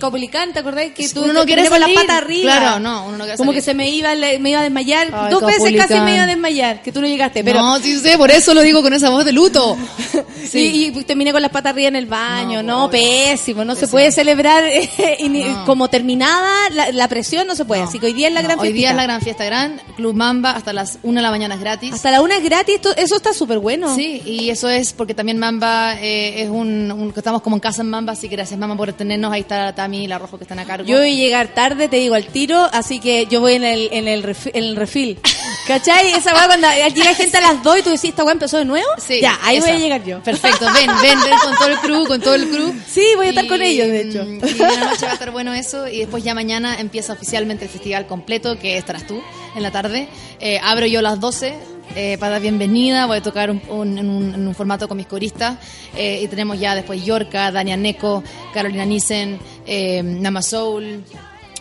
[0.54, 0.86] ¿te acordás?
[0.96, 1.96] Que tú Uno no quiere salir.
[1.96, 2.58] patas arriba.
[2.58, 3.62] Claro, no, uno no quiere Como salir.
[3.62, 5.08] que se me iba, me iba a desmayar.
[5.14, 7.44] Ay, Dos veces casi me iba a desmayar, que tú no llegaste.
[7.44, 9.78] Pero, No, sí sé, por eso lo digo con esa voz de luto.
[10.50, 12.62] Sí, y, terminé con las patas arriba en el baño.
[12.64, 13.66] No, No, pésimo.
[13.66, 14.64] No se puede celebrar
[15.20, 15.66] y No.
[15.66, 17.82] como terminada la, la presión, no se puede.
[17.82, 20.14] Así que hoy día es la gran hoy día es la gran fiesta gran, Club
[20.16, 21.94] Mamba hasta las 1 de la mañana es gratis.
[21.94, 23.94] Hasta la una es gratis, esto- eso está súper bueno.
[23.96, 27.82] Sí, y eso es porque también Mamba eh, es un, un- estamos como en casa
[27.82, 30.38] en Mamba, así que gracias Mamba por tenernos, ahí está la Tami y la Rojo
[30.38, 30.88] que están a cargo.
[30.88, 33.90] Yo voy a llegar tarde, te digo al tiro, así que yo voy en el,
[33.92, 35.20] en el, refi- en el refil.
[35.68, 36.12] ¿Cachai?
[36.14, 38.66] Esa weá cuando llega gente a las 2 y tú decís, ¿esta weá empezó de
[38.66, 38.88] nuevo?
[39.00, 39.78] Sí, ya, ahí voy esa.
[39.78, 40.22] a llegar yo.
[40.24, 42.74] Perfecto, ven, ven, ven con todo el crew, con todo el crew.
[42.88, 44.24] Sí, voy a estar con ellos, de hecho.
[44.24, 47.72] Y una noche va a estar bueno eso y después ya mañana empieza oficialmente el
[47.72, 49.22] festival completo, que estarás tú
[49.56, 50.08] en la tarde.
[50.40, 51.54] Eh, abro yo a las 12
[51.96, 54.98] eh, para dar bienvenida, voy a tocar un- un- en, un, en un formato con
[54.98, 55.58] mis coristas
[55.96, 58.24] eh, y tenemos ya después Yorka, Dania Neco,
[58.54, 59.38] Carolina Nissen,
[59.68, 61.04] eh, Nama Soul.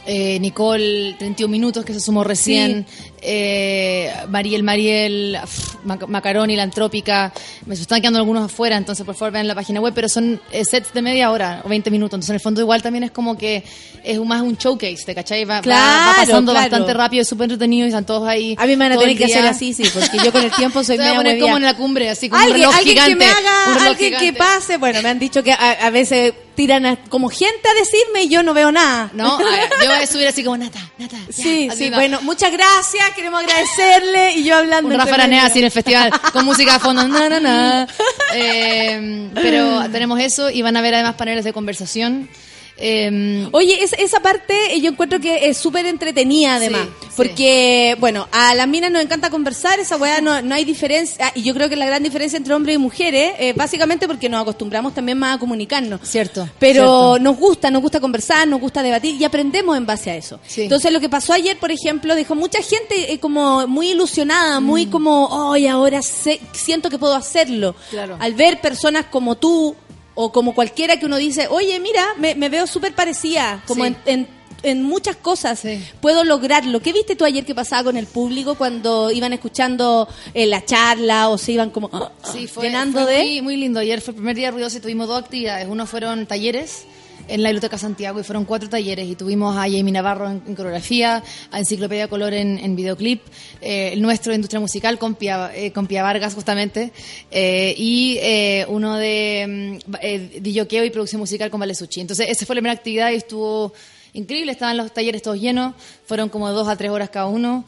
[0.07, 2.85] eh, Nicole, 31 minutos que se sumó recién,
[3.27, 5.39] eh, Mariel Mariel,
[5.85, 7.33] Mac- Macaroni, la Antrópica,
[7.67, 10.65] me están quedando algunos afuera, entonces por favor vean la página web, pero son eh,
[10.65, 13.37] sets de media hora o 20 minutos, entonces en el fondo igual también es como
[13.37, 13.65] que
[14.03, 15.45] es más un showcase, ¿te cachai?
[15.45, 16.71] Va, va- va Claro, pasando claro.
[16.71, 18.55] bastante rápido, es súper entretenido y están todos ahí.
[18.59, 20.85] A mí me van a tener que hacer así, sí, porque yo con el tiempo
[20.85, 23.13] soy media poner como en la cumbre, así como un alguien, reloj alguien gigante.
[23.13, 23.37] que me un
[23.79, 24.39] haga, alguien que gigante.
[24.39, 24.77] pase.
[24.77, 28.29] Bueno, me han dicho que a, a veces tiran a- como gente a decirme y
[28.29, 29.11] yo no veo nada.
[29.15, 31.17] No, a yo voy a subir así como Nata, Nata.
[31.29, 34.91] ya", Sí, sí, bueno, muchas gracias, queremos agradecerle y yo hablando.
[34.91, 37.89] Un Rafa Aranea así en el festival, con música de fondo, na, na, na.
[38.37, 42.29] Eh, pero tenemos eso y van a ver además paneles de conversación.
[42.77, 47.09] Eh, Oye, esa, esa parte eh, yo encuentro que es súper entretenida además, Sí, sí.
[47.17, 51.33] porque, bueno, a las minas nos encanta conversar, esa weá no, no hay diferencia, ah,
[51.35, 54.43] y yo creo que la gran diferencia entre hombres y mujeres, eh, básicamente porque nos
[54.43, 56.01] acostumbramos también más a comunicarnos.
[56.03, 56.49] Cierto.
[56.59, 57.19] Pero cierto.
[57.21, 60.41] nos gusta, nos gusta conversar, nos gusta debatir y aprendemos en base a eso.
[60.47, 60.63] Sí.
[60.63, 64.65] Entonces lo que pasó ayer, por ejemplo, dejó mucha gente eh, como muy ilusionada, Mm.
[64.65, 67.75] muy como, hoy ahora sé- siento que puedo hacerlo.
[67.91, 68.17] Claro.
[68.21, 69.77] Al ver personas como tú
[70.15, 73.95] o como cualquiera que uno dice, oye, mira, me, me veo súper parecida, como Sí.
[74.07, 75.79] en, en- en muchas cosas Sí.
[76.01, 76.81] puedo lograrlo.
[76.81, 81.29] ¿Qué viste tú ayer que pasaba con el público cuando iban escuchando eh, la charla
[81.29, 83.19] o se iban como ah, Sí, fue, llenando fue de...
[83.25, 83.81] muy, muy lindo.
[83.81, 85.67] Ayer fue el primer día de ruidoso y tuvimos dos actividades.
[85.69, 86.85] Uno fueron talleres
[87.29, 91.23] en la Biblioteca Santiago y fueron cuatro talleres y tuvimos a Jamie Navarro en, coreografía,
[91.51, 93.23] a Enciclopedia Color en, videoclip,
[93.61, 96.93] eh, nuestro de Industria Musical con Pia, eh, con Pia Vargas justamente
[97.31, 102.01] eh, y eh, uno de mm, eh, Dilloqueo y producción musical con Vale Suchi.
[102.01, 103.73] Entonces esa fue la primera actividad y estuvo
[104.15, 105.75] increíble, estaban los talleres todos llenos,
[106.07, 107.65] fueron como dos a tres horas cada uno.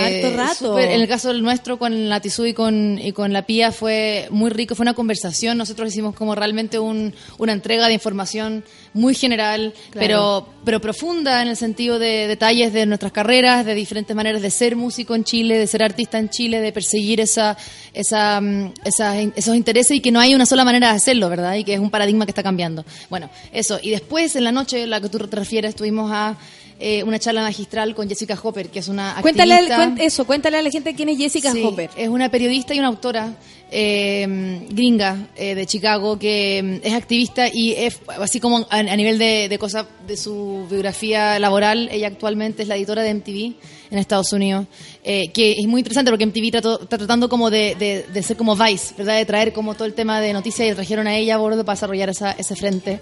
[0.00, 0.74] Harto rato.
[0.78, 4.50] en el caso del nuestro con la y con, y con la Pía fue muy
[4.50, 5.56] rico, fue una conversación.
[5.56, 8.62] Nosotros hicimos como realmente un- una entrega de información
[8.92, 14.14] muy general, pero, pero profunda en el sentido de detalles de nuestras carreras, de diferentes
[14.14, 17.56] maneras de ser músico en Chile, de ser artista en Chile, de perseguir esa,
[17.94, 21.54] esa, mm, esa- esos intereses y que no hay una sola manera de hacerlo, ¿verdad?
[21.54, 22.84] Y que es un paradigma que está cambiando.
[23.08, 23.78] Bueno, eso.
[23.82, 26.36] Y después, en la noche, la que tú te refieres, tuvimos a
[26.80, 29.76] eh, una charla magistral con Jessica Hopper, que es una Cuéntale, activista.
[29.86, 31.90] cuen- eso, cuéntale a la gente quién es Jessica Sí, Hopper.
[31.96, 33.34] Es una periodista y una autora
[33.70, 38.96] eh, gringa eh, de Chicago que mm, es activista y es así como a, a
[38.96, 43.54] nivel de, de cosas de su biografía laboral, ella actualmente es la editora de MTV
[43.92, 44.66] en Estados Unidos,
[45.04, 48.36] eh, que es muy interesante porque MTV trató- está tratando como de, de- de ser
[48.36, 49.16] como Vice, ¿verdad?
[49.16, 51.74] De traer como todo el tema de noticias y trajeron a ella a bordo para
[51.76, 53.00] desarrollar esa- ese frente.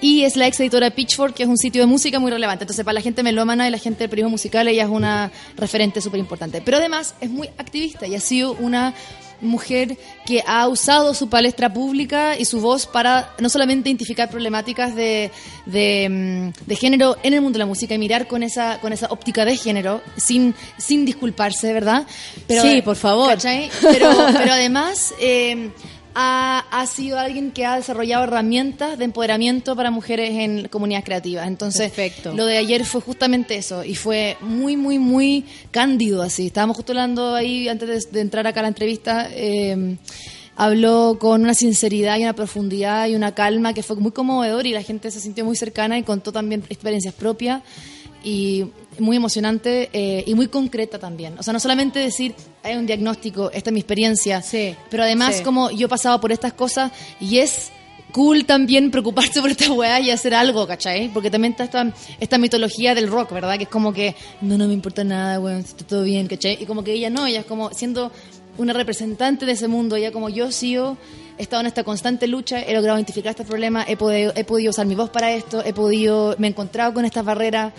[0.00, 2.64] Y es la ex editora de Pitchfork, que es un sitio de música muy relevante.
[2.64, 6.00] Entonces, para la gente melómana y la gente del periodismo musical, ella es una referente
[6.00, 6.62] súper importante.
[6.64, 8.94] Pero además es muy activista y ha sido una
[9.40, 9.96] mujer
[10.26, 15.30] que ha usado su palestra pública y su voz para no solamente identificar problemáticas de,
[15.66, 18.92] de, mm, de género en el mundo de la música y mirar con esa, con
[18.92, 22.06] esa óptica de género sin, sin disculparse, ¿verdad?
[22.48, 23.30] Sí, por favor.
[23.30, 23.70] ¿cachai?
[23.80, 25.70] Pero, pero además eh,
[26.14, 31.46] ha, ha sido alguien que ha desarrollado herramientas de empoderamiento para mujeres en comunidades creativas.
[31.46, 32.34] Entonces, Perfecto.
[32.34, 36.46] lo de ayer fue justamente eso y fue muy, muy, muy cándido así.
[36.46, 39.28] Estábamos justo hablando ahí antes de, de entrar acá a la entrevista.
[39.32, 39.96] eh,
[40.56, 44.72] habló con una sinceridad y una profundidad y una calma que fue muy conmovedor y
[44.72, 47.62] la gente se sintió muy cercana y contó también experiencias propias
[48.22, 48.66] y
[49.00, 51.38] muy emocionante eh, y muy concreta también.
[51.38, 55.36] O sea, no solamente decir, hay un diagnóstico, esta es mi experiencia, Sí, pero además
[55.36, 55.42] sí.
[55.42, 57.70] como yo he pasado por estas cosas y es
[58.12, 61.08] cool también preocuparse por esta weá y hacer algo, ¿cachai?
[61.08, 63.56] Porque también está esta, esta mitología del rock, ¿verdad?
[63.56, 66.58] Que es como que, no, no me importa nada, weón, está todo bien, ¿cachai?
[66.60, 68.10] Y como que ella no, ella es como siendo
[68.58, 70.96] una representante de ese mundo, ella como yo sigo,
[71.38, 74.70] he estado en esta constante lucha, he logrado identificar este problema, he podido, he podido
[74.70, 77.72] usar mi voz para esto, he podido, me he encontrado con estas barreras.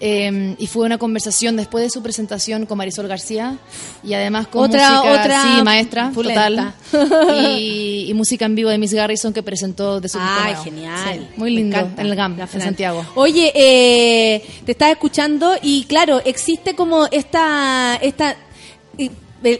[0.00, 3.58] Eh, y fue una conversación después de su presentación con Marisol García
[4.02, 6.74] y además con Otra- música, otra sí, maestra, total.
[7.58, 11.18] Y, y música en vivo de Miss Garrison que presentó de su Ay, genial.
[11.20, 12.02] Sí, muy lindo, encanta.
[12.02, 12.60] en el GAM, en.
[12.62, 13.04] Santiago.
[13.14, 18.36] Oye, eh, te estás escuchando y claro, existe como esta, esta,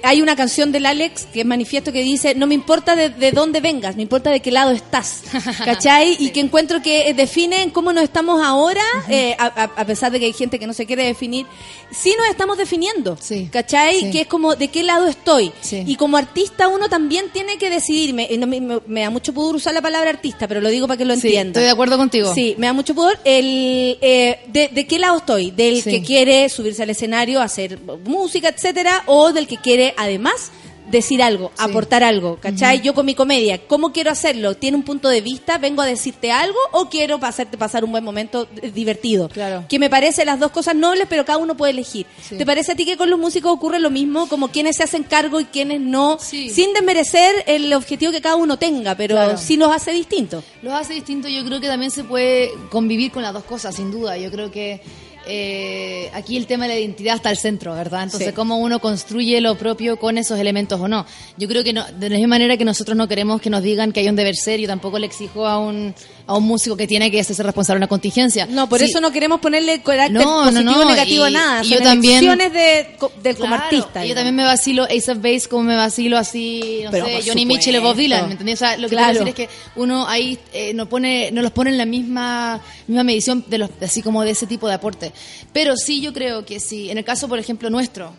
[0.02, 3.32] hay una canción del Alex que es manifiesto que dice, no me importa de, de
[3.32, 5.22] dónde vengas, me importa de qué lado estás,
[5.64, 6.16] ¿cachai?
[6.18, 10.20] Y que encuentro que eh, define en cómo nos estamos ahora, eh, a, pesar de
[10.20, 11.46] que hay gente que no se quiere definir,
[11.90, 13.16] sí nos estamos definiendo,
[13.50, 14.00] ¿cachai?
[14.00, 14.10] Sí.
[14.10, 15.52] Que es como de qué lado estoy.
[15.70, 19.72] Y como artista uno también tiene que decidir, me, me, me- da mucho pudor usar
[19.72, 21.48] la palabra artista, pero lo digo para que lo entiendan.
[21.48, 22.34] estoy de acuerdo contigo.
[22.34, 23.18] Sí, me da mucho pudor.
[23.24, 25.50] El, eh, de, de qué lado estoy?
[25.50, 29.04] ¿Del que quiere subirse al escenario, hacer música, etcétera?
[29.06, 30.50] ¿O del que quiere, además,
[30.90, 32.38] decir algo, aportar algo?
[32.40, 32.80] ¿Cachai?
[32.80, 34.56] Yo con mi comedia, ¿cómo quiero hacerlo?
[34.56, 35.56] ¿Tiene un punto de vista?
[35.58, 36.58] ¿Vengo a decirte algo?
[36.72, 39.28] ¿O quiero hacerte pasar un buen momento eh, divertido?
[39.28, 39.64] Claro.
[39.68, 42.06] Que me parece las dos cosas nobles, pero cada uno puede elegir.
[42.20, 42.36] Sí.
[42.36, 44.28] ¿Te parece a ti que con los músicos ocurre lo mismo?
[44.28, 48.58] Como quienes se hacen cargo y quienes no, sin desmerecer el objetivo que cada uno
[48.58, 49.38] tenga, pero Claro.
[49.38, 50.42] sí los hace distintos.
[50.62, 53.92] Los hace distinto, yo creo que también se puede convivir con las dos cosas, sin
[53.92, 54.18] duda.
[54.18, 54.80] Yo creo que
[55.26, 58.04] eh, aquí el tema de la identidad está al centro, ¿verdad?
[58.04, 58.34] Entonces, Sí.
[58.34, 61.06] cómo uno construye lo propio con esos elementos o no.
[61.36, 63.92] Yo creo que no, de la misma manera que nosotros no queremos que nos digan
[63.92, 65.94] que hay un deber ser, yo tampoco le exijo a un,
[66.30, 68.46] a un músico que tiene que ser responsable de una contingencia.
[68.46, 68.86] No, por Sí.
[68.86, 71.62] eso no queremos ponerle carácter No, no, positivo o no, negativo a y- nada.
[71.64, 74.04] y Son yo también- de, co- del como artista.
[74.04, 74.16] y Yo digamos.
[74.16, 77.46] también me vacilo Ace of Base como me vacilo así, no Pero sé, Johnny.
[77.46, 78.54] Mitchell o Bob Dylan, ¿me entendés?
[78.62, 79.10] O sea, lo que Claro.
[79.12, 82.60] quiero decir es que uno ahí eh, no pone, no los pone en la misma,
[82.86, 85.12] misma medición de los, así como de ese tipo de aporte.
[85.52, 88.12] Pero sí yo creo que sí, en el caso, por ejemplo, nuestro,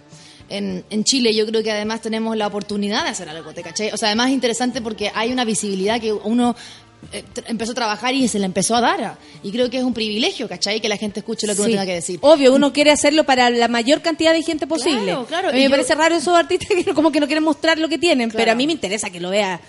[0.49, 3.93] en, en Chile, yo creo que además tenemos la oportunidad de hacer algo, ¿te caché?
[3.93, 6.57] O sea, además es interesante porque hay una visibilidad que uno
[7.47, 9.17] empezó a trabajar y se le empezó a dar.
[9.43, 10.79] Y creo que es un privilegio, ¿cachai?
[10.79, 12.19] Que la gente escuche lo que uno tenga que decir.
[12.21, 15.03] Obvio, uno quiere hacerlo para la mayor cantidad de gente posible.
[15.03, 15.49] Claro, claro.
[15.49, 17.79] A mí Y me yo- parece raro esos artistas que como que no quieren mostrar
[17.79, 18.41] lo que tienen, Claro.
[18.41, 19.59] pero a mí me interesa que lo vea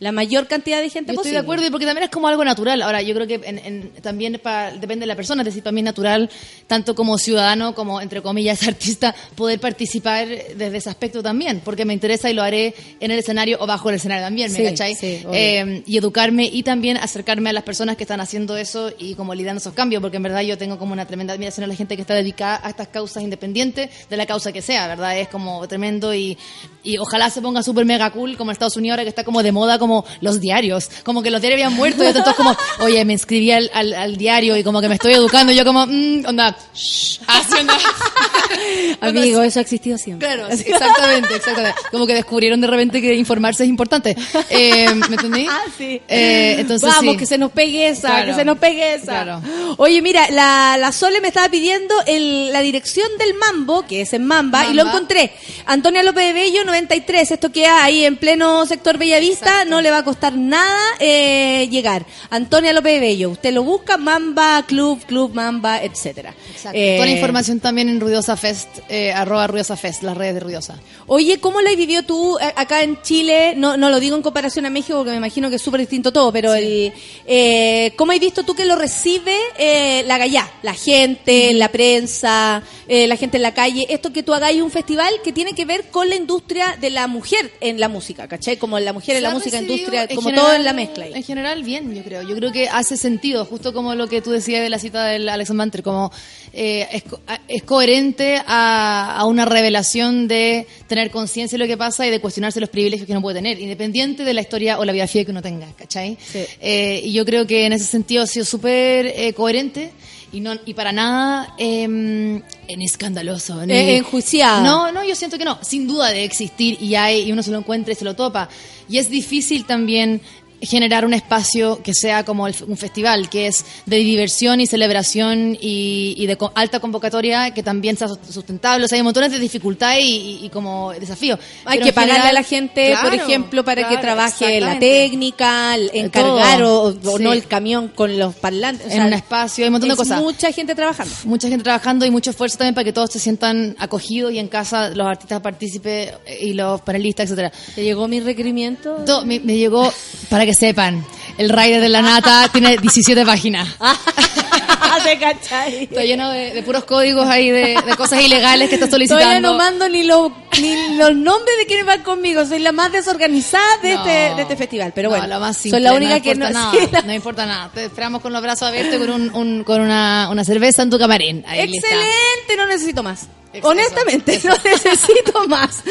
[0.00, 1.38] la mayor cantidad de gente Yo estoy posible.
[1.38, 2.80] de acuerdo y porque también es como algo natural.
[2.82, 5.80] Ahora, yo creo que en- en- también depende de la persona, es decir, para mí
[5.80, 6.30] es natural,
[6.66, 11.92] tanto como ciudadano como, entre comillas, artista, poder participar desde ese aspecto también, porque me
[11.92, 14.94] interesa y lo haré en el escenario o bajo el escenario también, ¿me Sí, cachai?
[14.94, 15.22] sí.
[15.34, 19.34] Eh, y educarme y también acercarme a las personas que están haciendo eso y como
[19.34, 21.96] lidiando esos cambios, porque en verdad yo tengo como una tremenda admiración a la gente
[21.96, 25.18] que está dedicada a estas causas independientes de la causa que sea, ¿verdad?
[25.18, 26.38] Es como tremendo y,
[26.82, 29.42] y ojalá se ponga súper mega cool como en Estados Unidos ahora que está como
[29.42, 29.89] de moda como
[30.20, 33.50] los diarios, como que los diarios habían muerto y entonces todos como, oye, me inscribí
[33.52, 36.56] al, al, al diario y como que me estoy educando y yo como, mm, onda,
[36.74, 37.74] shh, así onda.
[39.00, 40.26] Amigo, eso ha existido siempre.
[40.28, 41.78] Claro, sí, exactamente, exactamente.
[41.90, 44.16] Como que descubrieron de repente que informarse es importante.
[44.50, 45.46] Eh, ¿Me entendí?
[45.48, 46.00] Ah, sí.
[46.08, 47.18] Eh, entonces Vamos, sí.
[47.18, 48.26] que se nos pegue esa, Claro.
[48.26, 49.04] que se nos pegue esa.
[49.24, 49.42] Claro.
[49.78, 54.12] Oye, mira, la, la Sole me estaba pidiendo el- la dirección del Mambo, que es
[54.12, 54.92] en Mamba, y lo Mamba.
[54.92, 55.32] encontré.
[55.66, 57.30] Antonia López de Bello, 93.
[57.30, 59.64] Esto queda ahí en pleno sector Bellavista.
[59.64, 62.04] No le va a costar nada eh, llegar.
[62.30, 63.30] Antonia López Bello.
[63.30, 66.34] Usted lo busca, Mamba, Club, Club Mamba, etcétera.
[66.50, 66.78] Exacto.
[66.78, 70.40] Eh, Toda la información también en Ruidosa Fest, eh, arroba Ruidosa Fest, las redes de
[70.40, 70.80] Ruidosa.
[71.06, 73.54] Oye, ¿cómo lo has vivido tú eh, acá en Chile?
[73.56, 76.12] No, no lo digo en comparación a México, porque me imagino que es súper distinto
[76.12, 76.92] todo, pero el,
[77.26, 80.48] eh, ¿cómo has visto tú que lo recibe eh, la gallá?
[80.62, 83.86] La gente, la prensa, eh, la gente en la calle.
[83.88, 87.06] Esto que tú hagáis un festival que tiene que ver con la industria de la
[87.06, 88.56] mujer en la música, ¿cachai?
[88.56, 91.04] Como la mujer en la música, industria, en como general- todo en la mezcla.
[91.06, 91.12] ahí.
[91.14, 92.22] En general, bien, yo creo.
[92.22, 95.28] Yo creo que hace sentido, justo como lo que tú decías de la cita del
[95.28, 96.10] Alex Manter, como
[96.52, 97.04] eh, es,
[97.48, 102.20] es coherente a, a una revelación de tener conciencia de lo que pasa y de
[102.20, 105.30] cuestionarse los privilegios que uno puede tener, independiente de la historia o la biografía que
[105.30, 106.16] uno tenga, ¿cachai?
[106.60, 109.92] Eh, y yo creo que en ese sentido ha sido súper eh, coherente.
[110.32, 113.66] Y, no, y para nada eh, en escandaloso.
[113.66, 114.62] ni- Eh, enjuiciada.
[114.62, 115.58] No, no, yo siento que no.
[115.62, 118.48] Sin duda de existir y hay, y uno se lo encuentra y se lo topa.
[118.88, 120.20] Y es difícil también
[120.62, 125.56] generar un espacio que sea como el- un festival, que es de diversión y celebración
[125.60, 128.84] y, y de co- alta convocatoria, que también sea sus- sustentable.
[128.84, 130.10] O sea, hay montones de dificultades y,
[130.42, 131.38] y- y como desafíos.
[131.64, 135.74] Hay Pero que pagarle general- a la gente, por ejemplo, para que trabaje la técnica,
[135.74, 137.22] el encargar o, o Sí.
[137.22, 138.86] no el camión con los parlantes.
[138.86, 140.20] o En un espacio, hay un montón de cosas.
[140.20, 141.14] Mucha gente trabajando.
[141.24, 144.48] mucha gente trabajando y mucho esfuerzo también para que todos se sientan acogidos y en
[144.48, 147.52] casa los artistas partícipes y los panelistas, etcétera.
[147.74, 148.96] ¿Te llegó mi requerimiento?
[149.06, 149.92] Todo, me, me llegó,
[150.28, 151.04] para que sepan,
[151.38, 153.68] el Rider de la Nata tiene 17 páginas.
[155.04, 155.84] ¿Te cachai?
[155.84, 159.52] Está lleno de, de puros códigos ahí de, de cosas ilegales que está Todavía solicitando.
[159.52, 162.44] no mando ni los, ni los nombres de quienes van conmigo.
[162.44, 164.00] Soy la más desorganizada de, No.
[164.04, 164.92] este, de este festival.
[164.94, 166.44] Pero No, bueno, la más soy simple, la única no que no.
[166.44, 167.70] importa nada, sí, la- no importa nada.
[167.72, 170.90] Te esperamos con los brazos abiertos y con, un, un- con una, una cerveza en
[170.90, 171.44] tu camarín.
[171.48, 171.86] Ahí lista.
[171.88, 173.26] Excelente, no necesito más.
[173.62, 175.82] Honestamente, no necesito más.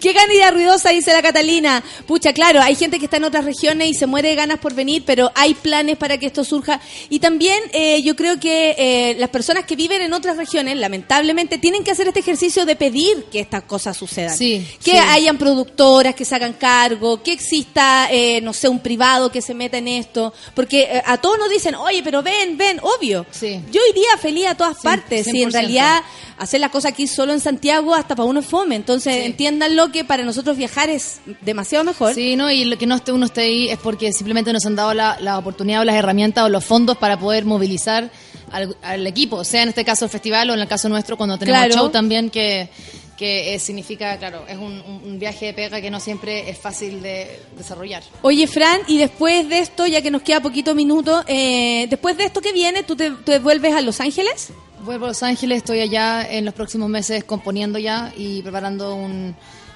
[0.00, 1.82] Qué ganidad ruidosa, dice la Catalina.
[2.06, 4.74] Pucha, claro, hay gente que está en otras regiones y se muere de ganas por
[4.74, 6.80] venir, pero hay planes para que esto surja.
[7.08, 11.58] Y también eh, yo creo que eh, las personas que viven en otras regiones, lamentablemente,
[11.58, 14.36] tienen que hacer este ejercicio de pedir que estas cosas sucedan.
[14.36, 14.96] Sí, que sí.
[14.96, 19.54] hayan productoras que se hagan cargo, que exista, eh, no sé, un privado que se
[19.54, 20.32] meta en esto.
[20.54, 23.26] Porque eh, a todos nos dicen, oye, pero ven, ven, obvio.
[23.32, 23.60] Sí.
[23.72, 25.24] Yo iría feliz a todas partes.
[25.24, 25.52] Si en 100%.
[25.52, 26.02] realidad
[26.40, 28.76] hacer las cosas aquí solo en Santiago hasta para uno es fome.
[28.76, 32.14] Entonces entiéndanlo que para nosotros viajar es demasiado mejor.
[32.14, 32.50] Sí, ¿no?
[32.50, 35.18] Y lo que no esté uno esté ahí es porque simplemente nos han dado la,
[35.20, 38.10] la oportunidad o las herramientas o los fondos para poder movilizar
[38.52, 41.38] al, al equipo, sea en este caso el festival o en el caso nuestro cuando
[41.38, 41.74] tenemos Claro.
[41.74, 42.68] show también que,
[43.16, 47.40] que eh, significa, claro, es un viaje de pega que no siempre es fácil de
[47.56, 48.02] desarrollar.
[48.22, 52.24] Oye, Fran, y después de esto, ya que nos queda poquito minuto, eh, después de
[52.24, 54.48] esto que viene, ¿tú te, te vuelves a Los Ángeles?
[54.84, 59.34] Vuelvo a Los Ángeles, estoy allá en los próximos meses componiendo ya y preparando un,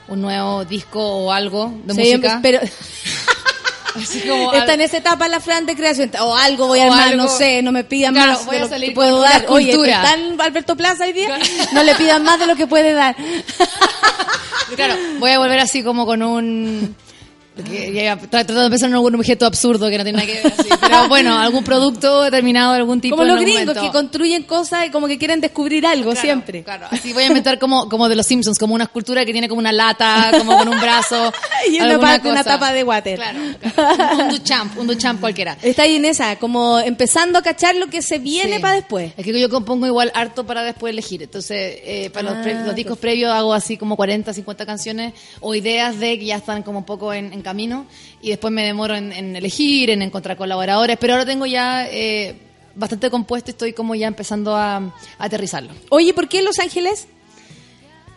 [0.09, 2.40] un nuevo disco o algo de Sí, música.
[2.43, 2.60] pero
[3.97, 6.10] Así como está en esa etapa la Fran de creación.
[6.20, 8.56] O algo voy a O armar, algo- no sé, no me pidan Claro, más voy
[8.56, 9.44] de a lo salir que puedo dar.
[9.48, 10.02] Oye, escultura.
[10.02, 11.39] ¿está en Alberto Plaza hoy día?
[11.72, 13.14] No le pidan más de lo que puede dar.
[14.76, 16.97] Claro, voy a volver así como con un...
[17.56, 20.68] tra- tratando de pensar en algún objeto absurdo que no tiene nada que ver así.
[20.81, 23.82] Pero bueno, algún producto determinado, algún tipo Como los gringos momento.
[23.82, 26.62] que construyen cosas y como que quieren descubrir algo siempre.
[26.64, 29.48] Claro, así voy a inventar como, como de los Simpsons, como una escultura que tiene
[29.48, 31.32] como una lata, como con un brazo.
[31.66, 33.16] Y una, parte, una tapa de water.
[33.18, 33.39] Claro,
[33.74, 34.24] claro.
[34.24, 35.56] Un Duchamp, un Duchamp cualquiera.
[35.62, 38.59] Está ahí en esa, como empezando a cachar lo que se viene Sí.
[38.62, 39.12] para después.
[39.16, 41.22] Es que yo compongo igual harto para después elegir.
[41.22, 45.14] Entonces, eh, para los, pre- Ah, los discos previos hago así como 40, 50 canciones
[45.40, 47.87] o ideas de que ya están como un poco en, en camino
[48.21, 50.97] y después me demoro en, en elegir, en encontrar colaboradores.
[50.99, 52.35] Pero ahora tengo ya eh,
[52.75, 55.73] bastante compuesto y estoy como ya empezando a, a aterrizarlo.
[55.91, 57.07] Oye, ¿por qué Los Ángeles?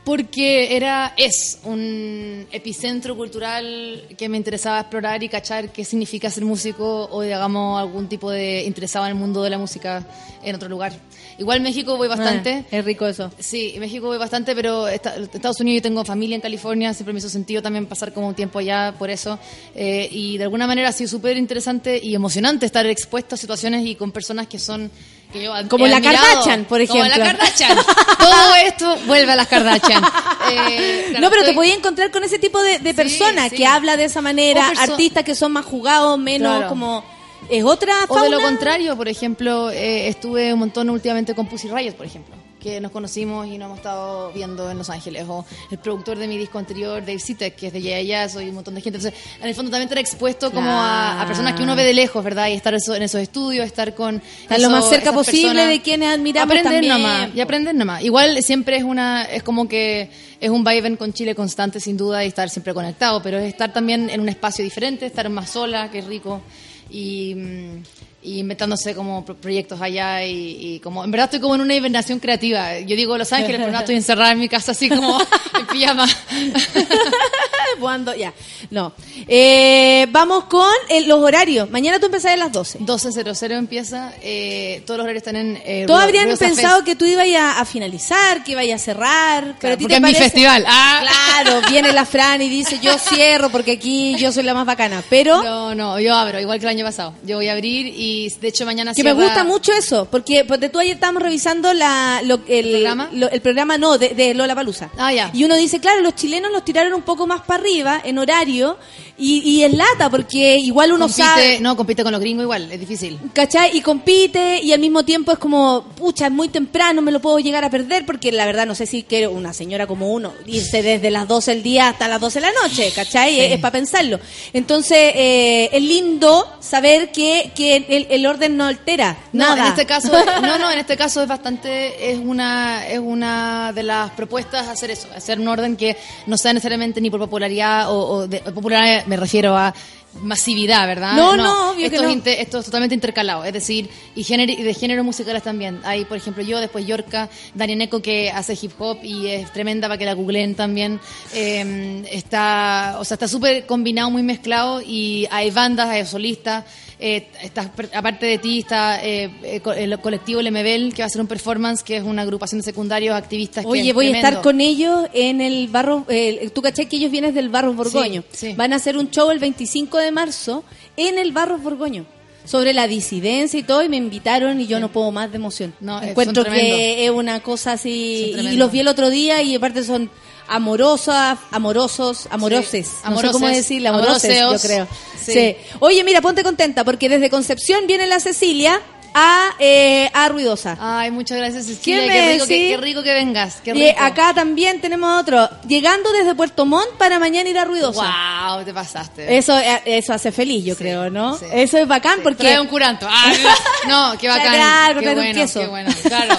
[0.03, 6.45] Porque era, es un epicentro cultural que me interesaba explorar y cachar qué significa ser
[6.45, 10.07] músico o, digamos, algún tipo de interesado en el mundo de la música
[10.41, 10.93] en otro lugar.
[11.39, 12.63] Igual México voy bastante.
[12.65, 13.31] Ah, es rico eso.
[13.37, 17.19] Sí, México voy bastante, pero esta- Estados Unidos yo tengo familia en California, siempre me
[17.19, 19.37] hizo sentido también pasar como un tiempo allá por eso.
[19.75, 23.85] Eh, y de alguna manera ha sido súper interesante y emocionante estar expuesto a situaciones
[23.85, 24.89] y con personas que son...
[25.31, 26.25] Que yo Como la admirado.
[26.25, 27.37] Kardashian, por Como la ejemplo.
[27.37, 27.77] Kardashian.
[28.17, 30.03] Todo esto vuelve a las Kardashian.
[30.49, 33.57] Eh, claro, no, pero te podías encontrar con ese tipo de, de personas sí.
[33.57, 36.69] que habla de esa manera, perso- artistas que son más jugados, menos Claro.
[36.69, 37.03] como...
[37.49, 38.45] Es otra O de lo fauna.
[38.55, 42.91] contrario, por ejemplo, eh, estuve un montón últimamente con Pussy Riot, por ejemplo, que nos
[42.91, 45.23] conocimos y nos hemos estado viendo en Los Ángeles.
[45.29, 48.49] O el productor de mi disco anterior, Dave Sitek, que es de Yeah Yeah, soy
[48.49, 48.97] un montón de gente.
[48.97, 51.93] Entonces, en el fondo también estar expuesto como a, a personas que uno ve de
[51.93, 52.47] lejos, ¿verdad?
[52.49, 54.21] Y estar eso- en esos estudios, estar con...
[54.41, 55.69] Estar lo más cerca posible personas.
[55.69, 56.93] de quienes admiramos Aprender también.
[57.01, 58.03] nomás, y aprender nomás.
[58.03, 60.09] Igual siempre es una, es como que
[60.41, 63.71] es un vaivén con Chile constante sin duda y estar siempre conectado, pero es estar
[63.71, 66.41] también en un espacio diferente, estar más sola, que es rico,
[66.89, 67.96] y, mm,
[68.27, 71.75] y inventándose como pro- proyectos allá y, y como, en verdad estoy como en una
[71.75, 72.79] hibernación creativa.
[72.79, 75.17] Yo digo Los Ángeles, pero no estoy encerrada en mi casa así como
[75.59, 76.05] en pijama.
[77.79, 78.33] Cuando, ya.
[78.71, 78.93] No.
[79.27, 81.69] Eh, vamos con eh, los horarios.
[81.69, 82.79] Mañana tú empezás a las 12.
[82.79, 85.61] 12.00 empieza, eh, todos los horarios están en...
[85.63, 86.85] Eh, Todos habrían pensado Fest.
[86.85, 89.55] que tú ibas a, a finalizar, que ibas a cerrar.
[89.59, 90.65] pero a ti porque te es mi festival.
[90.67, 91.03] Ah.
[91.43, 95.03] Claro, viene la Fran y dice yo cierro porque aquí yo soy la más bacana.
[95.09, 97.13] Pero No, no, yo abro, igual que el año pasado.
[97.23, 100.69] Yo voy a abrir y de hecho mañana que me gusta mucho eso, porque porque
[100.69, 103.09] tú ayer estábamos revisando la, lo- el, programa?
[103.13, 104.89] lo- el programa no, de, de Lola Palusa.
[104.97, 105.29] Ah, ya.
[105.33, 108.77] Y uno dice, claro, los chilenos los tiraron un poco más para arriba en horario
[109.19, 111.59] y, y en lata, porque igual uno compite, sabe.
[111.59, 113.19] No, compite con los gringos igual, es difícil.
[113.33, 113.75] ¿Cachai?
[113.75, 117.39] Y compite y al mismo tiempo es como, pucha, es muy temprano, me lo puedo
[117.39, 120.83] llegar a perder porque la verdad no sé si quiero una señora como uno irse
[120.83, 123.39] desde las 12 del día hasta las 12 de la noche, ¿cachai?
[123.39, 124.19] Es, para pensarlo.
[124.53, 129.63] Entonces, eh, es lindo saber que, que el, el orden no altera No, nada.
[129.63, 130.11] en este caso,
[130.41, 134.91] no, no, en este caso es bastante, es una, es una de las propuestas hacer
[134.91, 139.06] eso, hacer un orden que no sea necesariamente ni por popularidad o, o de, popularidad
[139.07, 139.73] me refiero a
[140.21, 141.13] masividad, ¿verdad?
[141.15, 142.09] No, no, obvio esto que es no.
[142.11, 145.79] inte- esto es totalmente intercalado, es decir, y, género, y de géneros musicales también.
[145.83, 149.87] Hay, por ejemplo, yo, después Yorka, Daniel Eco que hace hip hop y es tremenda
[149.87, 150.99] para que la googleen también.
[151.33, 156.65] Eh, está, o sea, está súper combinado, muy mezclado y hay bandas, hay solistas.
[156.99, 161.21] Eh, está, aparte de ti está eh, eh, el colectivo Lemebel que va a hacer
[161.21, 164.27] un performance que es una agrupación de secundarios activistas que Oye, es voy a tremendo.
[164.29, 166.05] estar con ellos en el barro.
[166.09, 168.23] eh, Tú caché que ellos vienen del barro Borgoño.
[168.31, 168.53] Sí, sí.
[168.57, 170.63] Van a hacer un show el 25 de marzo
[170.95, 172.05] en el barro Borgoño.
[172.45, 175.73] sobre la disidencia y todo, y me invitaron y yo no puedo más de emoción.
[175.81, 179.83] No, Encuentro que es una cosa así, y los vi el otro día y aparte
[179.83, 180.09] son
[180.47, 184.87] amorosas, amorosos, amoroses, Sí, no sé cómo decirle, amoroses, yo creo.
[185.21, 185.33] Sí.
[185.33, 185.55] Sí.
[185.79, 188.81] Oye, mira, ponte contenta, porque desde Concepción viene la Cecilia
[189.17, 190.77] a, eh, a Ruidosa.
[190.79, 191.99] Ay, muchas gracias, Cecilia.
[192.03, 193.55] ¿Quién Qué rico, que, qué rico que vengas.
[193.63, 198.13] Qué Y acá también tenemos otro, llegando desde Puerto Montt para mañana ir a Ruidosa.
[198.47, 199.35] Wow, te pasaste.
[199.37, 201.37] Eso, eh, eso hace feliz, yo creo, ¿no?
[201.51, 202.43] Eso es bacán porque...
[202.43, 203.07] Trae un curanto.
[203.09, 203.33] Ah,
[203.87, 204.99] no, qué bacán.
[204.99, 205.59] Qué bueno, queso.
[205.61, 205.89] qué bueno.
[206.03, 206.37] Claro.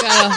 [0.00, 0.34] claro.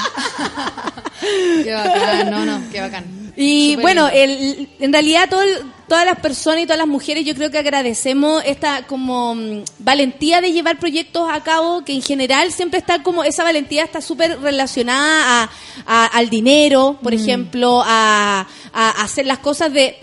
[1.63, 3.33] qué bacán, no, no, qué bacán.
[3.35, 7.33] Y bueno, el, en realidad todo el- todas las personas y todas las mujeres yo
[7.35, 12.51] creo que agradecemos esta como mm, valentía de llevar proyectos a cabo que en general
[12.51, 15.49] siempre está como esa valentía está súper relacionada a,
[15.85, 17.15] a- al dinero, por Mm.
[17.19, 19.97] ejemplo, a, a hacer las cosas de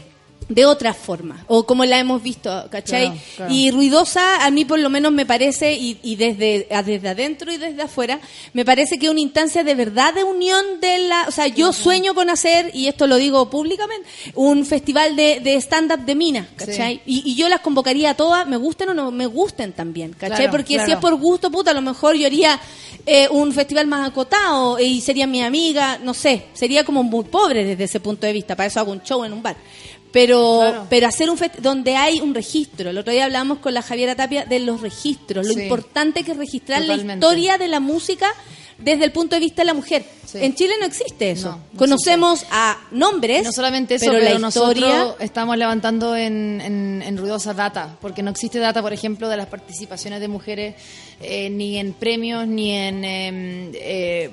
[0.49, 3.07] de otra forma, o como la hemos visto, ¿cachai?
[3.07, 3.55] Claro, claro.
[3.55, 7.51] Y ruidosa, a mí por lo menos me parece, y, y desde, a- desde adentro
[7.51, 8.21] y desde afuera,
[8.53, 11.25] me parece que es una instancia de verdad de unión de la...
[11.29, 15.55] O sea, yo sueño con hacer, y esto lo digo públicamente, un festival de, de
[15.57, 17.01] stand-up de minas, ¿cachai?
[17.07, 20.37] Y, y yo las convocaría a todas, me gusten o no me gusten también, ¿cachai?
[20.37, 22.61] Claro, Porque si es por gusto, puta, a lo mejor yo haría
[23.07, 27.65] eh, un festival más acotado y sería mi amiga, no sé, sería como muy pobre
[27.65, 29.57] desde ese punto de vista, para eso hago un show en un bar.
[30.15, 30.87] Pero, Claro.
[30.89, 32.89] pero hacer un fest donde hay un registro.
[32.91, 35.63] El otro día hablamos con la Javiera Tapia de los registros, lo Sí.
[35.63, 38.33] importante que es registrar la historia de la música
[38.79, 40.05] desde el punto de vista de la mujer.
[40.25, 40.39] Sí.
[40.41, 41.51] En Chile no existe eso.
[41.51, 44.87] No, no Conocemos a nombres, No solamente eso, pero, pero, la historia...
[44.89, 49.37] nosotros estamos levantando en, en, en ruidosa data, porque no existe data, por ejemplo, de
[49.37, 50.75] las participaciones de mujeres
[51.21, 54.31] eh, ni en premios ni en em, eh,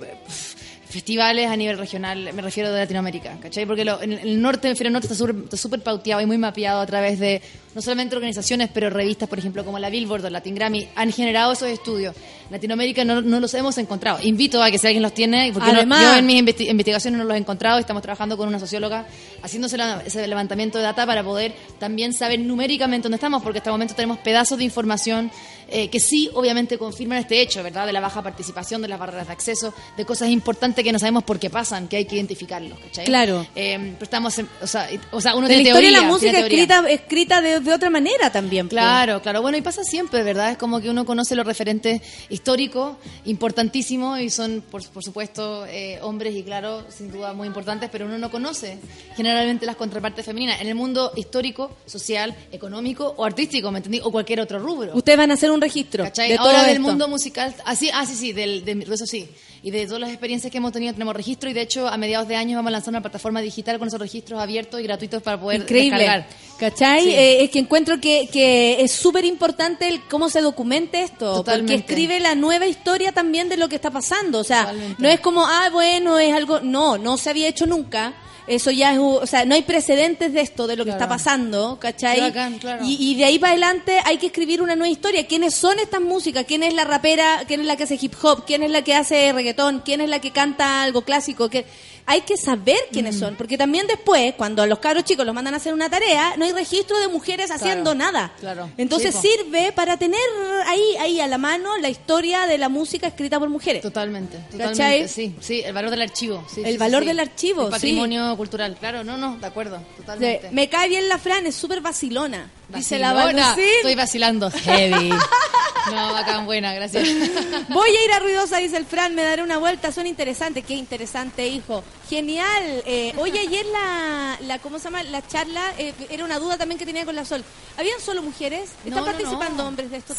[0.92, 3.66] festivales a nivel regional, me refiero de Latinoamérica, ¿cachai?
[3.66, 6.86] Porque lo- en el norte, el hemisferio norte está súper pauteado y muy mapeado a
[6.86, 7.42] través de
[7.74, 11.54] no solamente organizaciones, pero revistas, por ejemplo, como la Billboard o Latin Grammy, han generado
[11.54, 12.14] esos estudios.
[12.50, 14.20] Latinoamérica no, no los hemos encontrado.
[14.22, 17.18] Invito a que si alguien los tiene, porque no- Además- yo en mis investi- investigaciones
[17.18, 19.06] no los he encontrado y estamos trabajando con una socióloga
[19.42, 23.70] haciéndose la- ese levantamiento de data para poder también saber numéricamente dónde estamos, porque hasta
[23.70, 25.32] el momento tenemos pedazos de información
[25.72, 27.86] eh, que sí, obviamente, confirman este hecho, ¿verdad?
[27.86, 31.24] De la baja participación, de las barreras de acceso, de cosas importantes que no sabemos
[31.24, 33.06] por qué pasan, que hay que identificarlos, ¿cachai?
[33.06, 33.46] Claro.
[33.56, 36.40] Eh, pero estamos, en- o, sea, o sea, uno de la historia de la música
[36.40, 38.68] escrita, escrita de, de otra manera también.
[38.68, 38.80] pues.
[38.82, 39.42] Claro, claro.
[39.42, 40.52] Bueno, y pasa siempre, ¿verdad?
[40.52, 46.00] Es como que uno conoce los referentes históricos, importantísimos, y son, por, por supuesto, eh,
[46.02, 48.78] hombres y, claro, sin duda muy importantes, pero uno no conoce
[49.16, 54.02] generalmente las contrapartes femeninas en el mundo histórico, social, económico o artístico, ¿me entendí?
[54.04, 54.92] O cualquier otro rubro.
[54.96, 56.30] Ustedes van a hacer un registro ¿Cachai?
[56.32, 59.30] de todo Ahora del mundo musical, así, ah, sí, sí, del, de, eso sí.
[59.64, 62.28] Y de todas las experiencias que hemos tenido tenemos registro y de hecho a mediados
[62.28, 65.40] de año vamos a lanzar una plataforma digital con esos registros abiertos y gratuitos para
[65.40, 66.00] poder Increíble.
[66.00, 66.28] descargar.
[66.60, 67.04] ¿Cachai?
[67.04, 67.10] Sí.
[67.12, 71.36] Eh, es que encuentro que, que es súper importante cómo se documente esto.
[71.36, 71.74] Totalmente.
[71.74, 74.40] Porque escribe la nueva historia también de lo que está pasando.
[74.40, 75.02] O sea, Totalmente.
[75.02, 76.60] no es como, ah, bueno, es algo.
[76.62, 78.14] No, no se había hecho nunca.
[78.48, 79.00] Eso ya es.
[79.00, 81.04] O sea, no hay precedentes de esto, de lo que Claro.
[81.04, 82.20] está pasando, ¿cachai?
[82.20, 82.84] Bacán, claro.
[82.86, 85.28] y, y de ahí para adelante hay que escribir una nueva historia.
[85.28, 86.46] ¿Quiénes son estas músicas?
[86.48, 87.44] ¿Quién es la rapera?
[87.48, 88.46] ¿Quién es la que hace hip hop?
[88.46, 89.82] ¿Quién es la que hace reggaetón?
[89.86, 91.50] ¿Quién es la que canta algo clásico?
[91.50, 91.66] ¿Qué-
[92.06, 92.94] Hay que saber Mm.
[92.94, 95.90] quiénes son, porque también después, cuando a los cabros chicos los mandan a hacer una
[95.90, 98.34] tarea, no hay registro de mujeres haciendo nada.
[98.40, 98.70] claro.
[98.78, 100.20] Entonces Sí, sirve para tener
[100.68, 103.82] ahí, ahí a la mano la historia de la música escrita por mujeres.
[103.82, 104.70] Totalmente, ¿Cachai?
[104.70, 106.46] totalmente, sí, sí, el valor del archivo.
[106.54, 107.72] sí, El sí, valor del archivo, El sí.
[107.72, 110.50] patrimonio cultural, claro, no, no, de acuerdo, totalmente.
[110.52, 112.50] Me cae bien la Fran, es súper vacilona.
[112.76, 113.62] Dice la sí.
[113.78, 115.10] Estoy vacilando, heavy.
[115.92, 117.08] no, bacán, buena, gracias.
[117.70, 120.66] Voy a ir a Ruidosa, dice el Fran, me daré una vuelta, son interesantes.
[120.66, 121.84] Qué interesante, hijo.
[122.10, 122.84] Genial.
[122.86, 125.04] Eh, oye, ayer la, la, ¿cómo se llama?
[125.04, 127.44] La charla, eh, era una duda también que tenía con la Sol.
[127.78, 128.72] ¿Habían solo mujeres?
[128.86, 129.70] ¿Están No, participando no.
[129.70, 130.14] hombres de esto?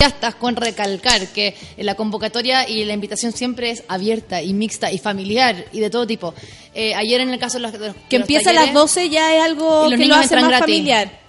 [0.00, 4.98] Entusiastas con recalcar que la convocatoria y la invitación siempre es abierta y mixta y
[4.98, 6.34] familiar y de todo tipo.
[6.74, 8.62] Eh, ayer en el caso de los, de los- de Que los empieza a las
[8.62, 10.60] talleres, 12 ya es algo que lo hace más gratis.
[10.60, 11.20] familiar.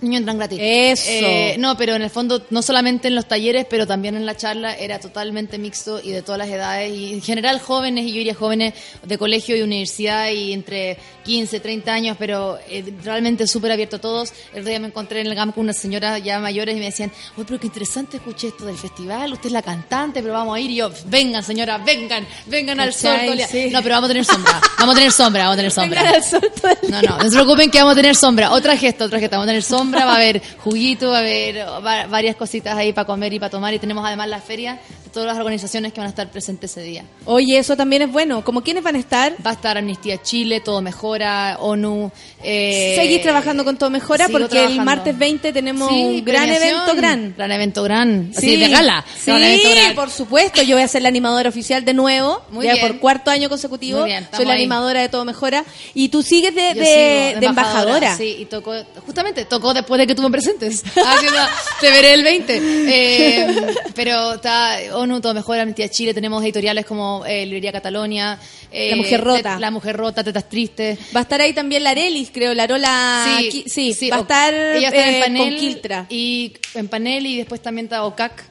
[0.00, 0.58] Niños entran gratis.
[0.60, 1.08] Eso.
[1.08, 4.36] Eh, no, pero en el fondo, no solamente en los talleres, pero también en la
[4.36, 6.92] charla era totalmente mixto y de todas las edades.
[6.94, 8.74] Y en general jóvenes, y yo diría jóvenes
[9.04, 13.98] de colegio y universidad y entre 15, 30 años, pero eh, realmente súper abierto a
[14.00, 14.32] todos.
[14.54, 17.12] El día me encontré en el GAM con unas señoras ya mayores y me decían,
[17.36, 20.60] uy, pero qué interesante escuché esto del festival, usted es la cantante, pero vamos a
[20.60, 20.70] ir.
[20.70, 23.10] Y yo, vengan señora, vengan, vengan al sol.
[23.12, 23.26] ¿Cachai?
[23.26, 23.48] todo el día".
[23.48, 23.70] Sí.
[23.70, 26.02] No, pero vamos a tener sombra, vamos a tener sombra, vamos a tener sombra.
[26.02, 28.52] Vengan al sol todo el No, no, no se preocupen que vamos a tener sombra.
[28.52, 29.36] Otra gesta, otra gesta.
[29.36, 32.92] Vamos a tener sombra, va a haber juguito, va a haber va- varias cositas ahí
[32.92, 33.72] para comer y para tomar.
[33.74, 36.82] Y tenemos además la feria de todas las organizaciones que van a estar presentes ese
[36.82, 37.04] día.
[37.24, 38.44] Oye, eso también es bueno.
[38.44, 39.34] ¿Como quiénes van a estar?
[39.44, 42.10] Va a estar Amnistía Chile, Todo Mejora, ONU.
[42.42, 46.94] Eh, Seguís trabajando con Todo Mejora porque el martes 20 tenemos Sí, un gran evento,
[46.94, 47.34] gran.
[47.36, 48.30] Gran evento, gran.
[48.36, 49.04] Así Sí, de gala.
[49.18, 50.62] Sí, Gran por supuesto.
[50.62, 52.42] Yo voy a ser la animadora oficial de nuevo.
[52.50, 52.86] Muy ya bien.
[52.86, 54.04] por cuarto año consecutivo.
[54.04, 54.60] Bien, Soy la ahí.
[54.60, 55.64] animadora de Todo Mejora.
[55.94, 58.16] Y tú sigues de, de- de embajadora.
[58.16, 58.72] Sí, y tocó,
[59.06, 60.82] justamente tocó después de que tú me presentes.
[61.06, 61.38] Haciendo,
[61.80, 62.60] te veré el 20.
[62.62, 63.46] Eh,
[63.94, 68.38] pero está ONU, todo mejor, Amnistía Chile, tenemos editoriales como eh, Librería Catalonia,
[68.70, 69.58] eh, La Mujer Rota.
[69.58, 70.98] La Mujer Rota, Tetas Tristes.
[71.14, 73.36] Va a estar ahí también la Arelis, creo, la Arola.
[73.40, 76.06] Qui- sí, va a estar, ella está en panel con Quiltra.
[76.08, 78.44] y en panel y después también está OCAC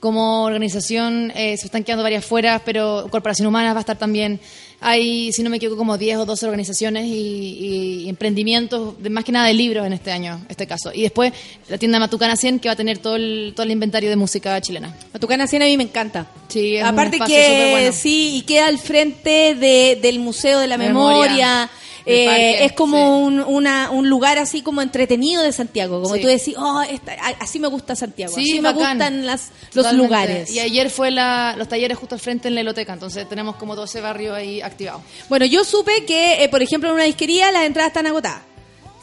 [0.00, 4.40] como organización eh, se están quedando varias fuera pero Corporación Humana va a estar también
[4.80, 9.24] hay si no me equivoco como 10 o 12 organizaciones y, y emprendimientos de más
[9.24, 11.32] que nada de libros en este año este caso y después
[11.68, 14.60] la tienda Matucana 100 que va a tener todo el, todo el inventario de música
[14.60, 16.26] chilena Matucana 100 a mí me encanta.
[16.48, 17.92] sí es un Aparte espacio que superbueno.
[17.92, 21.20] sí, y queda al frente de, del Museo de la Memoria.
[21.30, 21.70] Memoria.
[22.06, 26.20] Eh, parque, es como un, una- un lugar así como entretenido de Santiago, como Sí.
[26.22, 30.06] tú decís, oh, esta- así me gusta Santiago, Sí, así me gustan las, los Totalmente.
[30.06, 30.50] lugares.
[30.50, 33.76] Y ayer fue la, los talleres justo al frente en la biblioteca, entonces tenemos como
[33.76, 35.02] 12 barrios ahí activados.
[35.28, 38.42] Bueno, yo supe que, eh, por ejemplo, en una disquería las entradas están agotadas.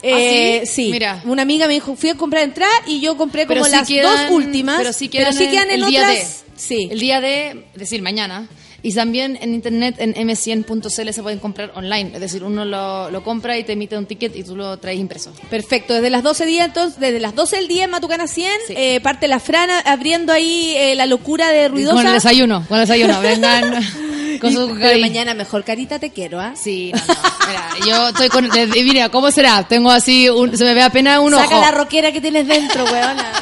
[0.02, 0.90] Eh, sí?
[0.92, 1.22] Mira.
[1.24, 3.88] una amiga me dijo, fui a comprar entradas y yo compré como Pero sí las
[3.88, 6.44] quedan- dos últimas, pero sí quedan, quedan en el día otras.
[6.44, 6.48] de.
[6.56, 6.88] Sí.
[6.90, 8.48] El día de, es decir, mañana.
[8.88, 12.12] Y también en internet, en m100.cl se pueden comprar online.
[12.14, 14.98] Es decir, uno lo, lo compra y te emite un ticket y tú lo traes
[14.98, 15.30] impreso.
[15.50, 19.00] Perfecto, desde las 12 días, entonces, desde las 12 del día en Matucana 100, eh,
[19.02, 21.96] parte la Frana abriendo ahí eh, la locura de ruidosa.
[21.96, 23.20] Con el desayuno, con el desayuno.
[23.20, 23.74] Vengan
[24.40, 26.54] con su Pero mañana mejor carita te quiero, ¿ah?
[26.56, 27.14] Sí, no, no.
[27.46, 28.48] Mira, yo estoy con.
[28.74, 29.68] Mira, ¿cómo será?
[29.68, 30.30] Tengo así.
[30.30, 31.60] Un, se me ve apenas un Saca ojo.
[31.60, 33.32] la roquera que tienes dentro, weona.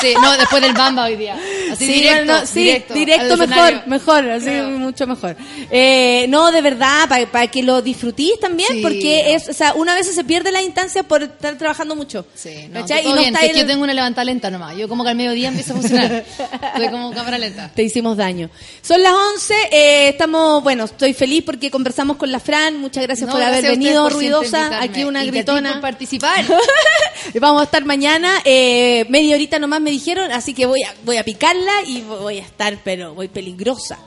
[0.00, 1.36] Sí, no, después del bamba hoy día.
[1.72, 2.24] Así Sí, directo.
[2.32, 5.36] no, sí, directo, directo, mejor, mejor, así mucho mejor.
[5.70, 9.94] Eh, no, de verdad, para que lo disfrutís también, Sí, porque es, o sea, una
[9.94, 12.26] vez se pierde la instancia por estar trabajando mucho.
[12.34, 14.50] Sí, no, todo Y no bien, está es el- que yo tengo una levantada lenta
[14.50, 14.76] nomás.
[14.76, 16.24] Yo como que al mediodía empiezo a funcionar.
[16.74, 17.70] Estoy como cámara lenta.
[17.74, 18.50] Te hicimos daño.
[18.82, 23.26] Son las 11, eh, estamos, bueno, estoy feliz porque conversamos con la Fran, muchas gracias
[23.26, 25.72] No, por haber gracias a venido, por ruidosa, aquí una Y a ti gritona.
[25.72, 26.44] por participar.
[27.40, 31.16] Vamos a estar mañana, eh, media horita nomás me dijeron, así que voy a, voy
[31.16, 33.98] a picarla y voy a estar, pero voy peligrosa.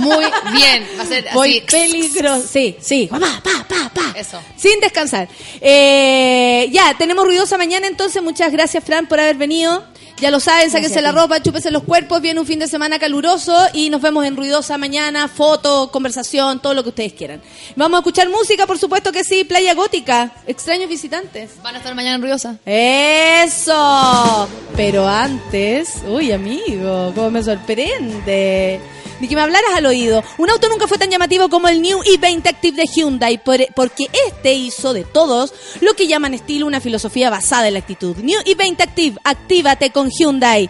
[0.00, 0.88] Muy bien.
[0.98, 2.46] Va a ser Voy peligrosa.
[2.46, 3.08] Sí, sí.
[3.10, 4.18] Pa, pa, pa, pa.
[4.18, 4.40] Eso.
[4.56, 5.28] Sin descansar.
[5.60, 9.84] Eh, ya, tenemos ruidosa mañana, entonces muchas gracias, Fran, por haber venido.
[10.18, 13.54] Ya lo saben, sáquense la ropa, chúpense los cuerpos, viene un fin de semana caluroso
[13.74, 17.42] y nos vemos en Ruidosa mañana, foto, conversación, todo lo que ustedes quieran.
[17.76, 21.62] Vamos a escuchar música, por supuesto que sí, Playa Gótica, extraños visitantes.
[21.62, 22.56] Van a estar mañana en Ruidosa.
[22.64, 24.48] Eso.
[24.74, 28.80] Pero antes, uy, amigo, cómo me sorprende.
[29.20, 30.22] Ni que me hablaras al oído.
[30.38, 34.08] Un auto nunca fue tan llamativo como el New i20 Active de Hyundai, por- porque
[34.28, 38.16] este hizo de todos lo que llaman estilo una filosofía basada en la actitud.
[38.18, 40.68] New i20 Active, actívate con Hyundai.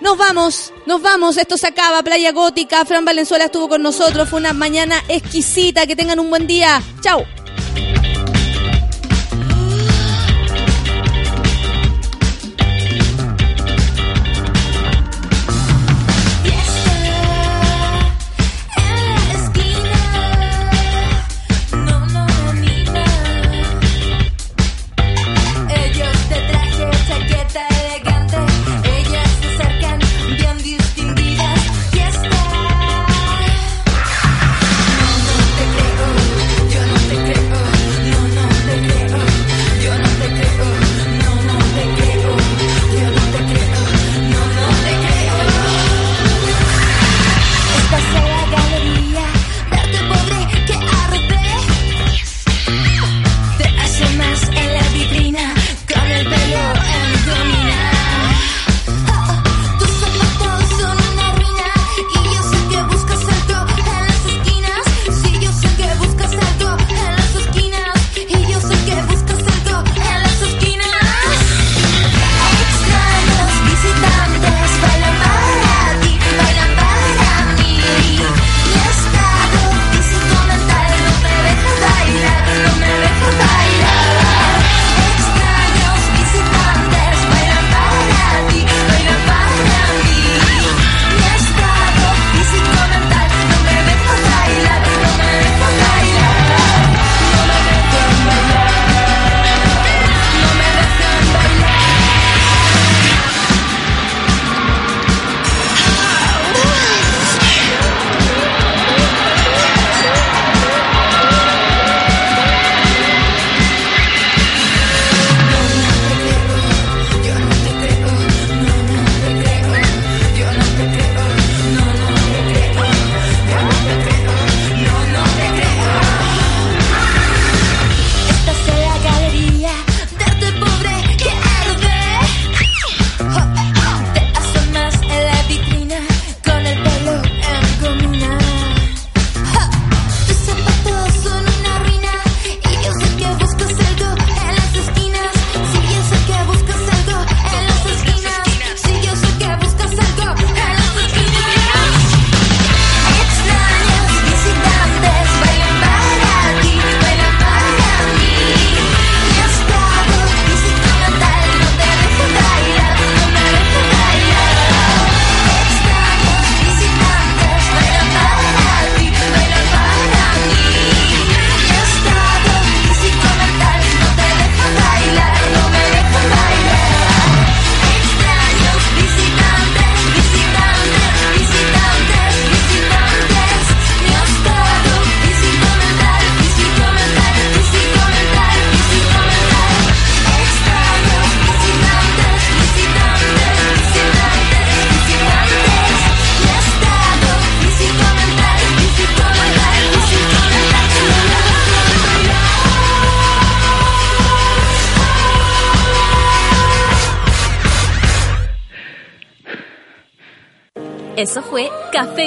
[0.00, 4.38] Nos vamos, nos vamos, esto se acaba, Playa Gótica, Fran Valenzuela estuvo con nosotros, fue
[4.38, 6.80] una mañana exquisita, que tengan un buen día.
[7.02, 7.24] Chao.